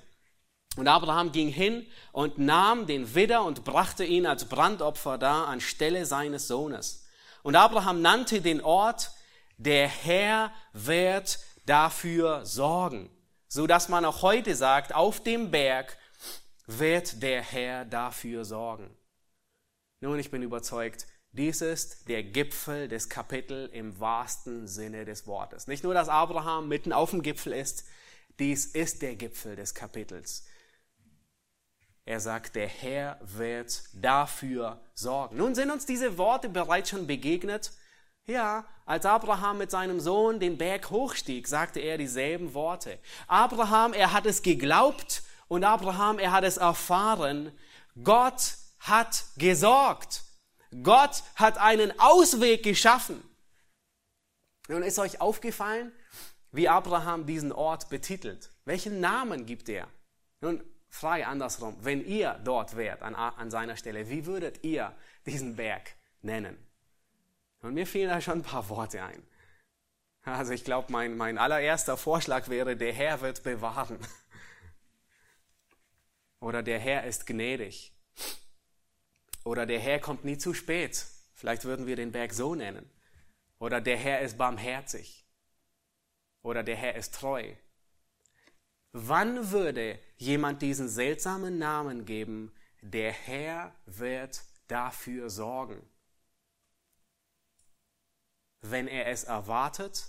Und 0.78 0.88
Abraham 0.88 1.32
ging 1.32 1.49
hin 1.49 1.88
und 2.11 2.38
nahm 2.38 2.86
den 2.86 3.16
Widder 3.16 3.43
und 3.43 3.63
brachte 3.63 4.05
ihn 4.05 4.28
als 4.28 4.45
Brandopfer 4.45 5.18
da 5.18 5.45
anstelle 5.45 6.05
seines 6.05 6.47
Sohnes. 6.47 7.07
Und 7.41 7.55
Abraham 7.55 8.03
nannte 8.03 8.39
den 8.39 8.61
Ort, 8.61 9.13
der 9.57 9.88
Herr 9.88 10.51
wird 10.74 11.39
dafür 11.66 12.45
sorgen 12.45 13.09
so 13.56 13.68
dass 13.68 13.88
man 13.88 14.03
auch 14.03 14.22
heute 14.22 14.53
sagt, 14.53 14.93
auf 14.93 15.24
dem 15.24 15.49
Berg 15.49 15.97
wird 16.68 17.24
der 17.24 17.41
Herr 17.41 17.86
dafür 17.86 18.43
sorgen. 18.43 18.93
Nun, 20.01 20.20
ich 20.20 20.30
bin 20.30 20.43
überzeugt, 20.43 21.08
dies 21.32 21.62
ist 21.62 22.10
der 22.10 22.24
Gipfel 22.24 22.89
des 22.89 23.08
Kapitels 23.08 23.72
im 23.72 23.97
wahrsten 23.97 24.68
Sinne 24.68 25.06
des 25.06 25.26
Wortes. 25.26 25.68
Nicht 25.68 25.86
nur, 25.86 25.93
dass 25.93 26.10
Abraham 26.10 26.68
mitten 26.68 26.91
auf 26.91 27.12
dem 27.12 27.22
Gipfel 27.22 27.53
ist, 27.53 27.86
dies 28.39 28.66
ist 28.66 29.01
der 29.01 29.16
Gipfel 29.16 29.56
des 29.56 29.74
Kapitels. 29.74 30.45
Er 32.03 32.20
sagt, 32.20 32.58
der 32.58 32.68
Herr 32.68 33.18
wird 33.22 33.84
dafür 33.93 34.82
sorgen. 34.95 35.38
Nun 35.38 35.56
sind 35.56 35.72
uns 35.72 35.86
diese 35.86 36.18
Worte 36.18 36.49
bereits 36.49 36.89
schon 36.89 37.08
begegnet 37.08 37.72
ja, 38.28 38.66
als 38.86 39.06
Abraham 39.06 39.58
mit 39.60 39.72
seinem 39.72 40.00
Sohn 40.00 40.40
den 40.40 40.58
Berg 40.58 40.90
hochstieg, 40.90 41.48
sagte 41.48 41.80
er 41.80 41.98
dieselben 41.98 42.54
Worte. 42.54 43.00
Abraham, 43.28 43.94
er 43.94 44.14
hat 44.14 44.26
es 44.26 44.42
geglaubt 44.42 45.24
und 45.48 45.64
Abraham, 45.64 46.20
er 46.20 46.32
hat 46.32 46.44
es 46.44 46.58
erfahren. 46.58 47.52
Gott 48.04 48.58
hat 48.80 49.26
gesorgt. 49.38 50.24
Gott 50.84 51.24
hat 51.36 51.58
einen 51.58 51.98
Ausweg 52.00 52.64
geschaffen. 52.64 53.24
Nun 54.68 54.84
ist 54.84 55.00
euch 55.00 55.22
aufgefallen, 55.22 55.92
wie 56.52 56.68
Abraham 56.68 57.26
diesen 57.26 57.52
Ort 57.52 57.90
betitelt. 57.90 58.50
Welchen 58.66 59.00
Namen 59.00 59.46
gibt 59.46 59.70
er? 59.70 59.88
Nun, 60.42 60.64
frage 60.90 61.28
andersrum. 61.28 61.78
Wenn 61.82 62.04
ihr 62.04 62.40
dort 62.44 62.76
wärt, 62.76 63.04
an, 63.04 63.14
an 63.16 63.52
seiner 63.52 63.78
Stelle, 63.78 64.10
wie 64.10 64.26
würdet 64.26 64.64
ihr 64.64 64.96
diesen 65.26 65.56
Berg 65.56 65.96
nennen? 66.22 66.64
Und 67.66 67.74
mir 67.74 67.88
fielen 67.88 68.09
da 68.09 68.22
schon 68.22 68.39
ein 68.39 68.43
paar 68.43 68.70
Worte 68.70 69.01
ein. 69.01 69.24
Also 70.22 70.53
ich 70.53 70.63
glaube, 70.63 70.91
mein, 70.91 71.18
mein 71.18 71.39
allererster 71.39 71.97
Vorschlag 71.97 72.47
wäre, 72.47 72.78
der 72.78 72.93
Herr 72.93 73.22
wird 73.22 73.41
bewahren. 73.41 73.97
Oder 76.39 76.61
der 76.61 76.78
Herr 76.78 77.05
ist 77.05 77.26
gnädig. 77.26 77.91
Oder 79.43 79.66
der 79.66 79.80
Herr 79.80 79.99
kommt 79.99 80.26
nie 80.26 80.38
zu 80.38 80.53
spät. 80.53 81.07
Vielleicht 81.34 81.66
würden 81.66 81.88
wir 81.88 81.95
den 81.95 82.11
Berg 82.11 82.34
so 82.34 82.53
nennen. 82.53 82.88
Oder 83.57 83.82
der 83.82 83.97
Herr 83.97 84.22
ist 84.22 84.38
barmherzig. 84.38 85.26
Oder 86.43 86.61
der 86.61 86.76
Herr 86.76 86.93
ist 86.93 87.16
treu. 87.16 87.51
Wann 88.91 89.49
würde 89.49 89.97
jemand 90.18 90.61
diesen 90.61 90.88
seltsamen 90.88 91.57
Namen 91.57 92.05
geben, 92.05 92.53
der 92.82 93.11
Herr 93.11 93.74
wird 93.88 94.43
dafür 94.68 95.32
sorgen? 95.32 95.82
Wenn 98.72 98.88
er 98.88 99.07
es 99.07 99.24
erwartet 99.24 100.05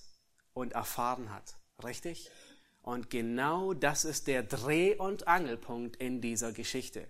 und 0.53 0.73
erfahren 0.73 1.33
hat. 1.33 1.55
Richtig? 1.85 2.31
Und 2.83 3.11
genau 3.11 3.75
das 3.75 4.05
ist 4.05 4.27
der 4.27 4.43
Dreh- 4.43 4.97
und 4.97 5.27
Angelpunkt 5.27 5.97
in 5.97 6.21
dieser 6.21 6.53
Geschichte. 6.53 7.09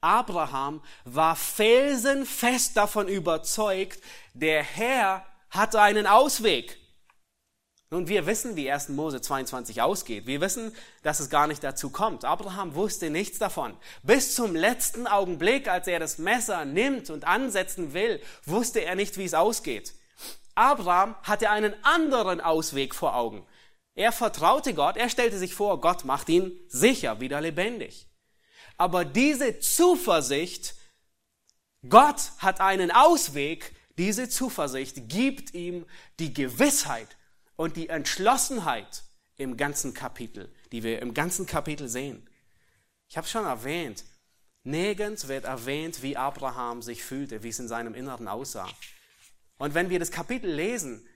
Abraham 0.00 0.82
war 1.04 1.34
felsenfest 1.34 2.76
davon 2.76 3.08
überzeugt, 3.08 4.00
der 4.34 4.62
Herr 4.62 5.24
hatte 5.48 5.80
einen 5.80 6.06
Ausweg. 6.06 6.78
Nun, 7.90 8.08
wir 8.08 8.26
wissen, 8.26 8.56
wie 8.56 8.70
1. 8.70 8.90
Mose 8.90 9.20
22 9.20 9.80
ausgeht. 9.80 10.26
Wir 10.26 10.40
wissen, 10.40 10.72
dass 11.02 11.20
es 11.20 11.30
gar 11.30 11.46
nicht 11.46 11.62
dazu 11.62 11.90
kommt. 11.90 12.24
Abraham 12.24 12.74
wusste 12.74 13.08
nichts 13.08 13.38
davon. 13.38 13.74
Bis 14.02 14.34
zum 14.34 14.56
letzten 14.56 15.06
Augenblick, 15.06 15.68
als 15.68 15.86
er 15.86 16.00
das 16.00 16.18
Messer 16.18 16.64
nimmt 16.64 17.08
und 17.08 17.24
ansetzen 17.24 17.94
will, 17.94 18.20
wusste 18.44 18.84
er 18.84 18.96
nicht, 18.96 19.16
wie 19.16 19.24
es 19.24 19.34
ausgeht. 19.34 19.94
Abraham 20.54 21.16
hatte 21.22 21.50
einen 21.50 21.74
anderen 21.84 22.40
Ausweg 22.40 22.94
vor 22.94 23.16
Augen. 23.16 23.46
Er 23.94 24.12
vertraute 24.12 24.74
Gott, 24.74 24.96
er 24.96 25.08
stellte 25.08 25.38
sich 25.38 25.54
vor, 25.54 25.80
Gott 25.80 26.04
macht 26.04 26.28
ihn 26.28 26.58
sicher 26.68 27.20
wieder 27.20 27.40
lebendig. 27.40 28.08
Aber 28.76 29.04
diese 29.04 29.60
Zuversicht, 29.60 30.74
Gott 31.88 32.32
hat 32.38 32.60
einen 32.60 32.90
Ausweg, 32.90 33.74
diese 33.96 34.28
Zuversicht 34.28 35.08
gibt 35.08 35.54
ihm 35.54 35.86
die 36.18 36.34
Gewissheit 36.34 37.16
und 37.56 37.76
die 37.76 37.88
Entschlossenheit 37.88 39.04
im 39.36 39.56
ganzen 39.56 39.94
Kapitel, 39.94 40.52
die 40.72 40.82
wir 40.82 41.00
im 41.00 41.14
ganzen 41.14 41.46
Kapitel 41.46 41.88
sehen. 41.88 42.28
Ich 43.08 43.16
habe 43.16 43.28
schon 43.28 43.44
erwähnt, 43.44 44.04
nirgends 44.64 45.28
wird 45.28 45.44
erwähnt, 45.44 46.02
wie 46.02 46.16
Abraham 46.16 46.82
sich 46.82 47.04
fühlte, 47.04 47.44
wie 47.44 47.50
es 47.50 47.60
in 47.60 47.68
seinem 47.68 47.94
Inneren 47.94 48.26
aussah. 48.26 48.68
Und 49.58 49.74
wenn 49.74 49.90
wir 49.90 49.98
das 49.98 50.10
Kapitel 50.10 50.50
lesen, 50.50 51.06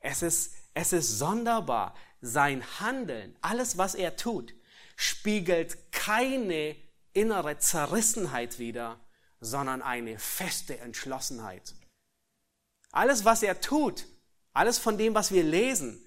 es 0.00 0.22
ist, 0.22 0.54
es 0.74 0.92
ist 0.92 1.18
sonderbar. 1.18 1.94
Sein 2.22 2.62
Handeln, 2.80 3.36
alles, 3.40 3.78
was 3.78 3.94
er 3.94 4.16
tut, 4.16 4.54
spiegelt 4.96 5.90
keine 5.92 6.76
innere 7.12 7.58
Zerrissenheit 7.58 8.58
wider, 8.58 9.00
sondern 9.40 9.80
eine 9.80 10.18
feste 10.18 10.78
Entschlossenheit. 10.78 11.74
Alles, 12.92 13.24
was 13.24 13.42
er 13.42 13.60
tut, 13.60 14.06
alles 14.52 14.78
von 14.78 14.98
dem, 14.98 15.14
was 15.14 15.32
wir 15.32 15.44
lesen, 15.44 16.06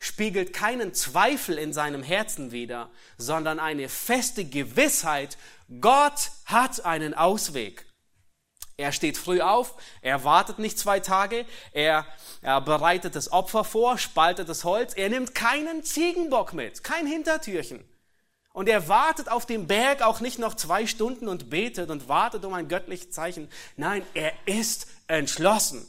spiegelt 0.00 0.52
keinen 0.52 0.92
Zweifel 0.92 1.56
in 1.56 1.72
seinem 1.72 2.02
Herzen 2.02 2.50
wider, 2.50 2.90
sondern 3.16 3.60
eine 3.60 3.88
feste 3.88 4.44
Gewissheit, 4.44 5.38
Gott 5.80 6.30
hat 6.46 6.84
einen 6.84 7.14
Ausweg. 7.14 7.86
Er 8.76 8.90
steht 8.90 9.16
früh 9.16 9.40
auf, 9.40 9.74
er 10.02 10.24
wartet 10.24 10.58
nicht 10.58 10.78
zwei 10.78 10.98
Tage, 10.98 11.46
er, 11.72 12.06
er 12.42 12.60
bereitet 12.60 13.14
das 13.14 13.30
Opfer 13.30 13.62
vor, 13.62 13.98
spaltet 13.98 14.48
das 14.48 14.64
Holz, 14.64 14.94
er 14.94 15.08
nimmt 15.10 15.34
keinen 15.34 15.84
Ziegenbock 15.84 16.52
mit, 16.54 16.82
kein 16.82 17.06
Hintertürchen. 17.06 17.84
Und 18.52 18.68
er 18.68 18.88
wartet 18.88 19.28
auf 19.28 19.46
dem 19.46 19.66
Berg 19.66 20.02
auch 20.02 20.20
nicht 20.20 20.38
noch 20.38 20.54
zwei 20.54 20.86
Stunden 20.86 21.28
und 21.28 21.50
betet 21.50 21.90
und 21.90 22.08
wartet 22.08 22.44
um 22.44 22.54
ein 22.54 22.68
göttliches 22.68 23.10
Zeichen. 23.10 23.48
Nein, 23.76 24.04
er 24.14 24.32
ist 24.46 24.86
entschlossen. 25.08 25.88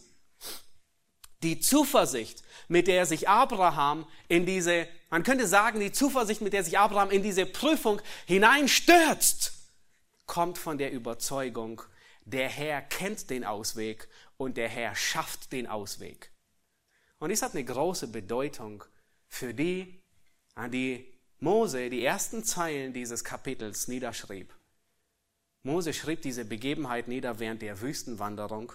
Die 1.44 1.60
Zuversicht, 1.60 2.44
mit 2.68 2.88
der 2.88 3.06
sich 3.06 3.30
Abraham 3.30 4.08
in 4.28 4.48
diese, 4.48 4.88
man 5.12 5.22
könnte 5.22 5.48
sagen, 5.48 5.80
die 5.80 5.92
Zuversicht, 5.92 6.42
mit 6.42 6.54
der 6.54 6.64
sich 6.64 6.80
Abraham 6.80 7.12
in 7.12 7.22
diese 7.22 7.46
Prüfung 7.46 8.02
hineinstürzt, 8.26 9.54
kommt 10.26 10.58
von 10.58 10.80
der 10.80 10.92
Überzeugung, 10.92 11.84
der 12.26 12.50
Herr 12.50 12.82
kennt 12.82 13.30
den 13.30 13.44
Ausweg 13.44 14.08
und 14.38 14.58
der 14.58 14.68
Herr 14.70 14.96
schafft 14.96 15.52
den 15.52 15.68
Ausweg. 15.68 16.32
Und 17.20 17.30
dies 17.30 17.42
hat 17.42 17.54
eine 17.54 17.64
große 17.64 18.08
Bedeutung 18.10 18.84
für 19.28 19.54
die, 19.54 20.02
an 20.56 20.72
die 20.72 21.14
Mose 21.40 21.90
die 21.90 22.04
ersten 22.04 22.44
Zeilen 22.44 22.94
dieses 22.94 23.24
Kapitels 23.24 23.88
niederschrieb. 23.88 24.54
Mose 25.64 25.94
schrieb 25.94 26.22
diese 26.22 26.46
Begebenheit 26.46 27.08
nieder 27.08 27.40
während 27.40 27.62
der 27.62 27.82
Wüstenwanderung. 27.82 28.72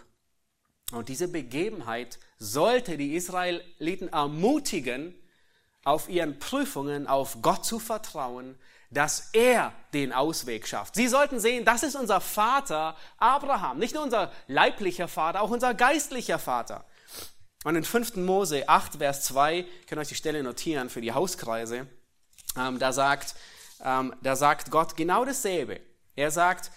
Und 0.93 1.09
diese 1.09 1.29
Begebenheit 1.29 2.19
sollte 2.39 2.97
die 2.97 3.15
Israeliten 3.15 4.09
ermutigen, 4.09 5.15
auf 5.85 6.09
ihren 6.09 6.39
Prüfungen 6.39 7.07
auf 7.07 7.41
Gott 7.43 7.65
zu 7.65 7.79
vertrauen, 7.79 8.59
dass 8.91 9.31
er 9.33 9.73
den 9.93 10.13
Ausweg 10.13 10.67
schafft. 10.67 10.97
Sie 10.97 11.07
sollten 11.07 11.39
sehen, 11.39 11.65
das 11.65 11.83
ist 11.83 11.95
unser 11.95 12.21
Vater 12.21 12.97
Abraham, 13.19 13.79
nicht 13.79 13.95
nur 13.95 14.03
unser 14.03 14.33
leiblicher 14.49 15.09
Vater, 15.09 15.41
auch 15.43 15.51
unser 15.51 15.75
geistlicher 15.75 16.39
Vater. 16.39 16.85
Und 17.65 17.77
in 17.77 17.85
5. 17.85 18.17
Mose 18.17 18.69
8, 18.69 18.97
Vers 18.97 19.23
2, 19.25 19.67
könnt 19.87 20.01
euch 20.01 20.09
die 20.09 20.15
Stelle 20.15 20.43
notieren 20.43 20.91
für 20.91 21.01
die 21.01 21.13
Hauskreise, 21.13 21.87
ähm, 22.57 22.79
da, 22.79 22.93
sagt, 22.93 23.35
ähm, 23.85 24.15
da 24.23 24.35
sagt 24.35 24.71
Gott 24.71 24.97
genau 24.97 25.25
dasselbe. 25.25 25.81
Er 26.17 26.31
sagt 26.31 26.73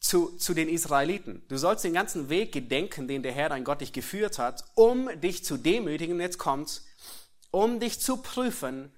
zu, 0.00 0.36
zu 0.36 0.52
den 0.52 0.68
Israeliten, 0.68 1.44
du 1.48 1.56
sollst 1.56 1.84
den 1.84 1.94
ganzen 1.94 2.28
Weg 2.28 2.52
gedenken, 2.52 3.08
den 3.08 3.22
der 3.22 3.32
Herr 3.32 3.50
dein 3.50 3.64
Gott 3.64 3.80
dich 3.80 3.92
geführt 3.92 4.38
hat, 4.38 4.64
um 4.74 5.08
dich 5.20 5.44
zu 5.44 5.56
demütigen, 5.56 6.20
jetzt 6.20 6.38
kommt's, 6.38 6.86
um 7.50 7.78
dich 7.78 8.00
zu 8.00 8.18
prüfen, 8.18 8.92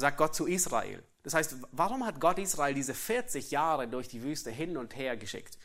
sagt 0.00 0.18
Gott 0.18 0.34
zu 0.34 0.46
Israel. 0.46 1.02
Das 1.22 1.34
heißt, 1.34 1.56
warum 1.72 2.04
hat 2.04 2.20
Gott 2.20 2.38
Israel 2.38 2.74
diese 2.74 2.94
40 2.94 3.50
Jahre 3.50 3.86
durch 3.88 4.08
die 4.08 4.22
Wüste 4.22 4.50
hin 4.50 4.76
und 4.76 4.96
her 4.96 5.16
geschickt? 5.16 5.58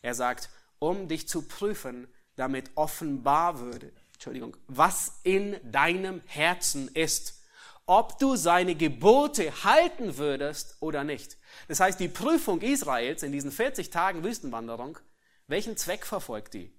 Er 0.00 0.14
sagt, 0.14 0.48
um 0.78 1.06
dich 1.06 1.28
zu 1.28 1.42
prüfen, 1.42 2.08
damit 2.36 2.70
offenbar 2.74 3.60
würde, 3.60 3.92
Entschuldigung, 4.14 4.56
was 4.66 5.20
in 5.22 5.58
deinem 5.70 6.22
Herzen 6.26 6.88
ist, 6.88 7.40
ob 7.86 8.18
du 8.18 8.36
seine 8.36 8.74
Gebote 8.74 9.64
halten 9.64 10.16
würdest 10.16 10.76
oder 10.80 11.04
nicht. 11.04 11.36
Das 11.68 11.80
heißt, 11.80 12.00
die 12.00 12.08
Prüfung 12.08 12.60
Israels 12.60 13.22
in 13.22 13.32
diesen 13.32 13.50
40 13.50 13.90
Tagen 13.90 14.24
Wüstenwanderung, 14.24 14.98
welchen 15.46 15.76
Zweck 15.76 16.06
verfolgt 16.06 16.54
die? 16.54 16.72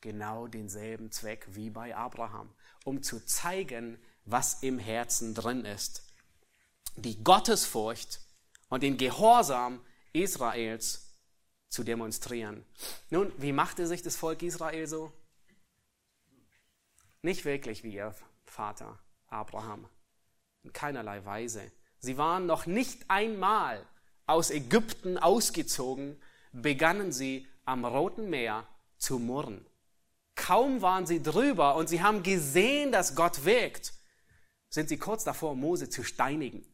Genau 0.00 0.46
denselben 0.46 1.10
Zweck 1.10 1.46
wie 1.50 1.70
bei 1.70 1.96
Abraham, 1.96 2.54
um 2.84 3.02
zu 3.02 3.24
zeigen, 3.24 3.98
was 4.26 4.62
im 4.62 4.78
Herzen 4.78 5.34
drin 5.34 5.64
ist. 5.64 6.02
Die 6.96 7.22
Gottesfurcht 7.22 8.20
und 8.68 8.82
den 8.82 8.98
Gehorsam 8.98 9.80
Israels 10.12 11.16
zu 11.68 11.84
demonstrieren. 11.84 12.64
Nun, 13.10 13.32
wie 13.38 13.52
machte 13.52 13.86
sich 13.86 14.02
das 14.02 14.16
Volk 14.16 14.42
Israel 14.42 14.86
so? 14.86 15.12
Nicht 17.22 17.44
wirklich 17.44 17.82
wie 17.82 17.94
ihr 17.94 18.14
Vater 18.44 18.98
Abraham. 19.28 19.88
In 20.62 20.72
keinerlei 20.72 21.24
Weise. 21.24 21.70
Sie 21.98 22.18
waren 22.18 22.46
noch 22.46 22.66
nicht 22.66 23.10
einmal 23.10 23.84
aus 24.26 24.50
Ägypten 24.50 25.18
ausgezogen, 25.18 26.20
begannen 26.52 27.12
sie 27.12 27.46
am 27.64 27.84
Roten 27.84 28.30
Meer 28.30 28.66
zu 28.98 29.18
murren. 29.18 29.66
Kaum 30.34 30.82
waren 30.82 31.06
sie 31.06 31.22
drüber 31.22 31.76
und 31.76 31.88
sie 31.88 32.02
haben 32.02 32.22
gesehen, 32.22 32.92
dass 32.92 33.14
Gott 33.14 33.44
wirkt, 33.44 33.95
sind 34.68 34.88
sie 34.88 34.98
kurz 34.98 35.24
davor, 35.24 35.54
Mose 35.54 35.88
zu 35.88 36.02
steinigen. 36.02 36.66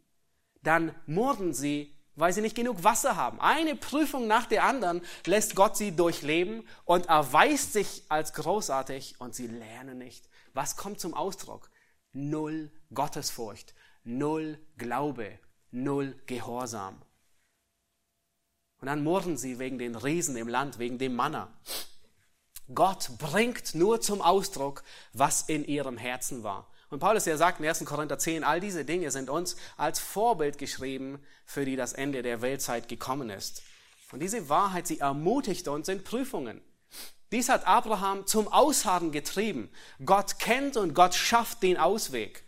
Dann 0.62 0.94
murren 1.06 1.52
sie, 1.52 1.94
weil 2.14 2.32
sie 2.32 2.40
nicht 2.40 2.56
genug 2.56 2.84
Wasser 2.84 3.16
haben. 3.16 3.40
Eine 3.40 3.74
Prüfung 3.74 4.26
nach 4.26 4.46
der 4.46 4.64
anderen 4.64 5.02
lässt 5.26 5.54
Gott 5.54 5.76
sie 5.76 5.92
durchleben 5.92 6.66
und 6.84 7.06
erweist 7.06 7.72
sich 7.72 8.04
als 8.08 8.32
großartig 8.34 9.20
und 9.20 9.34
sie 9.34 9.46
lernen 9.46 9.98
nicht. 9.98 10.28
Was 10.52 10.76
kommt 10.76 11.00
zum 11.00 11.14
Ausdruck? 11.14 11.70
Null 12.12 12.70
Gottesfurcht, 12.92 13.74
null 14.04 14.58
Glaube, 14.76 15.38
null 15.70 16.20
Gehorsam. 16.26 17.00
Und 18.80 18.86
dann 18.86 19.04
murren 19.04 19.36
sie 19.36 19.58
wegen 19.58 19.78
den 19.78 19.94
Riesen 19.94 20.36
im 20.36 20.48
Land, 20.48 20.78
wegen 20.78 20.98
dem 20.98 21.14
Manna. 21.14 21.56
Gott 22.74 23.12
bringt 23.18 23.74
nur 23.74 24.00
zum 24.00 24.20
Ausdruck, 24.20 24.82
was 25.12 25.42
in 25.42 25.64
ihrem 25.64 25.96
Herzen 25.96 26.42
war. 26.42 26.71
Und 26.92 26.98
Paulus 26.98 27.24
ja 27.24 27.38
sagt 27.38 27.58
in 27.58 27.66
1. 27.66 27.86
Korinther 27.86 28.18
10, 28.18 28.44
all 28.44 28.60
diese 28.60 28.84
Dinge 28.84 29.10
sind 29.10 29.30
uns 29.30 29.56
als 29.78 29.98
Vorbild 29.98 30.58
geschrieben, 30.58 31.18
für 31.46 31.64
die 31.64 31.74
das 31.74 31.94
Ende 31.94 32.20
der 32.20 32.42
Weltzeit 32.42 32.86
gekommen 32.86 33.30
ist. 33.30 33.62
Und 34.12 34.20
diese 34.20 34.50
Wahrheit, 34.50 34.86
sie 34.86 34.98
ermutigt 34.98 35.68
uns 35.68 35.88
in 35.88 36.04
Prüfungen. 36.04 36.60
Dies 37.32 37.48
hat 37.48 37.66
Abraham 37.66 38.26
zum 38.26 38.46
Ausharren 38.46 39.10
getrieben. 39.10 39.70
Gott 40.04 40.38
kennt 40.38 40.76
und 40.76 40.92
Gott 40.92 41.14
schafft 41.14 41.62
den 41.62 41.78
Ausweg. 41.78 42.44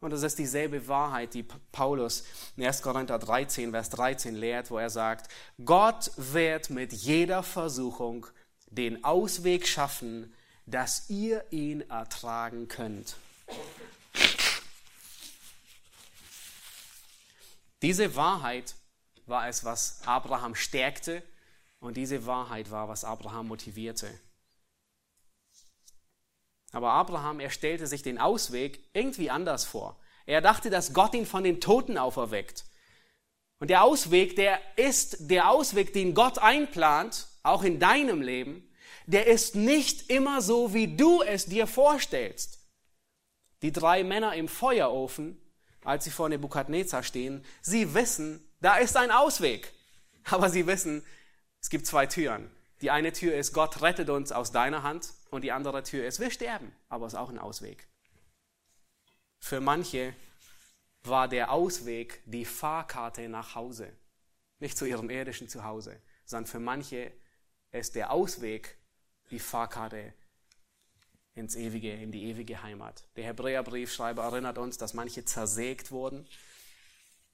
Und 0.00 0.10
das 0.10 0.22
ist 0.22 0.38
dieselbe 0.38 0.88
Wahrheit, 0.88 1.34
die 1.34 1.42
Paulus 1.42 2.24
in 2.56 2.64
1. 2.64 2.80
Korinther 2.80 3.18
13, 3.18 3.72
Vers 3.72 3.90
13 3.90 4.34
lehrt, 4.34 4.70
wo 4.70 4.78
er 4.78 4.88
sagt, 4.88 5.30
Gott 5.62 6.12
wird 6.16 6.70
mit 6.70 6.94
jeder 6.94 7.42
Versuchung 7.42 8.26
den 8.70 9.04
Ausweg 9.04 9.68
schaffen, 9.68 10.32
dass 10.64 11.10
ihr 11.10 11.44
ihn 11.50 11.82
ertragen 11.90 12.68
könnt. 12.68 13.16
Diese 17.82 18.16
Wahrheit 18.16 18.74
war 19.26 19.48
es, 19.48 19.64
was 19.64 20.00
Abraham 20.06 20.54
stärkte 20.54 21.22
und 21.78 21.96
diese 21.96 22.26
Wahrheit 22.26 22.70
war, 22.70 22.88
was 22.88 23.04
Abraham 23.04 23.48
motivierte. 23.48 24.08
Aber 26.72 26.92
Abraham, 26.92 27.40
er 27.40 27.50
stellte 27.50 27.86
sich 27.86 28.02
den 28.02 28.18
Ausweg 28.18 28.80
irgendwie 28.92 29.30
anders 29.30 29.64
vor. 29.64 29.98
Er 30.26 30.40
dachte, 30.40 30.70
dass 30.70 30.92
Gott 30.92 31.14
ihn 31.14 31.26
von 31.26 31.44
den 31.44 31.60
Toten 31.60 31.96
auferweckt. 31.96 32.64
Und 33.58 33.70
der 33.70 33.84
Ausweg, 33.84 34.36
der 34.36 34.60
ist 34.76 35.30
der 35.30 35.50
Ausweg, 35.50 35.92
den 35.92 36.14
Gott 36.14 36.38
einplant, 36.38 37.28
auch 37.42 37.62
in 37.62 37.78
deinem 37.78 38.20
Leben, 38.20 38.68
der 39.06 39.26
ist 39.26 39.54
nicht 39.54 40.10
immer 40.10 40.42
so, 40.42 40.74
wie 40.74 40.96
du 40.96 41.22
es 41.22 41.46
dir 41.46 41.66
vorstellst. 41.66 42.55
Die 43.62 43.72
drei 43.72 44.04
Männer 44.04 44.34
im 44.34 44.48
Feuerofen, 44.48 45.40
als 45.84 46.04
sie 46.04 46.10
vor 46.10 46.28
Nebukadnezar 46.28 47.02
stehen, 47.02 47.44
sie 47.62 47.94
wissen, 47.94 48.46
da 48.60 48.76
ist 48.76 48.96
ein 48.96 49.10
Ausweg. 49.10 49.72
Aber 50.24 50.50
sie 50.50 50.66
wissen, 50.66 51.04
es 51.60 51.70
gibt 51.70 51.86
zwei 51.86 52.06
Türen. 52.06 52.50
Die 52.82 52.90
eine 52.90 53.12
Tür 53.12 53.34
ist, 53.34 53.52
Gott 53.52 53.80
rettet 53.80 54.10
uns 54.10 54.32
aus 54.32 54.52
deiner 54.52 54.82
Hand 54.82 55.14
und 55.30 55.42
die 55.42 55.52
andere 55.52 55.82
Tür 55.82 56.06
ist, 56.06 56.20
wir 56.20 56.30
sterben. 56.30 56.74
Aber 56.88 57.06
es 57.06 57.14
ist 57.14 57.18
auch 57.18 57.30
ein 57.30 57.38
Ausweg. 57.38 57.88
Für 59.38 59.60
manche 59.60 60.14
war 61.02 61.28
der 61.28 61.52
Ausweg 61.52 62.22
die 62.26 62.44
Fahrkarte 62.44 63.28
nach 63.28 63.54
Hause. 63.54 63.92
Nicht 64.58 64.76
zu 64.76 64.86
ihrem 64.86 65.10
irdischen 65.10 65.48
Zuhause, 65.48 66.00
sondern 66.24 66.50
für 66.50 66.60
manche 66.60 67.12
ist 67.70 67.94
der 67.94 68.10
Ausweg 68.10 68.76
die 69.30 69.38
Fahrkarte 69.38 70.14
ins 71.36 71.54
ewige, 71.54 71.92
in 71.92 72.10
die 72.10 72.24
ewige 72.24 72.62
Heimat. 72.62 73.06
Der 73.14 73.24
Hebräerbriefschreiber 73.24 74.24
erinnert 74.24 74.58
uns, 74.58 74.78
dass 74.78 74.94
manche 74.94 75.24
zersägt 75.24 75.92
wurden. 75.92 76.26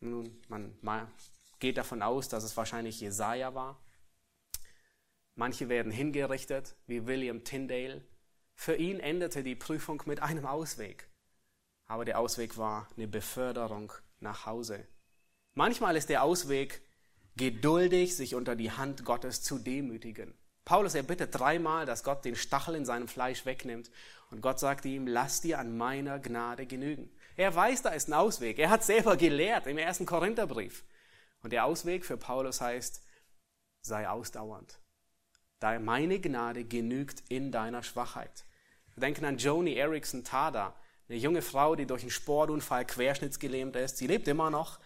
Nun, 0.00 0.36
man 0.48 1.08
geht 1.60 1.78
davon 1.78 2.02
aus, 2.02 2.28
dass 2.28 2.42
es 2.42 2.56
wahrscheinlich 2.56 3.00
Jesaja 3.00 3.54
war. 3.54 3.80
Manche 5.36 5.68
werden 5.68 5.92
hingerichtet, 5.92 6.74
wie 6.86 7.06
William 7.06 7.44
Tyndale. 7.44 8.04
Für 8.54 8.74
ihn 8.74 8.98
endete 8.98 9.44
die 9.44 9.54
Prüfung 9.54 10.02
mit 10.06 10.20
einem 10.20 10.44
Ausweg. 10.44 11.08
Aber 11.86 12.04
der 12.04 12.18
Ausweg 12.18 12.58
war 12.58 12.88
eine 12.96 13.06
Beförderung 13.06 13.92
nach 14.18 14.46
Hause. 14.46 14.86
Manchmal 15.54 15.96
ist 15.96 16.08
der 16.08 16.22
Ausweg, 16.24 16.82
geduldig 17.36 18.16
sich 18.16 18.34
unter 18.34 18.56
die 18.56 18.72
Hand 18.72 19.04
Gottes 19.04 19.42
zu 19.42 19.58
demütigen. 19.58 20.34
Paulus 20.64 20.94
erbittet 20.94 21.34
dreimal, 21.38 21.86
dass 21.86 22.04
Gott 22.04 22.24
den 22.24 22.36
Stachel 22.36 22.74
in 22.76 22.84
seinem 22.84 23.08
Fleisch 23.08 23.44
wegnimmt. 23.44 23.90
Und 24.30 24.40
Gott 24.40 24.60
sagt 24.60 24.84
ihm, 24.84 25.06
lass 25.06 25.40
dir 25.40 25.58
an 25.58 25.76
meiner 25.76 26.18
Gnade 26.18 26.66
genügen. 26.66 27.10
Er 27.36 27.54
weiß, 27.54 27.82
da 27.82 27.90
ist 27.90 28.08
ein 28.08 28.14
Ausweg. 28.14 28.58
Er 28.58 28.70
hat 28.70 28.84
selber 28.84 29.16
gelehrt 29.16 29.66
im 29.66 29.78
ersten 29.78 30.06
Korintherbrief. 30.06 30.84
Und 31.42 31.52
der 31.52 31.64
Ausweg 31.64 32.04
für 32.04 32.16
Paulus 32.16 32.60
heißt, 32.60 33.02
sei 33.82 34.08
ausdauernd. 34.08 34.78
Da 35.58 35.78
meine 35.78 36.20
Gnade 36.20 36.64
genügt 36.64 37.22
in 37.28 37.52
deiner 37.52 37.82
Schwachheit. 37.82 38.44
Wir 38.94 39.00
denken 39.00 39.24
an 39.24 39.38
Joni 39.38 39.74
Erickson 39.74 40.24
Tada, 40.24 40.74
eine 41.08 41.18
junge 41.18 41.42
Frau, 41.42 41.74
die 41.74 41.86
durch 41.86 42.02
einen 42.02 42.10
Sportunfall 42.10 42.84
querschnittsgelähmt 42.84 43.76
ist. 43.76 43.98
Sie 43.98 44.06
lebt 44.06 44.28
immer 44.28 44.50
noch. 44.50 44.80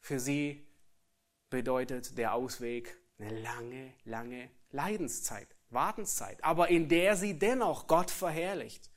Für 0.00 0.20
sie 0.20 0.66
bedeutet 1.50 2.16
der 2.18 2.34
Ausweg 2.34 2.96
eine 3.18 3.40
lange, 3.40 3.92
lange 4.04 4.50
Leidenszeit, 4.76 5.48
Wartenszeit, 5.70 6.44
aber 6.44 6.68
in 6.68 6.88
der 6.88 7.16
sie 7.16 7.38
dennoch 7.38 7.86
Gott 7.86 8.10
verherrlicht. 8.10 8.90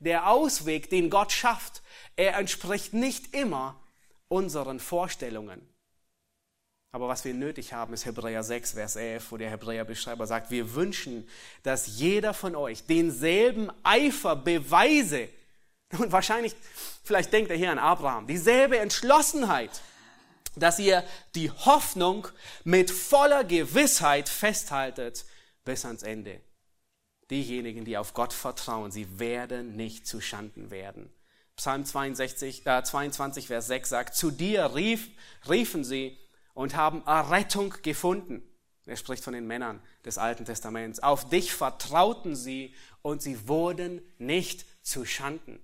Der 0.00 0.28
Ausweg, 0.28 0.90
den 0.90 1.10
Gott 1.10 1.30
schafft, 1.30 1.82
er 2.16 2.36
entspricht 2.36 2.92
nicht 2.92 3.34
immer 3.34 3.80
unseren 4.28 4.80
Vorstellungen. 4.80 5.66
Aber 6.90 7.08
was 7.08 7.24
wir 7.24 7.32
nötig 7.32 7.72
haben, 7.72 7.94
ist 7.94 8.04
Hebräer 8.04 8.42
6, 8.42 8.72
Vers 8.72 8.96
11, 8.96 9.32
wo 9.32 9.36
der 9.36 9.50
Hebräerbeschreiber 9.50 10.26
sagt, 10.26 10.50
wir 10.50 10.74
wünschen, 10.74 11.26
dass 11.62 11.86
jeder 11.86 12.34
von 12.34 12.54
euch 12.54 12.84
denselben 12.84 13.70
Eifer 13.82 14.36
beweise. 14.36 15.28
Und 15.98 16.10
wahrscheinlich, 16.12 16.54
vielleicht 17.04 17.32
denkt 17.32 17.50
er 17.50 17.56
hier 17.56 17.70
an 17.70 17.78
Abraham, 17.78 18.26
dieselbe 18.26 18.78
Entschlossenheit, 18.78 19.70
dass 20.56 20.78
ihr 20.78 21.04
die 21.34 21.50
Hoffnung 21.50 22.28
mit 22.64 22.90
voller 22.90 23.44
Gewissheit 23.44 24.28
festhaltet 24.28 25.24
bis 25.64 25.84
ans 25.84 26.02
Ende. 26.02 26.40
Diejenigen, 27.30 27.84
die 27.84 27.96
auf 27.96 28.14
Gott 28.14 28.32
vertrauen, 28.32 28.90
sie 28.90 29.18
werden 29.18 29.76
nicht 29.76 30.06
zu 30.06 30.20
Schanden 30.20 30.70
werden. 30.70 31.12
Psalm 31.56 31.84
62, 31.84 32.66
äh, 32.66 32.82
22, 32.82 33.46
Vers 33.46 33.66
6 33.68 33.88
sagt, 33.88 34.16
zu 34.16 34.30
dir 34.30 34.74
rief, 34.74 35.10
riefen 35.48 35.84
sie 35.84 36.18
und 36.54 36.76
haben 36.76 37.06
Errettung 37.06 37.74
gefunden. 37.82 38.42
Er 38.84 38.96
spricht 38.96 39.22
von 39.22 39.32
den 39.32 39.46
Männern 39.46 39.80
des 40.04 40.18
Alten 40.18 40.44
Testaments. 40.44 41.00
Auf 41.00 41.28
dich 41.28 41.52
vertrauten 41.52 42.34
sie 42.34 42.74
und 43.00 43.22
sie 43.22 43.48
wurden 43.48 44.02
nicht 44.18 44.66
zu 44.84 45.04
Schanden. 45.04 45.62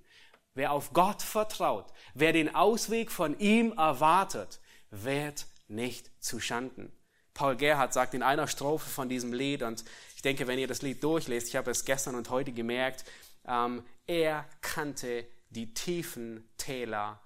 Wer 0.55 0.72
auf 0.72 0.93
Gott 0.93 1.22
vertraut, 1.22 1.93
wer 2.14 2.32
den 2.32 2.55
Ausweg 2.55 3.11
von 3.11 3.39
ihm 3.39 3.72
erwartet, 3.72 4.61
wird 4.91 5.47
nicht 5.68 6.11
zu 6.22 6.41
Schanden. 6.41 6.93
Paul 7.34 7.57
Gerhardt 7.57 7.93
sagt 7.93 8.14
in 8.14 8.22
einer 8.22 8.49
Strophe 8.49 8.89
von 8.89 9.09
diesem 9.09 9.32
Lied, 9.32 9.62
und 9.62 9.84
ich 10.16 10.22
denke, 10.22 10.47
wenn 10.47 10.59
ihr 10.59 10.66
das 10.66 10.82
Lied 10.82 11.03
durchlest, 11.05 11.49
ich 11.49 11.57
habe 11.57 11.70
es 11.70 11.84
gestern 11.84 12.14
und 12.14 12.30
heute 12.30 12.53
gemerkt, 12.53 13.05
ähm, 13.47 13.84
er 14.07 14.45
kannte 14.61 15.24
die 15.51 15.72
tiefen 15.72 16.49
Täler 16.57 17.20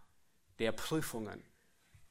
der 0.59 0.73
Prüfungen. 0.73 1.43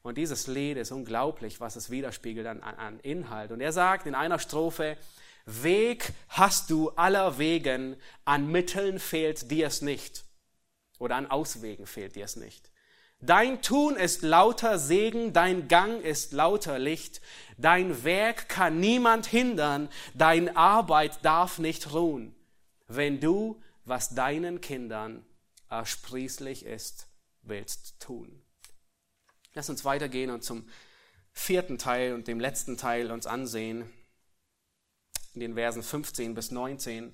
Und 0.02 0.18
dieses 0.18 0.48
Lied 0.48 0.78
ist 0.78 0.92
unglaublich, 0.92 1.60
was 1.60 1.76
es 1.76 1.92
widerspiegelt 1.92 2.48
an, 2.48 2.62
an 2.62 3.00
Inhalt. 3.02 3.52
Und 3.52 3.62
er 3.62 3.72
sagt 3.72 4.08
in 4.08 4.16
einer 4.16 4.40
Strophe, 4.40 4.98
Weg 5.46 6.14
hast 6.30 6.70
du 6.70 6.90
aller 6.92 7.38
Wegen, 7.38 7.96
an 8.26 8.52
Mitteln 8.52 9.00
fehlt 9.00 9.50
dir 9.52 9.68
es 9.68 9.82
nicht. 9.82 10.24
Oder 11.00 11.16
an 11.16 11.30
Auswegen 11.30 11.86
fehlt 11.86 12.16
dir 12.16 12.26
es 12.26 12.36
nicht. 12.36 12.72
Dein 13.24 13.62
Tun 13.62 13.98
ist 13.98 14.24
lauter 14.24 14.80
Segen, 14.80 15.32
dein 15.32 15.68
Gang 15.68 16.02
ist 16.04 16.34
lauter 16.34 16.80
Licht, 16.80 17.22
dein 17.58 18.04
Werk 18.04 18.50
kann 18.50 18.80
niemand 18.80 19.28
hindern, 19.28 19.90
dein 20.16 20.56
Arbeit 20.58 21.24
darf 21.24 21.60
nicht 21.60 21.94
ruhen, 21.94 22.36
wenn 22.88 23.20
du, 23.20 23.62
was 23.86 24.16
deinen 24.16 24.60
Kindern 24.60 25.24
ersprießlich 25.70 26.66
ist, 26.66 27.08
willst 27.44 28.00
tun. 28.00 28.42
Lass 29.54 29.70
uns 29.70 29.86
weitergehen 29.86 30.32
und 30.32 30.44
zum 30.44 30.68
vierten 31.32 31.78
Teil 31.78 32.14
und 32.14 32.28
dem 32.28 32.40
letzten 32.40 32.76
Teil 32.76 33.12
uns 33.12 33.28
ansehen, 33.28 33.88
in 35.36 35.42
den 35.42 35.54
Versen 35.54 35.84
15 35.84 36.34
bis 36.34 36.50
19. 36.50 37.14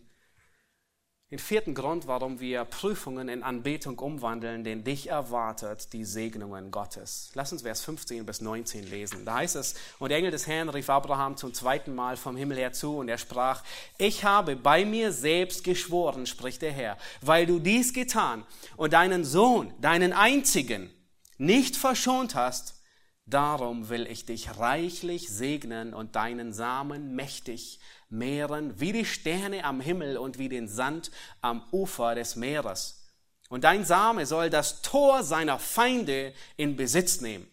Den 1.29 1.39
vierten 1.39 1.75
Grund, 1.75 2.07
warum 2.07 2.39
wir 2.39 2.63
Prüfungen 2.63 3.27
in 3.27 3.43
Anbetung 3.43 3.99
umwandeln, 3.99 4.63
den 4.63 4.85
dich 4.85 5.09
erwartet 5.09 5.91
die 5.91 6.05
Segnungen 6.05 6.71
Gottes. 6.71 7.31
Lass 7.33 7.51
uns 7.51 7.63
Vers 7.63 7.81
15 7.81 8.25
bis 8.25 8.39
19 8.39 8.89
lesen. 8.89 9.25
Da 9.25 9.33
heißt 9.33 9.57
es, 9.57 9.75
und 9.99 10.07
der 10.07 10.19
Engel 10.19 10.31
des 10.31 10.47
Herrn 10.47 10.69
rief 10.69 10.89
Abraham 10.89 11.35
zum 11.35 11.53
zweiten 11.53 11.93
Mal 11.93 12.15
vom 12.15 12.37
Himmel 12.37 12.55
her 12.55 12.71
zu 12.71 12.95
und 12.95 13.09
er 13.09 13.17
sprach, 13.17 13.61
ich 13.97 14.23
habe 14.23 14.55
bei 14.55 14.85
mir 14.85 15.11
selbst 15.11 15.65
geschworen, 15.65 16.27
spricht 16.27 16.61
der 16.61 16.71
Herr, 16.71 16.97
weil 17.19 17.45
du 17.45 17.59
dies 17.59 17.91
getan 17.91 18.45
und 18.77 18.93
deinen 18.93 19.25
Sohn, 19.25 19.73
deinen 19.81 20.13
einzigen, 20.13 20.89
nicht 21.37 21.75
verschont 21.75 22.35
hast, 22.35 22.81
darum 23.25 23.89
will 23.89 24.07
ich 24.07 24.25
dich 24.25 24.57
reichlich 24.59 25.27
segnen 25.27 25.93
und 25.93 26.15
deinen 26.15 26.53
Samen 26.53 27.15
mächtig 27.15 27.81
mehren, 28.09 28.79
wie 28.79 28.91
die 28.91 29.05
Sterne 29.05 29.63
am 29.63 29.81
Himmel 29.81 30.17
und 30.17 30.37
wie 30.37 30.49
den 30.49 30.67
Sand 30.67 31.11
am 31.41 31.63
Ufer 31.71 32.15
des 32.15 32.35
Meeres. 32.35 33.05
Und 33.49 33.63
dein 33.63 33.85
Same 33.85 34.25
soll 34.25 34.49
das 34.49 34.81
Tor 34.81 35.23
seiner 35.23 35.59
Feinde 35.59 36.33
in 36.57 36.75
Besitz 36.75 37.21
nehmen. 37.21 37.47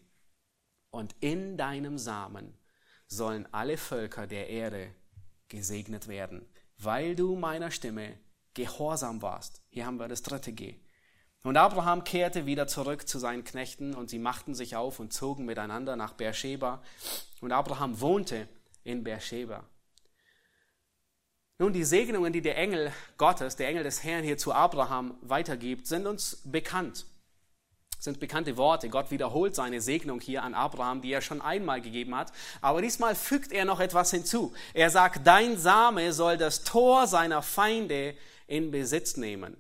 Und 0.91 1.15
in 1.21 1.57
deinem 1.57 1.99
Samen 1.99 2.57
sollen 3.07 3.49
alle 3.53 3.77
Völker 3.77 4.27
der 4.27 4.49
Erde 4.49 4.95
gesegnet 5.49 6.09
werden, 6.09 6.47
weil 6.79 7.15
du 7.17 7.37
meiner 7.37 7.71
Stimme 7.71 8.19
gehorsam 8.55 9.23
warst. 9.23 9.63
Hier 9.71 9.87
haben 9.87 9.99
wir 9.99 10.09
das 10.09 10.23
dritte 10.23 10.53
G. 10.53 10.81
Und 11.43 11.57
Abraham 11.59 12.05
kehrte 12.05 12.47
wieder 12.47 12.67
zurück 12.67 13.07
zu 13.07 13.19
seinen 13.19 13.45
Knechten 13.45 13.95
und 13.95 14.09
sie 14.09 14.19
machten 14.19 14.55
sich 14.55 14.77
auf 14.77 14.99
und 14.99 15.13
zogen 15.13 15.45
miteinander 15.45 15.95
nach 15.95 16.15
Beersheba. 16.15 16.83
Und 17.41 17.53
Abraham 17.53 18.01
wohnte 18.01 18.49
in 18.83 19.05
Beersheba. 19.05 19.65
Nun, 21.59 21.73
die 21.73 21.85
Segnungen, 21.85 22.33
die 22.33 22.41
der 22.41 22.59
Engel 22.59 22.93
Gottes, 23.17 23.55
der 23.55 23.69
Engel 23.69 23.85
des 23.85 24.03
Herrn 24.03 24.25
hier 24.25 24.37
zu 24.37 24.53
Abraham 24.53 25.17
weitergibt, 25.23 25.87
sind 25.87 26.07
uns 26.07 26.43
bekannt. 26.45 27.07
Sind 28.01 28.19
bekannte 28.19 28.57
Worte. 28.57 28.89
Gott 28.89 29.13
wiederholt 29.13 29.55
seine 29.55 29.81
Segnung 29.81 30.21
hier 30.21 30.43
an 30.43 30.53
Abraham, 30.53 31.01
die 31.01 31.13
er 31.13 31.21
schon 31.21 31.41
einmal 31.41 31.81
gegeben 31.81 32.17
hat. 32.17 32.33
Aber 32.61 32.83
diesmal 32.83 33.15
fügt 33.15 33.53
er 33.53 33.65
noch 33.65 33.79
etwas 33.79 34.11
hinzu. 34.11 34.53
Er 34.75 34.91
sagt, 34.91 35.27
dein 35.27 35.57
Same 35.57 36.13
soll 36.13 36.37
das 36.39 36.65
Tor 36.65 37.07
seiner 37.07 37.41
Feinde 37.41 38.17
in 38.49 38.73
Besitz 38.73 39.17
nehmen. 39.17 39.57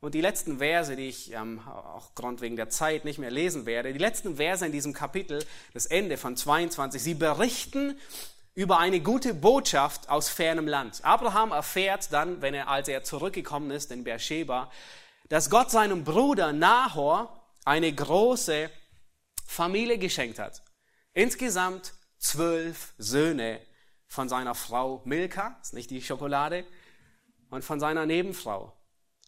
Und 0.00 0.14
die 0.14 0.20
letzten 0.20 0.58
Verse, 0.58 0.94
die 0.96 1.08
ich 1.08 1.32
ähm, 1.32 1.60
auch 1.66 2.14
Grund 2.16 2.40
wegen 2.40 2.56
der 2.56 2.68
Zeit 2.68 3.04
nicht 3.04 3.18
mehr 3.18 3.30
lesen 3.30 3.64
werde, 3.64 3.92
die 3.92 3.98
letzten 3.98 4.36
Verse 4.36 4.66
in 4.66 4.72
diesem 4.72 4.92
Kapitel, 4.92 5.44
das 5.72 5.86
Ende 5.86 6.16
von 6.16 6.36
22, 6.36 7.02
sie 7.02 7.14
berichten 7.14 7.96
über 8.58 8.80
eine 8.80 8.98
gute 8.98 9.34
Botschaft 9.34 10.08
aus 10.08 10.28
fernem 10.28 10.66
Land. 10.66 11.04
Abraham 11.04 11.52
erfährt 11.52 12.12
dann, 12.12 12.42
wenn 12.42 12.54
er, 12.54 12.66
als 12.66 12.88
er 12.88 13.04
zurückgekommen 13.04 13.70
ist 13.70 13.92
in 13.92 14.02
Beersheba, 14.02 14.68
dass 15.28 15.48
Gott 15.48 15.70
seinem 15.70 16.02
Bruder 16.02 16.52
Nahor 16.52 17.40
eine 17.64 17.92
große 17.92 18.68
Familie 19.46 19.96
geschenkt 19.96 20.40
hat. 20.40 20.64
Insgesamt 21.14 21.92
zwölf 22.18 22.94
Söhne 22.98 23.60
von 24.08 24.28
seiner 24.28 24.56
Frau 24.56 25.02
Milka, 25.04 25.56
ist 25.62 25.74
nicht 25.74 25.92
die 25.92 26.02
Schokolade, 26.02 26.64
und 27.50 27.62
von 27.62 27.78
seiner 27.78 28.06
Nebenfrau. 28.06 28.76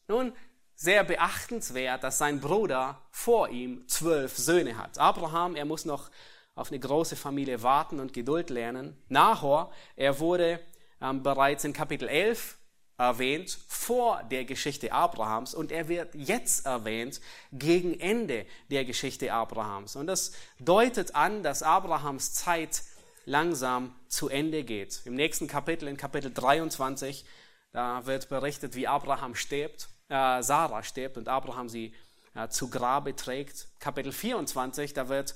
Nun, 0.09 0.33
sehr 0.75 1.05
beachtenswert, 1.05 2.03
dass 2.03 2.19
sein 2.19 2.41
Bruder 2.41 3.01
vor 3.13 3.49
ihm 3.51 3.87
zwölf 3.87 4.37
Söhne 4.37 4.77
hat. 4.77 4.99
Abraham, 4.99 5.55
er 5.55 5.67
muss 5.67 5.85
noch 5.85 6.11
auf 6.55 6.71
eine 6.71 6.81
große 6.81 7.17
Familie 7.17 7.63
warten 7.63 8.01
und 8.01 8.13
Geduld 8.13 8.51
lernen. 8.51 8.97
Nahor, 9.09 9.73
er 9.97 10.19
wurde 10.19 10.61
ähm, 11.01 11.23
bereits 11.23 11.65
in 11.65 11.73
Kapitel 11.73 12.09
11 12.09 12.59
erwähnt 12.99 13.59
vor 13.69 14.23
der 14.25 14.45
Geschichte 14.45 14.93
Abrahams 14.93 15.55
und 15.55 15.73
er 15.73 15.89
wird 15.89 16.15
jetzt 16.15 16.67
erwähnt 16.67 17.21
gegen 17.53 17.99
Ende 17.99 18.45
der 18.71 18.85
Geschichte 18.85 19.33
Abrahams. 19.33 19.97
Und 19.97 20.07
das 20.07 20.33
deutet 20.59 21.15
an, 21.15 21.43
dass 21.43 21.63
Abrahams 21.63 22.35
Zeit 22.35 22.83
langsam 23.25 23.95
zu 24.09 24.29
Ende 24.29 24.65
geht. 24.65 25.03
Im 25.07 25.15
nächsten 25.15 25.47
Kapitel, 25.47 25.89
in 25.89 25.97
Kapitel 25.97 26.33
23, 26.33 27.25
da 27.73 28.05
wird 28.05 28.29
berichtet, 28.29 28.75
wie 28.75 28.87
Abraham 28.87 29.35
stirbt 29.35 29.89
äh, 30.11 30.43
Sarah 30.43 30.83
stirbt 30.83 31.17
und 31.17 31.29
Abraham 31.29 31.69
sie 31.69 31.95
äh, 32.35 32.49
zu 32.49 32.69
Grabe 32.69 33.17
trägt. 33.17 33.69
Kapitel 33.79 34.13
24, 34.13 34.93
da 34.93 35.09
wird, 35.09 35.35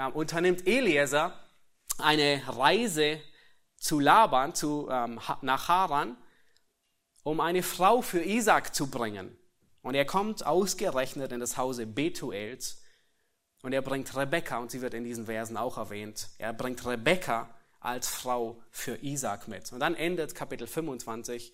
äh, 0.00 0.10
unternimmt 0.10 0.66
Eliezer 0.66 1.32
eine 1.98 2.42
Reise 2.46 3.20
zu 3.76 4.00
Laban, 4.00 4.54
zu, 4.54 4.88
ähm, 4.90 5.20
nach 5.42 5.68
Haran, 5.68 6.16
um 7.22 7.40
eine 7.40 7.62
Frau 7.62 8.00
für 8.00 8.22
Isaac 8.22 8.74
zu 8.74 8.90
bringen. 8.90 9.36
Und 9.82 9.94
er 9.94 10.04
kommt 10.04 10.44
ausgerechnet 10.44 11.32
in 11.32 11.40
das 11.40 11.56
Hause 11.56 11.86
Betuels 11.86 12.82
und 13.62 13.72
er 13.72 13.82
bringt 13.82 14.14
Rebekka, 14.16 14.58
und 14.58 14.70
sie 14.70 14.80
wird 14.80 14.94
in 14.94 15.04
diesen 15.04 15.26
Versen 15.26 15.56
auch 15.56 15.76
erwähnt, 15.76 16.28
er 16.38 16.52
bringt 16.52 16.84
Rebekka 16.86 17.48
als 17.80 18.08
Frau 18.08 18.62
für 18.70 18.96
Isaac 19.02 19.48
mit. 19.48 19.72
Und 19.72 19.80
dann 19.80 19.94
endet 19.94 20.34
Kapitel 20.34 20.66
25 20.66 21.52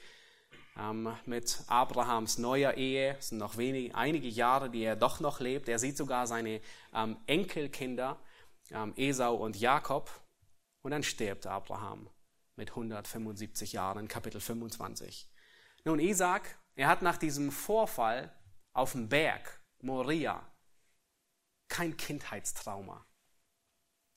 ähm, 0.78 1.09
mit 1.24 1.62
Abrahams 1.68 2.38
neuer 2.38 2.74
Ehe. 2.74 3.16
Es 3.18 3.28
sind 3.28 3.38
noch 3.38 3.57
wenig, 3.57 3.94
einige 3.94 4.28
Jahre, 4.28 4.70
die 4.70 4.82
er 4.82 4.97
doch 4.97 5.20
noch 5.20 5.40
lebt. 5.40 5.68
Er 5.68 5.78
sieht 5.78 5.97
sogar 5.97 6.26
seine 6.26 6.61
ähm, 6.94 7.16
Enkelkinder, 7.26 8.18
ähm, 8.70 8.92
Esau 8.96 9.34
und 9.36 9.56
Jakob. 9.56 10.10
Und 10.82 10.92
dann 10.92 11.02
stirbt 11.02 11.46
Abraham 11.46 12.08
mit 12.56 12.70
175 12.70 13.72
Jahren, 13.72 14.08
Kapitel 14.08 14.40
25. 14.40 15.28
Nun, 15.84 15.98
Isaac, 15.98 16.58
er 16.74 16.88
hat 16.88 17.02
nach 17.02 17.16
diesem 17.16 17.50
Vorfall 17.50 18.32
auf 18.72 18.92
dem 18.92 19.08
Berg 19.08 19.60
Moria 19.80 20.50
kein 21.68 21.96
Kindheitstrauma. 21.96 23.06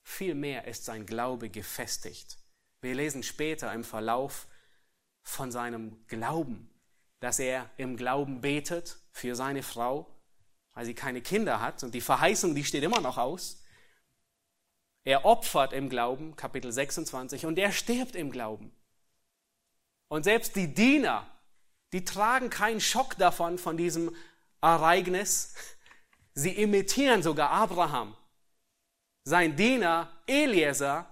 Vielmehr 0.03 0.65
ist 0.65 0.85
sein 0.85 1.05
Glaube 1.05 1.49
gefestigt. 1.49 2.37
Wir 2.81 2.95
lesen 2.95 3.23
später 3.23 3.73
im 3.73 3.83
Verlauf 3.83 4.47
von 5.23 5.51
seinem 5.51 6.05
Glauben, 6.07 6.73
dass 7.19 7.39
er 7.39 7.69
im 7.77 7.97
Glauben 7.97 8.41
betet 8.41 8.99
für 9.11 9.35
seine 9.35 9.63
Frau, 9.63 10.19
weil 10.73 10.85
sie 10.85 10.95
keine 10.95 11.21
Kinder 11.21 11.61
hat 11.61 11.83
und 11.83 11.93
die 11.93 12.01
Verheißung, 12.01 12.55
die 12.55 12.63
steht 12.63 12.83
immer 12.83 13.01
noch 13.01 13.17
aus. 13.17 13.58
Er 15.09 15.25
opfert 15.25 15.73
im 15.73 15.89
Glauben, 15.89 16.35
Kapitel 16.35 16.71
26, 16.71 17.47
und 17.47 17.57
er 17.57 17.71
stirbt 17.71 18.15
im 18.15 18.29
Glauben. 18.29 18.71
Und 20.07 20.21
selbst 20.21 20.55
die 20.55 20.71
Diener, 20.71 21.27
die 21.93 22.05
tragen 22.05 22.51
keinen 22.51 22.79
Schock 22.79 23.17
davon, 23.17 23.57
von 23.57 23.75
diesem 23.75 24.15
Ereignis. 24.61 25.55
Sie 26.35 26.51
imitieren 26.51 27.23
sogar 27.23 27.49
Abraham. 27.49 28.15
Sein 29.23 29.55
Diener 29.55 30.11
Eliezer, 30.27 31.11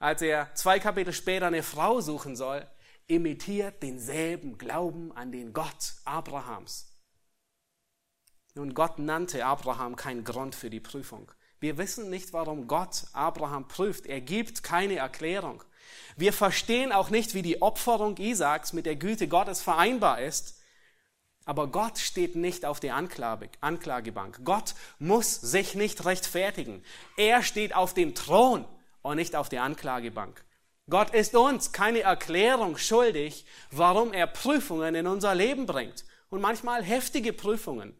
als 0.00 0.20
er 0.22 0.52
zwei 0.56 0.80
Kapitel 0.80 1.12
später 1.12 1.46
eine 1.46 1.62
Frau 1.62 2.00
suchen 2.00 2.34
soll, 2.34 2.66
imitiert 3.06 3.84
denselben 3.84 4.58
Glauben 4.58 5.12
an 5.12 5.30
den 5.30 5.52
Gott 5.52 5.94
Abrahams. 6.04 6.90
Nun, 8.56 8.74
Gott 8.74 8.98
nannte 8.98 9.46
Abraham 9.46 9.94
keinen 9.94 10.24
Grund 10.24 10.56
für 10.56 10.70
die 10.70 10.80
Prüfung. 10.80 11.30
Wir 11.60 11.78
wissen 11.78 12.10
nicht, 12.10 12.32
warum 12.32 12.68
Gott 12.68 13.04
Abraham 13.12 13.66
prüft. 13.66 14.06
Er 14.06 14.20
gibt 14.20 14.62
keine 14.62 14.96
Erklärung. 14.96 15.62
Wir 16.16 16.32
verstehen 16.32 16.92
auch 16.92 17.10
nicht, 17.10 17.34
wie 17.34 17.42
die 17.42 17.62
Opferung 17.62 18.16
Isaaks 18.16 18.72
mit 18.72 18.86
der 18.86 18.96
Güte 18.96 19.28
Gottes 19.28 19.62
vereinbar 19.62 20.20
ist. 20.20 20.60
Aber 21.44 21.68
Gott 21.68 21.98
steht 21.98 22.36
nicht 22.36 22.64
auf 22.64 22.78
der 22.78 22.94
Anklagebank. 22.94 24.40
Gott 24.44 24.74
muss 24.98 25.34
sich 25.34 25.74
nicht 25.74 26.04
rechtfertigen. 26.04 26.84
Er 27.16 27.42
steht 27.42 27.74
auf 27.74 27.94
dem 27.94 28.14
Thron 28.14 28.66
und 29.02 29.16
nicht 29.16 29.34
auf 29.34 29.48
der 29.48 29.62
Anklagebank. 29.62 30.44
Gott 30.90 31.10
ist 31.10 31.34
uns 31.34 31.72
keine 31.72 32.00
Erklärung 32.00 32.76
schuldig, 32.76 33.46
warum 33.70 34.12
er 34.12 34.26
Prüfungen 34.26 34.94
in 34.94 35.06
unser 35.06 35.34
Leben 35.34 35.66
bringt. 35.66 36.04
Und 36.30 36.40
manchmal 36.42 36.82
heftige 36.82 37.32
Prüfungen. 37.32 37.98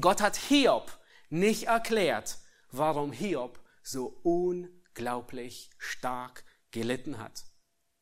Gott 0.00 0.20
hat 0.20 0.36
Hiob 0.36 0.90
nicht 1.34 1.64
erklärt, 1.64 2.38
warum 2.70 3.12
Hiob 3.12 3.60
so 3.82 4.18
unglaublich 4.22 5.70
stark 5.78 6.44
gelitten 6.70 7.18
hat. 7.18 7.44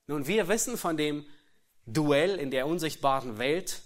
Nun, 0.06 0.26
wir 0.26 0.48
wissen 0.48 0.76
von 0.76 0.96
dem 0.96 1.26
Duell 1.86 2.38
in 2.38 2.50
der 2.50 2.66
unsichtbaren 2.66 3.38
Welt. 3.38 3.82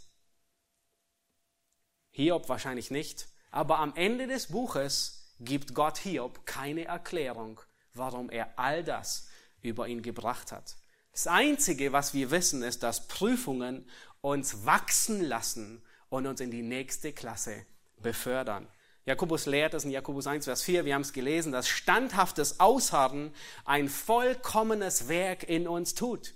Hiob 2.10 2.48
wahrscheinlich 2.48 2.90
nicht. 2.90 3.28
Aber 3.50 3.78
am 3.78 3.94
Ende 3.94 4.26
des 4.26 4.48
Buches 4.48 5.34
gibt 5.40 5.74
Gott 5.74 5.98
Hiob 5.98 6.44
keine 6.44 6.84
Erklärung, 6.84 7.60
warum 7.94 8.28
er 8.28 8.58
all 8.58 8.84
das 8.84 9.28
über 9.62 9.88
ihn 9.88 10.02
gebracht 10.02 10.52
hat. 10.52 10.76
Das 11.12 11.26
Einzige, 11.26 11.92
was 11.92 12.12
wir 12.12 12.30
wissen, 12.30 12.62
ist, 12.62 12.82
dass 12.82 13.08
Prüfungen 13.08 13.88
uns 14.20 14.66
wachsen 14.66 15.22
lassen 15.22 15.82
und 16.10 16.26
uns 16.26 16.40
in 16.40 16.50
die 16.50 16.62
nächste 16.62 17.12
Klasse 17.12 17.64
befördern. 17.98 18.68
Jakobus 19.06 19.46
lehrt 19.46 19.72
es 19.74 19.84
in 19.84 19.92
Jakobus 19.92 20.26
1, 20.26 20.46
Vers 20.46 20.62
4, 20.62 20.84
wir 20.84 20.94
haben 20.94 21.02
es 21.02 21.12
gelesen, 21.12 21.52
dass 21.52 21.68
standhaftes 21.68 22.58
Ausharren 22.58 23.32
ein 23.64 23.88
vollkommenes 23.88 25.08
Werk 25.08 25.44
in 25.48 25.68
uns 25.68 25.94
tut. 25.94 26.34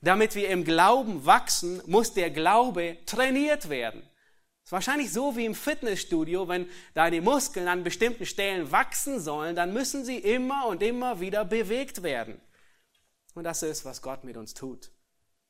Damit 0.00 0.34
wir 0.34 0.48
im 0.48 0.64
Glauben 0.64 1.26
wachsen, 1.26 1.82
muss 1.86 2.14
der 2.14 2.30
Glaube 2.30 2.96
trainiert 3.04 3.68
werden. 3.68 4.00
Es 4.62 4.68
ist 4.68 4.72
wahrscheinlich 4.72 5.12
so 5.12 5.36
wie 5.36 5.44
im 5.44 5.54
Fitnessstudio, 5.54 6.48
wenn 6.48 6.66
deine 6.94 7.20
Muskeln 7.20 7.68
an 7.68 7.84
bestimmten 7.84 8.24
Stellen 8.24 8.72
wachsen 8.72 9.20
sollen, 9.20 9.54
dann 9.54 9.74
müssen 9.74 10.02
sie 10.02 10.16
immer 10.16 10.66
und 10.68 10.82
immer 10.82 11.20
wieder 11.20 11.44
bewegt 11.44 12.02
werden. 12.02 12.40
Und 13.34 13.44
das 13.44 13.62
ist, 13.62 13.84
was 13.84 14.00
Gott 14.00 14.24
mit 14.24 14.38
uns 14.38 14.54
tut. 14.54 14.90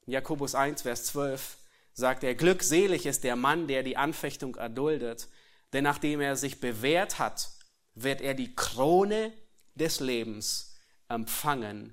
In 0.06 0.12
Jakobus 0.12 0.56
1, 0.56 0.82
Vers 0.82 1.04
12 1.04 1.56
sagt 1.92 2.24
er, 2.24 2.34
glückselig 2.34 3.06
ist 3.06 3.22
der 3.22 3.36
Mann, 3.36 3.68
der 3.68 3.84
die 3.84 3.96
Anfechtung 3.96 4.56
erduldet, 4.56 5.28
denn 5.72 5.84
nachdem 5.84 6.20
er 6.20 6.36
sich 6.36 6.60
bewährt 6.60 7.18
hat, 7.18 7.50
wird 7.94 8.20
er 8.20 8.34
die 8.34 8.54
Krone 8.54 9.32
des 9.74 10.00
Lebens 10.00 10.74
empfangen, 11.08 11.92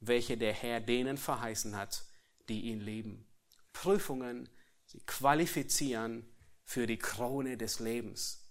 welche 0.00 0.36
der 0.36 0.52
Herr 0.52 0.80
denen 0.80 1.18
verheißen 1.18 1.76
hat, 1.76 2.04
die 2.48 2.62
ihn 2.62 2.80
lieben. 2.80 3.26
Prüfungen, 3.72 4.48
sie 4.86 5.00
qualifizieren 5.00 6.26
für 6.64 6.86
die 6.86 6.98
Krone 6.98 7.56
des 7.56 7.80
Lebens. 7.80 8.44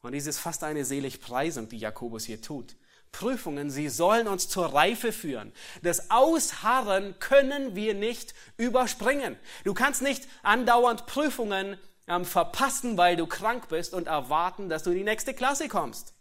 Und 0.00 0.12
dies 0.12 0.26
ist 0.26 0.38
fast 0.38 0.64
eine 0.64 0.84
Seligpreisung, 0.84 1.68
die 1.68 1.78
Jakobus 1.78 2.24
hier 2.24 2.40
tut. 2.40 2.76
Prüfungen, 3.12 3.70
sie 3.70 3.88
sollen 3.88 4.26
uns 4.26 4.48
zur 4.48 4.72
Reife 4.74 5.12
führen. 5.12 5.52
Das 5.82 6.10
Ausharren 6.10 7.18
können 7.18 7.76
wir 7.76 7.94
nicht 7.94 8.34
überspringen. 8.56 9.36
Du 9.64 9.74
kannst 9.74 10.00
nicht 10.02 10.26
andauernd 10.42 11.06
Prüfungen 11.06 11.78
ähm, 12.06 12.24
verpassen, 12.24 12.96
weil 12.96 13.16
du 13.16 13.26
krank 13.26 13.68
bist 13.68 13.94
und 13.94 14.06
erwarten, 14.06 14.68
dass 14.68 14.82
du 14.82 14.90
in 14.90 14.98
die 14.98 15.04
nächste 15.04 15.34
Klasse 15.34 15.68
kommst. 15.68 16.14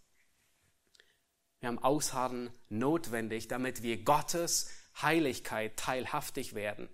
Wir 1.59 1.67
haben 1.67 1.79
Ausharren 1.79 2.49
notwendig, 2.69 3.47
damit 3.47 3.83
wir 3.83 4.03
Gottes 4.03 4.69
Heiligkeit 5.01 5.77
teilhaftig 5.77 6.55
werden. 6.55 6.89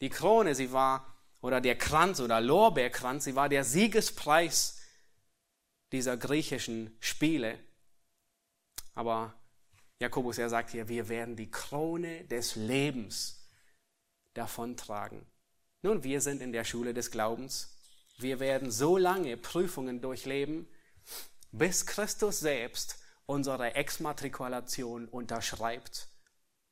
Die 0.00 0.10
Krone, 0.10 0.54
sie 0.54 0.72
war 0.72 1.14
oder 1.40 1.60
der 1.60 1.76
Kranz 1.76 2.20
oder 2.20 2.40
Lorbeerkranz, 2.40 3.24
sie 3.24 3.34
war 3.34 3.48
der 3.48 3.64
Siegespreis 3.64 4.80
dieser 5.92 6.16
griechischen 6.16 6.96
Spiele. 7.00 7.58
Aber 8.94 9.34
Jakobus, 10.00 10.38
er 10.38 10.50
sagt 10.50 10.70
hier, 10.70 10.88
wir 10.88 11.08
werden 11.08 11.36
die 11.36 11.50
Krone 11.50 12.24
des 12.24 12.56
Lebens 12.56 13.48
davontragen. 14.34 15.24
Nun, 15.84 16.02
wir 16.02 16.22
sind 16.22 16.40
in 16.40 16.52
der 16.52 16.64
Schule 16.64 16.94
des 16.94 17.10
Glaubens. 17.10 17.76
Wir 18.16 18.40
werden 18.40 18.70
so 18.70 18.96
lange 18.96 19.36
Prüfungen 19.36 20.00
durchleben, 20.00 20.66
bis 21.52 21.84
Christus 21.84 22.40
selbst 22.40 22.98
unsere 23.26 23.74
Exmatrikulation 23.74 25.06
unterschreibt 25.06 26.08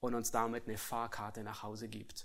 und 0.00 0.14
uns 0.14 0.30
damit 0.30 0.66
eine 0.66 0.78
Fahrkarte 0.78 1.44
nach 1.44 1.62
Hause 1.62 1.88
gibt. 1.88 2.24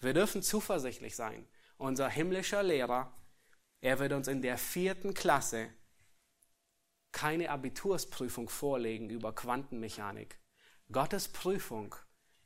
Wir 0.00 0.14
dürfen 0.14 0.42
zuversichtlich 0.42 1.14
sein, 1.14 1.46
unser 1.76 2.08
himmlischer 2.08 2.62
Lehrer, 2.62 3.12
er 3.82 3.98
wird 3.98 4.14
uns 4.14 4.28
in 4.28 4.40
der 4.40 4.56
vierten 4.56 5.12
Klasse 5.12 5.68
keine 7.12 7.50
Abitursprüfung 7.50 8.48
vorlegen 8.48 9.10
über 9.10 9.34
Quantenmechanik, 9.34 10.38
Gottes 10.90 11.28
Prüfung 11.28 11.94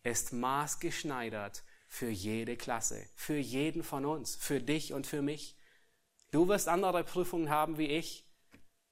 ist 0.03 0.33
maßgeschneidert 0.33 1.63
für 1.93 2.09
jede 2.09 2.57
Klasse, 2.57 3.07
für 3.15 3.37
jeden 3.37 3.85
von 3.85 4.07
uns, 4.07 4.35
für 4.35 4.63
dich 4.63 4.95
und 4.95 5.07
für 5.07 5.21
mich. 5.21 5.55
Du 6.31 6.49
wirst 6.49 6.67
andere 6.67 7.05
Prüfungen 7.05 7.51
haben 7.51 7.77
wie 7.77 7.89
ich. 7.89 8.25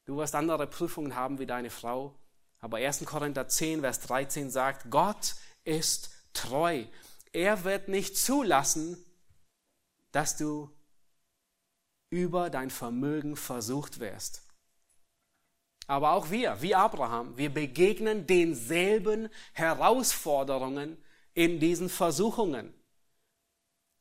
Du 0.04 0.18
wirst 0.18 0.34
andere 0.34 0.66
Prüfungen 0.66 1.14
haben 1.14 1.38
wie 1.38 1.46
deine 1.46 1.70
Frau. 1.70 2.14
Aber 2.58 2.76
1. 2.76 3.06
Korinther 3.06 3.48
10, 3.48 3.80
Vers 3.80 4.00
13 4.00 4.50
sagt, 4.50 4.90
Gott 4.90 5.36
ist 5.64 6.10
treu. 6.34 6.84
Er 7.32 7.64
wird 7.64 7.88
nicht 7.88 8.18
zulassen, 8.18 9.02
dass 10.12 10.36
du 10.36 10.70
über 12.10 12.50
dein 12.50 12.68
Vermögen 12.68 13.34
versucht 13.34 13.98
wirst. 14.00 14.42
Aber 15.86 16.12
auch 16.12 16.30
wir, 16.30 16.60
wie 16.60 16.74
Abraham, 16.74 17.34
wir 17.38 17.48
begegnen 17.48 18.26
denselben 18.26 19.30
Herausforderungen 19.54 21.02
in 21.32 21.60
diesen 21.60 21.88
Versuchungen. 21.88 22.74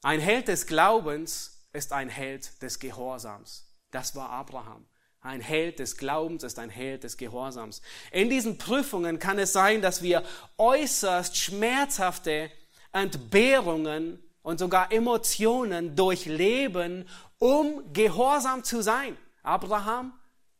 Ein 0.02 0.22
Held 0.22 0.48
des 0.48 0.66
Glaubens 0.66 1.66
ist 1.74 1.92
ein 1.92 2.10
Held 2.10 2.62
des 2.62 2.80
Gehorsams. 2.80 3.66
Das 3.92 4.16
war 4.16 4.30
Abraham. 4.30 4.86
Ein 5.22 5.42
Held 5.42 5.80
des 5.80 5.98
Glaubens 5.98 6.44
ist 6.44 6.58
ein 6.60 6.70
Held 6.70 7.04
des 7.04 7.18
Gehorsams. 7.18 7.82
In 8.12 8.30
diesen 8.30 8.58
Prüfungen 8.58 9.20
kann 9.20 9.38
es 9.38 9.52
sein, 9.52 9.82
dass 9.82 10.02
wir 10.02 10.24
äußerst 10.58 11.36
schmerzhafte 11.36 12.50
Entbehrungen 12.94 14.24
und 14.42 14.60
sogar 14.60 14.92
Emotionen 14.94 15.98
durchleben, 15.98 17.08
um 17.38 17.92
gehorsam 17.92 18.64
zu 18.64 18.82
sein. 18.82 19.18
Abraham, 19.44 20.14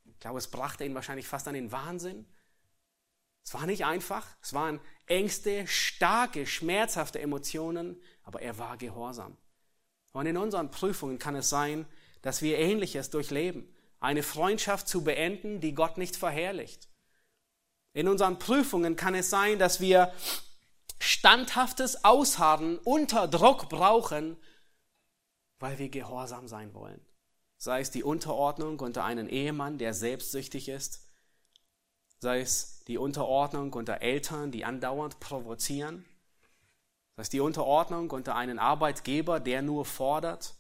ich 0.06 0.20
glaube, 0.20 0.40
es 0.40 0.48
brachte 0.48 0.84
ihn 0.84 0.96
wahrscheinlich 0.96 1.28
fast 1.28 1.48
an 1.48 1.54
den 1.54 1.72
Wahnsinn. 1.72 2.26
Es 3.46 3.54
war 3.54 3.66
nicht 3.66 3.86
einfach, 3.86 4.28
es 4.42 4.54
waren 4.54 4.82
Ängste, 5.06 5.66
starke, 5.66 6.46
schmerzhafte 6.46 7.22
Emotionen, 7.22 8.00
aber 8.30 8.44
er 8.44 8.60
war 8.60 8.78
gehorsam. 8.78 9.36
Und 10.12 10.28
in 10.28 10.38
unseren 10.38 10.70
Prüfungen 10.70 11.18
kann 11.18 11.34
es 11.34 11.50
sein, 11.50 11.88
dass 12.22 12.44
wir 12.44 12.60
Ähnliches 12.60 13.10
durchleben. 13.10 13.68
Eine 14.00 14.22
Freundschaft 14.22 14.88
zu 14.88 15.04
beenden, 15.04 15.62
die 15.62 15.74
Gott 15.74 15.98
nicht 15.98 16.16
verherrlicht. 16.16 16.90
In 17.94 18.08
unseren 18.08 18.38
Prüfungen 18.38 18.96
kann 18.96 19.16
es 19.16 19.32
sein, 19.32 19.58
dass 19.58 19.80
wir 19.80 20.14
standhaftes 21.00 22.06
Ausharren 22.06 22.78
unter 22.78 23.28
Druck 23.28 23.68
brauchen, 23.68 24.38
weil 25.58 25.80
wir 25.80 25.90
gehorsam 25.90 26.48
sein 26.48 26.76
wollen. 26.76 27.02
Sei 27.58 27.82
es 27.82 27.90
die 27.90 28.04
Unterordnung 28.04 28.80
unter 28.80 29.06
einen 29.06 29.28
Ehemann, 29.28 29.80
der 29.80 29.96
selbstsüchtig 29.96 30.70
ist, 30.70 31.04
sei 32.20 32.42
es 32.42 32.84
die 32.86 33.00
Unterordnung 33.00 33.74
unter 33.74 34.04
Eltern, 34.04 34.52
die 34.52 34.66
andauernd 34.66 35.20
provozieren, 35.20 36.06
sei 37.20 37.24
es 37.24 37.30
die 37.30 37.42
Unterordnung 37.42 38.10
unter 38.12 38.38
einen 38.38 38.60
Arbeitgeber, 38.60 39.42
der 39.42 39.62
nur 39.62 39.84
fordert, 39.84 40.56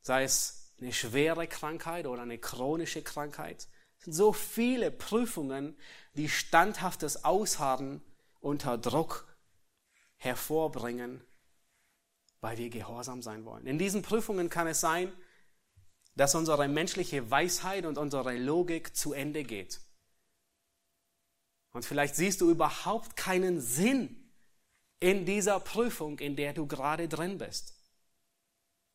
sei 0.00 0.22
es 0.22 0.72
eine 0.80 0.92
schwere 0.92 1.48
Krankheit 1.48 2.06
oder 2.06 2.22
eine 2.22 2.38
chronische 2.38 3.02
Krankheit. 3.02 3.66
Es 3.98 4.04
sind 4.04 4.12
so 4.12 4.32
viele 4.32 4.92
Prüfungen, 4.92 5.76
die 6.14 6.28
standhaftes 6.28 7.24
Ausharren 7.24 8.00
unter 8.38 8.78
Druck 8.78 9.26
hervorbringen, 10.18 11.20
weil 12.40 12.56
wir 12.56 12.70
gehorsam 12.70 13.20
sein 13.20 13.44
wollen. 13.44 13.66
In 13.66 13.76
diesen 13.76 14.02
Prüfungen 14.02 14.50
kann 14.50 14.68
es 14.68 14.80
sein, 14.80 15.12
dass 16.14 16.36
unsere 16.36 16.68
menschliche 16.68 17.28
Weisheit 17.28 17.86
und 17.86 17.98
unsere 17.98 18.36
Logik 18.36 18.94
zu 18.94 19.14
Ende 19.14 19.42
geht. 19.42 19.80
Und 21.72 21.84
vielleicht 21.84 22.14
siehst 22.14 22.40
du 22.40 22.48
überhaupt 22.48 23.16
keinen 23.16 23.60
Sinn 23.60 24.19
in 25.00 25.24
dieser 25.24 25.58
Prüfung, 25.60 26.18
in 26.18 26.36
der 26.36 26.52
du 26.52 26.66
gerade 26.66 27.08
drin 27.08 27.38
bist. 27.38 27.74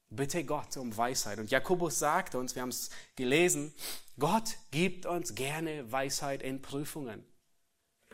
Bitte 0.09 0.43
Gott 0.43 0.77
um 0.77 0.95
Weisheit. 0.95 1.39
Und 1.39 1.49
Jakobus 1.49 1.99
sagt 1.99 2.35
uns, 2.35 2.55
wir 2.55 2.61
haben 2.61 2.69
es 2.69 2.91
gelesen, 3.15 3.73
Gott 4.17 4.55
gibt 4.71 5.07
uns 5.07 5.33
gerne 5.33 5.91
Weisheit 5.91 6.43
in 6.43 6.61
Prüfungen. 6.61 7.25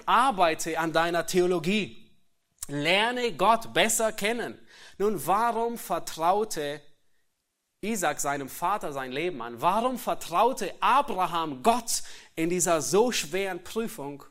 Arbeite 0.06 0.80
an 0.80 0.94
deiner 0.94 1.28
Theologie. 1.28 2.10
Lerne 2.68 3.34
Gott 3.34 3.74
besser 3.74 4.14
kennen. 4.14 4.58
Nun, 4.98 5.26
warum 5.28 5.78
vertraute 5.78 6.82
Isaac 7.82 8.22
seinem 8.22 8.48
Vater 8.48 8.94
sein 8.94 9.12
Leben 9.12 9.42
an? 9.42 9.62
Warum 9.62 10.00
vertraute 10.00 10.74
Abraham 10.80 11.62
Gott 11.62 12.04
in 12.36 12.50
dieser 12.50 12.82
so 12.82 13.12
schweren 13.12 13.64
Prüfung? 13.64 14.24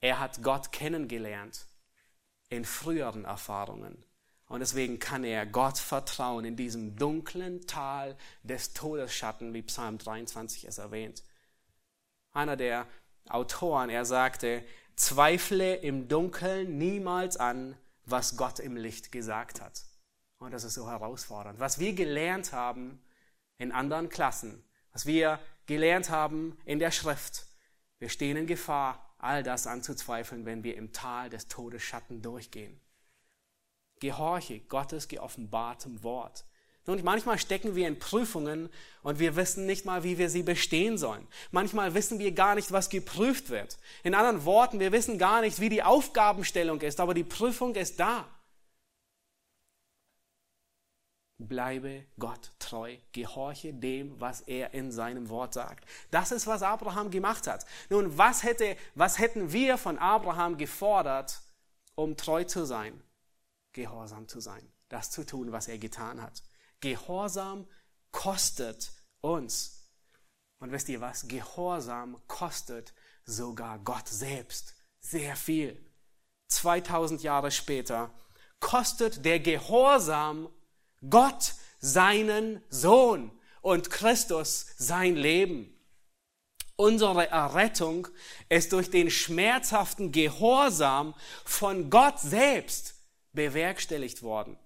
Er 0.00 0.18
hat 0.18 0.42
Gott 0.42 0.72
kennengelernt 0.72 1.66
in 2.50 2.64
früheren 2.64 3.24
Erfahrungen. 3.24 4.04
Und 4.46 4.60
deswegen 4.60 4.98
kann 4.98 5.22
er 5.22 5.46
Gott 5.46 5.78
vertrauen 5.78 6.44
in 6.44 6.56
diesem 6.56 6.96
dunklen 6.96 7.66
Tal 7.66 8.16
des 8.42 8.74
Todesschatten, 8.74 9.54
wie 9.54 9.62
Psalm 9.62 9.96
23 9.96 10.66
es 10.66 10.78
erwähnt. 10.78 11.22
Einer 12.32 12.56
der 12.56 12.86
Autoren, 13.28 13.90
er 13.90 14.04
sagte, 14.04 14.64
zweifle 14.96 15.76
im 15.76 16.08
Dunkeln 16.08 16.78
niemals 16.78 17.36
an, 17.36 17.76
was 18.04 18.36
Gott 18.36 18.58
im 18.58 18.76
Licht 18.76 19.12
gesagt 19.12 19.60
hat. 19.60 19.84
Und 20.38 20.52
das 20.52 20.64
ist 20.64 20.74
so 20.74 20.90
herausfordernd. 20.90 21.60
Was 21.60 21.78
wir 21.78 21.92
gelernt 21.92 22.52
haben 22.52 23.00
in 23.58 23.70
anderen 23.70 24.08
Klassen, 24.08 24.64
was 24.92 25.06
wir 25.06 25.38
gelernt 25.66 26.10
haben 26.10 26.58
in 26.64 26.80
der 26.80 26.90
Schrift, 26.90 27.46
wir 28.00 28.08
stehen 28.08 28.36
in 28.36 28.46
Gefahr, 28.48 29.09
all 29.20 29.42
das 29.42 29.66
anzuzweifeln, 29.66 30.46
wenn 30.46 30.64
wir 30.64 30.76
im 30.76 30.92
Tal 30.92 31.30
des 31.30 31.48
Todesschatten 31.48 32.22
durchgehen. 32.22 32.80
Gehorche 34.00 34.60
Gottes 34.60 35.08
geoffenbartem 35.08 36.02
Wort. 36.02 36.44
Und 36.86 37.04
manchmal 37.04 37.38
stecken 37.38 37.76
wir 37.76 37.86
in 37.86 37.98
Prüfungen 37.98 38.68
und 39.02 39.18
wir 39.18 39.36
wissen 39.36 39.66
nicht 39.66 39.84
mal, 39.84 40.02
wie 40.02 40.18
wir 40.18 40.28
sie 40.28 40.42
bestehen 40.42 40.98
sollen. 40.98 41.26
Manchmal 41.52 41.94
wissen 41.94 42.18
wir 42.18 42.32
gar 42.32 42.54
nicht, 42.54 42.72
was 42.72 42.88
geprüft 42.88 43.50
wird. 43.50 43.78
In 44.02 44.14
anderen 44.14 44.44
Worten, 44.44 44.80
wir 44.80 44.90
wissen 44.90 45.18
gar 45.18 45.40
nicht, 45.40 45.60
wie 45.60 45.68
die 45.68 45.82
Aufgabenstellung 45.82 46.80
ist, 46.80 46.98
aber 46.98 47.14
die 47.14 47.22
Prüfung 47.22 47.74
ist 47.76 48.00
da. 48.00 48.26
Bleibe 51.48 52.04
Gott 52.18 52.52
treu, 52.58 52.98
gehorche 53.12 53.72
dem, 53.72 54.20
was 54.20 54.42
er 54.42 54.74
in 54.74 54.92
seinem 54.92 55.30
Wort 55.30 55.54
sagt. 55.54 55.86
Das 56.10 56.32
ist, 56.32 56.46
was 56.46 56.62
Abraham 56.62 57.10
gemacht 57.10 57.46
hat. 57.46 57.64
Nun, 57.88 58.18
was, 58.18 58.42
hätte, 58.42 58.76
was 58.94 59.18
hätten 59.18 59.50
wir 59.50 59.78
von 59.78 59.96
Abraham 59.98 60.58
gefordert, 60.58 61.40
um 61.94 62.16
treu 62.16 62.44
zu 62.44 62.66
sein? 62.66 63.02
Gehorsam 63.72 64.28
zu 64.28 64.40
sein, 64.40 64.70
das 64.90 65.10
zu 65.10 65.24
tun, 65.24 65.50
was 65.50 65.66
er 65.66 65.78
getan 65.78 66.20
hat. 66.20 66.42
Gehorsam 66.80 67.66
kostet 68.10 68.92
uns. 69.22 69.88
Und 70.58 70.72
wisst 70.72 70.90
ihr 70.90 71.00
was? 71.00 71.26
Gehorsam 71.26 72.20
kostet 72.26 72.92
sogar 73.24 73.78
Gott 73.78 74.08
selbst 74.08 74.74
sehr 75.00 75.36
viel. 75.36 75.82
2000 76.48 77.22
Jahre 77.22 77.50
später 77.50 78.12
kostet 78.58 79.24
der 79.24 79.40
Gehorsam 79.40 80.50
Gott 81.08 81.54
seinen 81.80 82.62
Sohn 82.68 83.30
und 83.62 83.90
Christus 83.90 84.66
sein 84.76 85.16
Leben. 85.16 85.74
Unsere 86.76 87.28
Errettung 87.28 88.08
ist 88.48 88.72
durch 88.72 88.90
den 88.90 89.10
schmerzhaften 89.10 90.12
Gehorsam 90.12 91.14
von 91.44 91.90
Gott 91.90 92.18
selbst 92.20 92.94
bewerkstelligt 93.32 94.22
worden. 94.22 94.58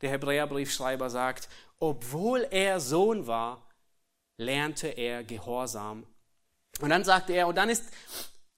Der 0.00 0.10
Hebräerbriefschreiber 0.10 1.10
sagt, 1.10 1.48
obwohl 1.78 2.46
er 2.50 2.80
Sohn 2.80 3.26
war, 3.26 3.66
lernte 4.36 4.88
er 4.88 5.24
Gehorsam. 5.24 6.06
Und 6.80 6.90
dann 6.90 7.04
sagt 7.04 7.30
er, 7.30 7.48
und 7.48 7.56
dann 7.56 7.70
ist, 7.70 7.84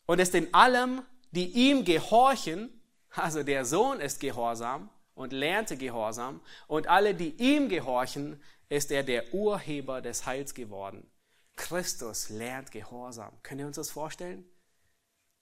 und 0.06 0.18
ist 0.18 0.34
in 0.34 0.52
allem, 0.52 1.02
die 1.30 1.46
ihm 1.46 1.84
gehorchen, 1.84 2.82
also 3.10 3.42
der 3.42 3.64
Sohn 3.64 4.00
ist 4.00 4.20
gehorsam 4.20 4.90
und 5.14 5.32
lernte 5.32 5.76
Gehorsam, 5.76 6.40
und 6.66 6.86
alle, 6.86 7.14
die 7.14 7.30
ihm 7.36 7.68
gehorchen, 7.68 8.42
ist 8.68 8.90
er 8.90 9.02
der 9.02 9.34
Urheber 9.34 10.00
des 10.00 10.26
Heils 10.26 10.54
geworden. 10.54 11.10
Christus 11.56 12.30
lernt 12.30 12.70
Gehorsam. 12.70 13.32
Können 13.42 13.60
wir 13.60 13.66
uns 13.66 13.76
das 13.76 13.90
vorstellen? 13.90 14.44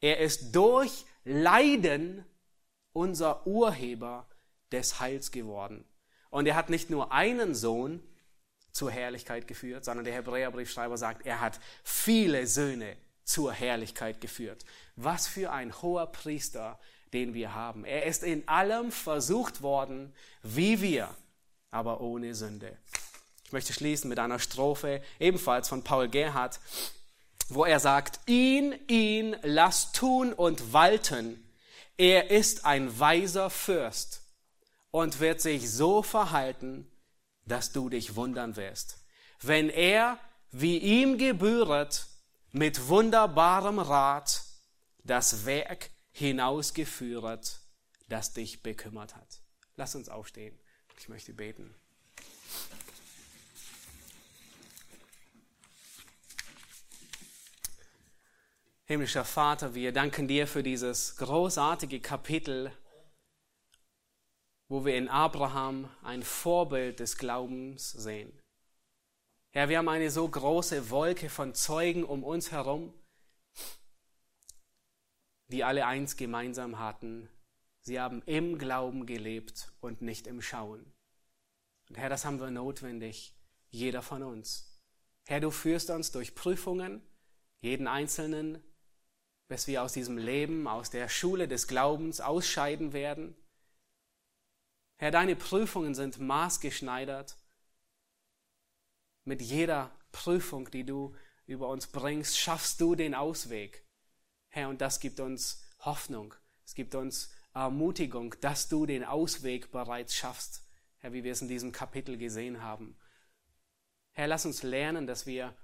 Er 0.00 0.18
ist 0.18 0.54
durch 0.54 1.04
Leiden 1.24 2.24
unser 2.92 3.46
Urheber 3.46 4.28
des 4.72 5.00
Heils 5.00 5.30
geworden. 5.30 5.84
Und 6.30 6.46
er 6.46 6.56
hat 6.56 6.70
nicht 6.70 6.90
nur 6.90 7.12
einen 7.12 7.54
Sohn 7.54 8.02
zur 8.72 8.90
Herrlichkeit 8.90 9.46
geführt, 9.46 9.84
sondern 9.84 10.04
der 10.04 10.14
Hebräerbriefschreiber 10.14 10.96
sagt, 10.96 11.26
er 11.26 11.40
hat 11.40 11.58
viele 11.82 12.46
Söhne 12.46 12.96
zur 13.24 13.52
Herrlichkeit 13.52 14.20
geführt. 14.20 14.64
Was 14.96 15.26
für 15.26 15.52
ein 15.52 15.80
hoher 15.82 16.06
Priester, 16.06 16.78
den 17.12 17.34
wir 17.34 17.54
haben. 17.54 17.84
Er 17.84 18.04
ist 18.04 18.22
in 18.22 18.46
allem 18.48 18.92
versucht 18.92 19.62
worden, 19.62 20.12
wie 20.42 20.80
wir, 20.80 21.08
aber 21.70 22.00
ohne 22.00 22.34
Sünde. 22.34 22.76
Ich 23.44 23.52
möchte 23.52 23.72
schließen 23.72 24.08
mit 24.08 24.18
einer 24.18 24.38
Strophe, 24.38 25.02
ebenfalls 25.18 25.68
von 25.68 25.82
Paul 25.82 26.08
Gerhardt. 26.08 26.60
wo 27.50 27.64
er 27.64 27.80
sagt, 27.80 28.20
ihn, 28.26 28.74
ihn, 28.88 29.34
lass 29.42 29.92
tun 29.92 30.34
und 30.34 30.74
walten. 30.74 31.42
Er 31.96 32.30
ist 32.30 32.66
ein 32.66 33.00
weiser 33.00 33.48
Fürst 33.48 34.20
und 34.90 35.20
wird 35.20 35.40
sich 35.40 35.70
so 35.70 36.02
verhalten, 36.02 36.86
dass 37.46 37.72
du 37.72 37.88
dich 37.88 38.16
wundern 38.16 38.56
wirst. 38.56 38.98
Wenn 39.40 39.70
er, 39.70 40.18
wie 40.50 40.76
ihm 40.76 41.16
gebühret, 41.16 42.06
mit 42.52 42.88
wunderbarem 42.88 43.78
Rat 43.78 44.42
das 45.04 45.46
Werk 45.46 45.90
hinausgeführet, 46.18 47.60
das 48.08 48.32
dich 48.32 48.62
bekümmert 48.62 49.14
hat. 49.14 49.40
Lass 49.76 49.94
uns 49.94 50.08
aufstehen. 50.08 50.58
Ich 50.98 51.08
möchte 51.08 51.32
beten. 51.32 51.74
Himmlischer 58.84 59.24
Vater, 59.24 59.74
wir 59.74 59.92
danken 59.92 60.26
dir 60.26 60.48
für 60.48 60.62
dieses 60.62 61.16
großartige 61.16 62.00
Kapitel, 62.00 62.72
wo 64.66 64.84
wir 64.84 64.96
in 64.96 65.08
Abraham 65.08 65.88
ein 66.02 66.22
Vorbild 66.22 66.98
des 66.98 67.16
Glaubens 67.16 67.92
sehen. 67.92 68.32
Herr, 69.50 69.68
wir 69.68 69.78
haben 69.78 69.88
eine 69.88 70.10
so 70.10 70.26
große 70.28 70.90
Wolke 70.90 71.30
von 71.30 71.54
Zeugen 71.54 72.02
um 72.02 72.24
uns 72.24 72.50
herum, 72.50 72.92
die 75.48 75.64
alle 75.64 75.86
eins 75.86 76.16
gemeinsam 76.16 76.78
hatten. 76.78 77.28
Sie 77.80 78.00
haben 78.00 78.22
im 78.26 78.58
Glauben 78.58 79.06
gelebt 79.06 79.72
und 79.80 80.02
nicht 80.02 80.26
im 80.26 80.42
Schauen. 80.42 80.92
Und 81.88 81.96
Herr, 81.96 82.10
das 82.10 82.24
haben 82.24 82.40
wir 82.40 82.50
notwendig, 82.50 83.34
jeder 83.70 84.02
von 84.02 84.22
uns. 84.22 84.80
Herr, 85.26 85.40
du 85.40 85.50
führst 85.50 85.90
uns 85.90 86.12
durch 86.12 86.34
Prüfungen, 86.34 87.02
jeden 87.60 87.86
Einzelnen 87.86 88.62
bis 89.48 89.66
wir 89.66 89.82
aus 89.82 89.94
diesem 89.94 90.18
Leben, 90.18 90.68
aus 90.68 90.90
der 90.90 91.08
Schule 91.08 91.48
des 91.48 91.66
Glaubens 91.66 92.20
ausscheiden 92.20 92.92
werden. 92.92 93.34
Herr, 94.98 95.10
deine 95.10 95.36
Prüfungen 95.36 95.94
sind 95.94 96.20
maßgeschneidert. 96.20 97.38
Mit 99.24 99.40
jeder 99.40 99.90
Prüfung, 100.12 100.70
die 100.70 100.84
du 100.84 101.14
über 101.46 101.68
uns 101.68 101.86
bringst, 101.86 102.38
schaffst 102.38 102.80
du 102.80 102.94
den 102.94 103.14
Ausweg. 103.14 103.86
Herr, 104.48 104.68
und 104.68 104.80
das 104.80 105.00
gibt 105.00 105.20
uns 105.20 105.62
Hoffnung. 105.80 106.34
Es 106.64 106.74
gibt 106.74 106.94
uns 106.94 107.30
Ermutigung, 107.54 108.34
dass 108.40 108.68
du 108.68 108.86
den 108.86 109.04
Ausweg 109.04 109.70
bereits 109.70 110.14
schaffst. 110.14 110.64
Herr, 110.98 111.12
wie 111.12 111.24
wir 111.24 111.32
es 111.32 111.42
in 111.42 111.48
diesem 111.48 111.72
Kapitel 111.72 112.16
gesehen 112.16 112.62
haben. 112.62 112.96
Herr, 114.12 114.26
lass 114.26 114.46
uns 114.46 114.62
lernen, 114.62 115.06
dass 115.06 115.26
wir 115.26 115.54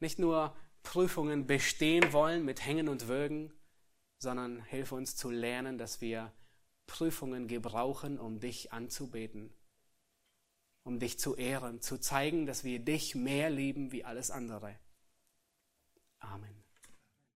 nicht 0.00 0.18
nur 0.18 0.54
Prüfungen 0.82 1.46
bestehen 1.46 2.12
wollen 2.12 2.44
mit 2.44 2.64
Hängen 2.64 2.88
und 2.88 3.08
Würgen, 3.08 3.52
sondern 4.18 4.62
hilf 4.64 4.92
uns 4.92 5.16
zu 5.16 5.30
lernen, 5.30 5.78
dass 5.78 6.00
wir 6.00 6.32
Prüfungen 6.86 7.48
gebrauchen, 7.48 8.18
um 8.18 8.40
dich 8.40 8.72
anzubeten, 8.72 9.52
um 10.82 10.98
dich 10.98 11.18
zu 11.18 11.36
ehren, 11.36 11.80
zu 11.80 11.98
zeigen, 11.98 12.46
dass 12.46 12.64
wir 12.64 12.78
dich 12.78 13.14
mehr 13.14 13.50
lieben 13.50 13.92
wie 13.92 14.04
alles 14.04 14.30
andere. 14.30 14.78
Amen. 16.18 16.63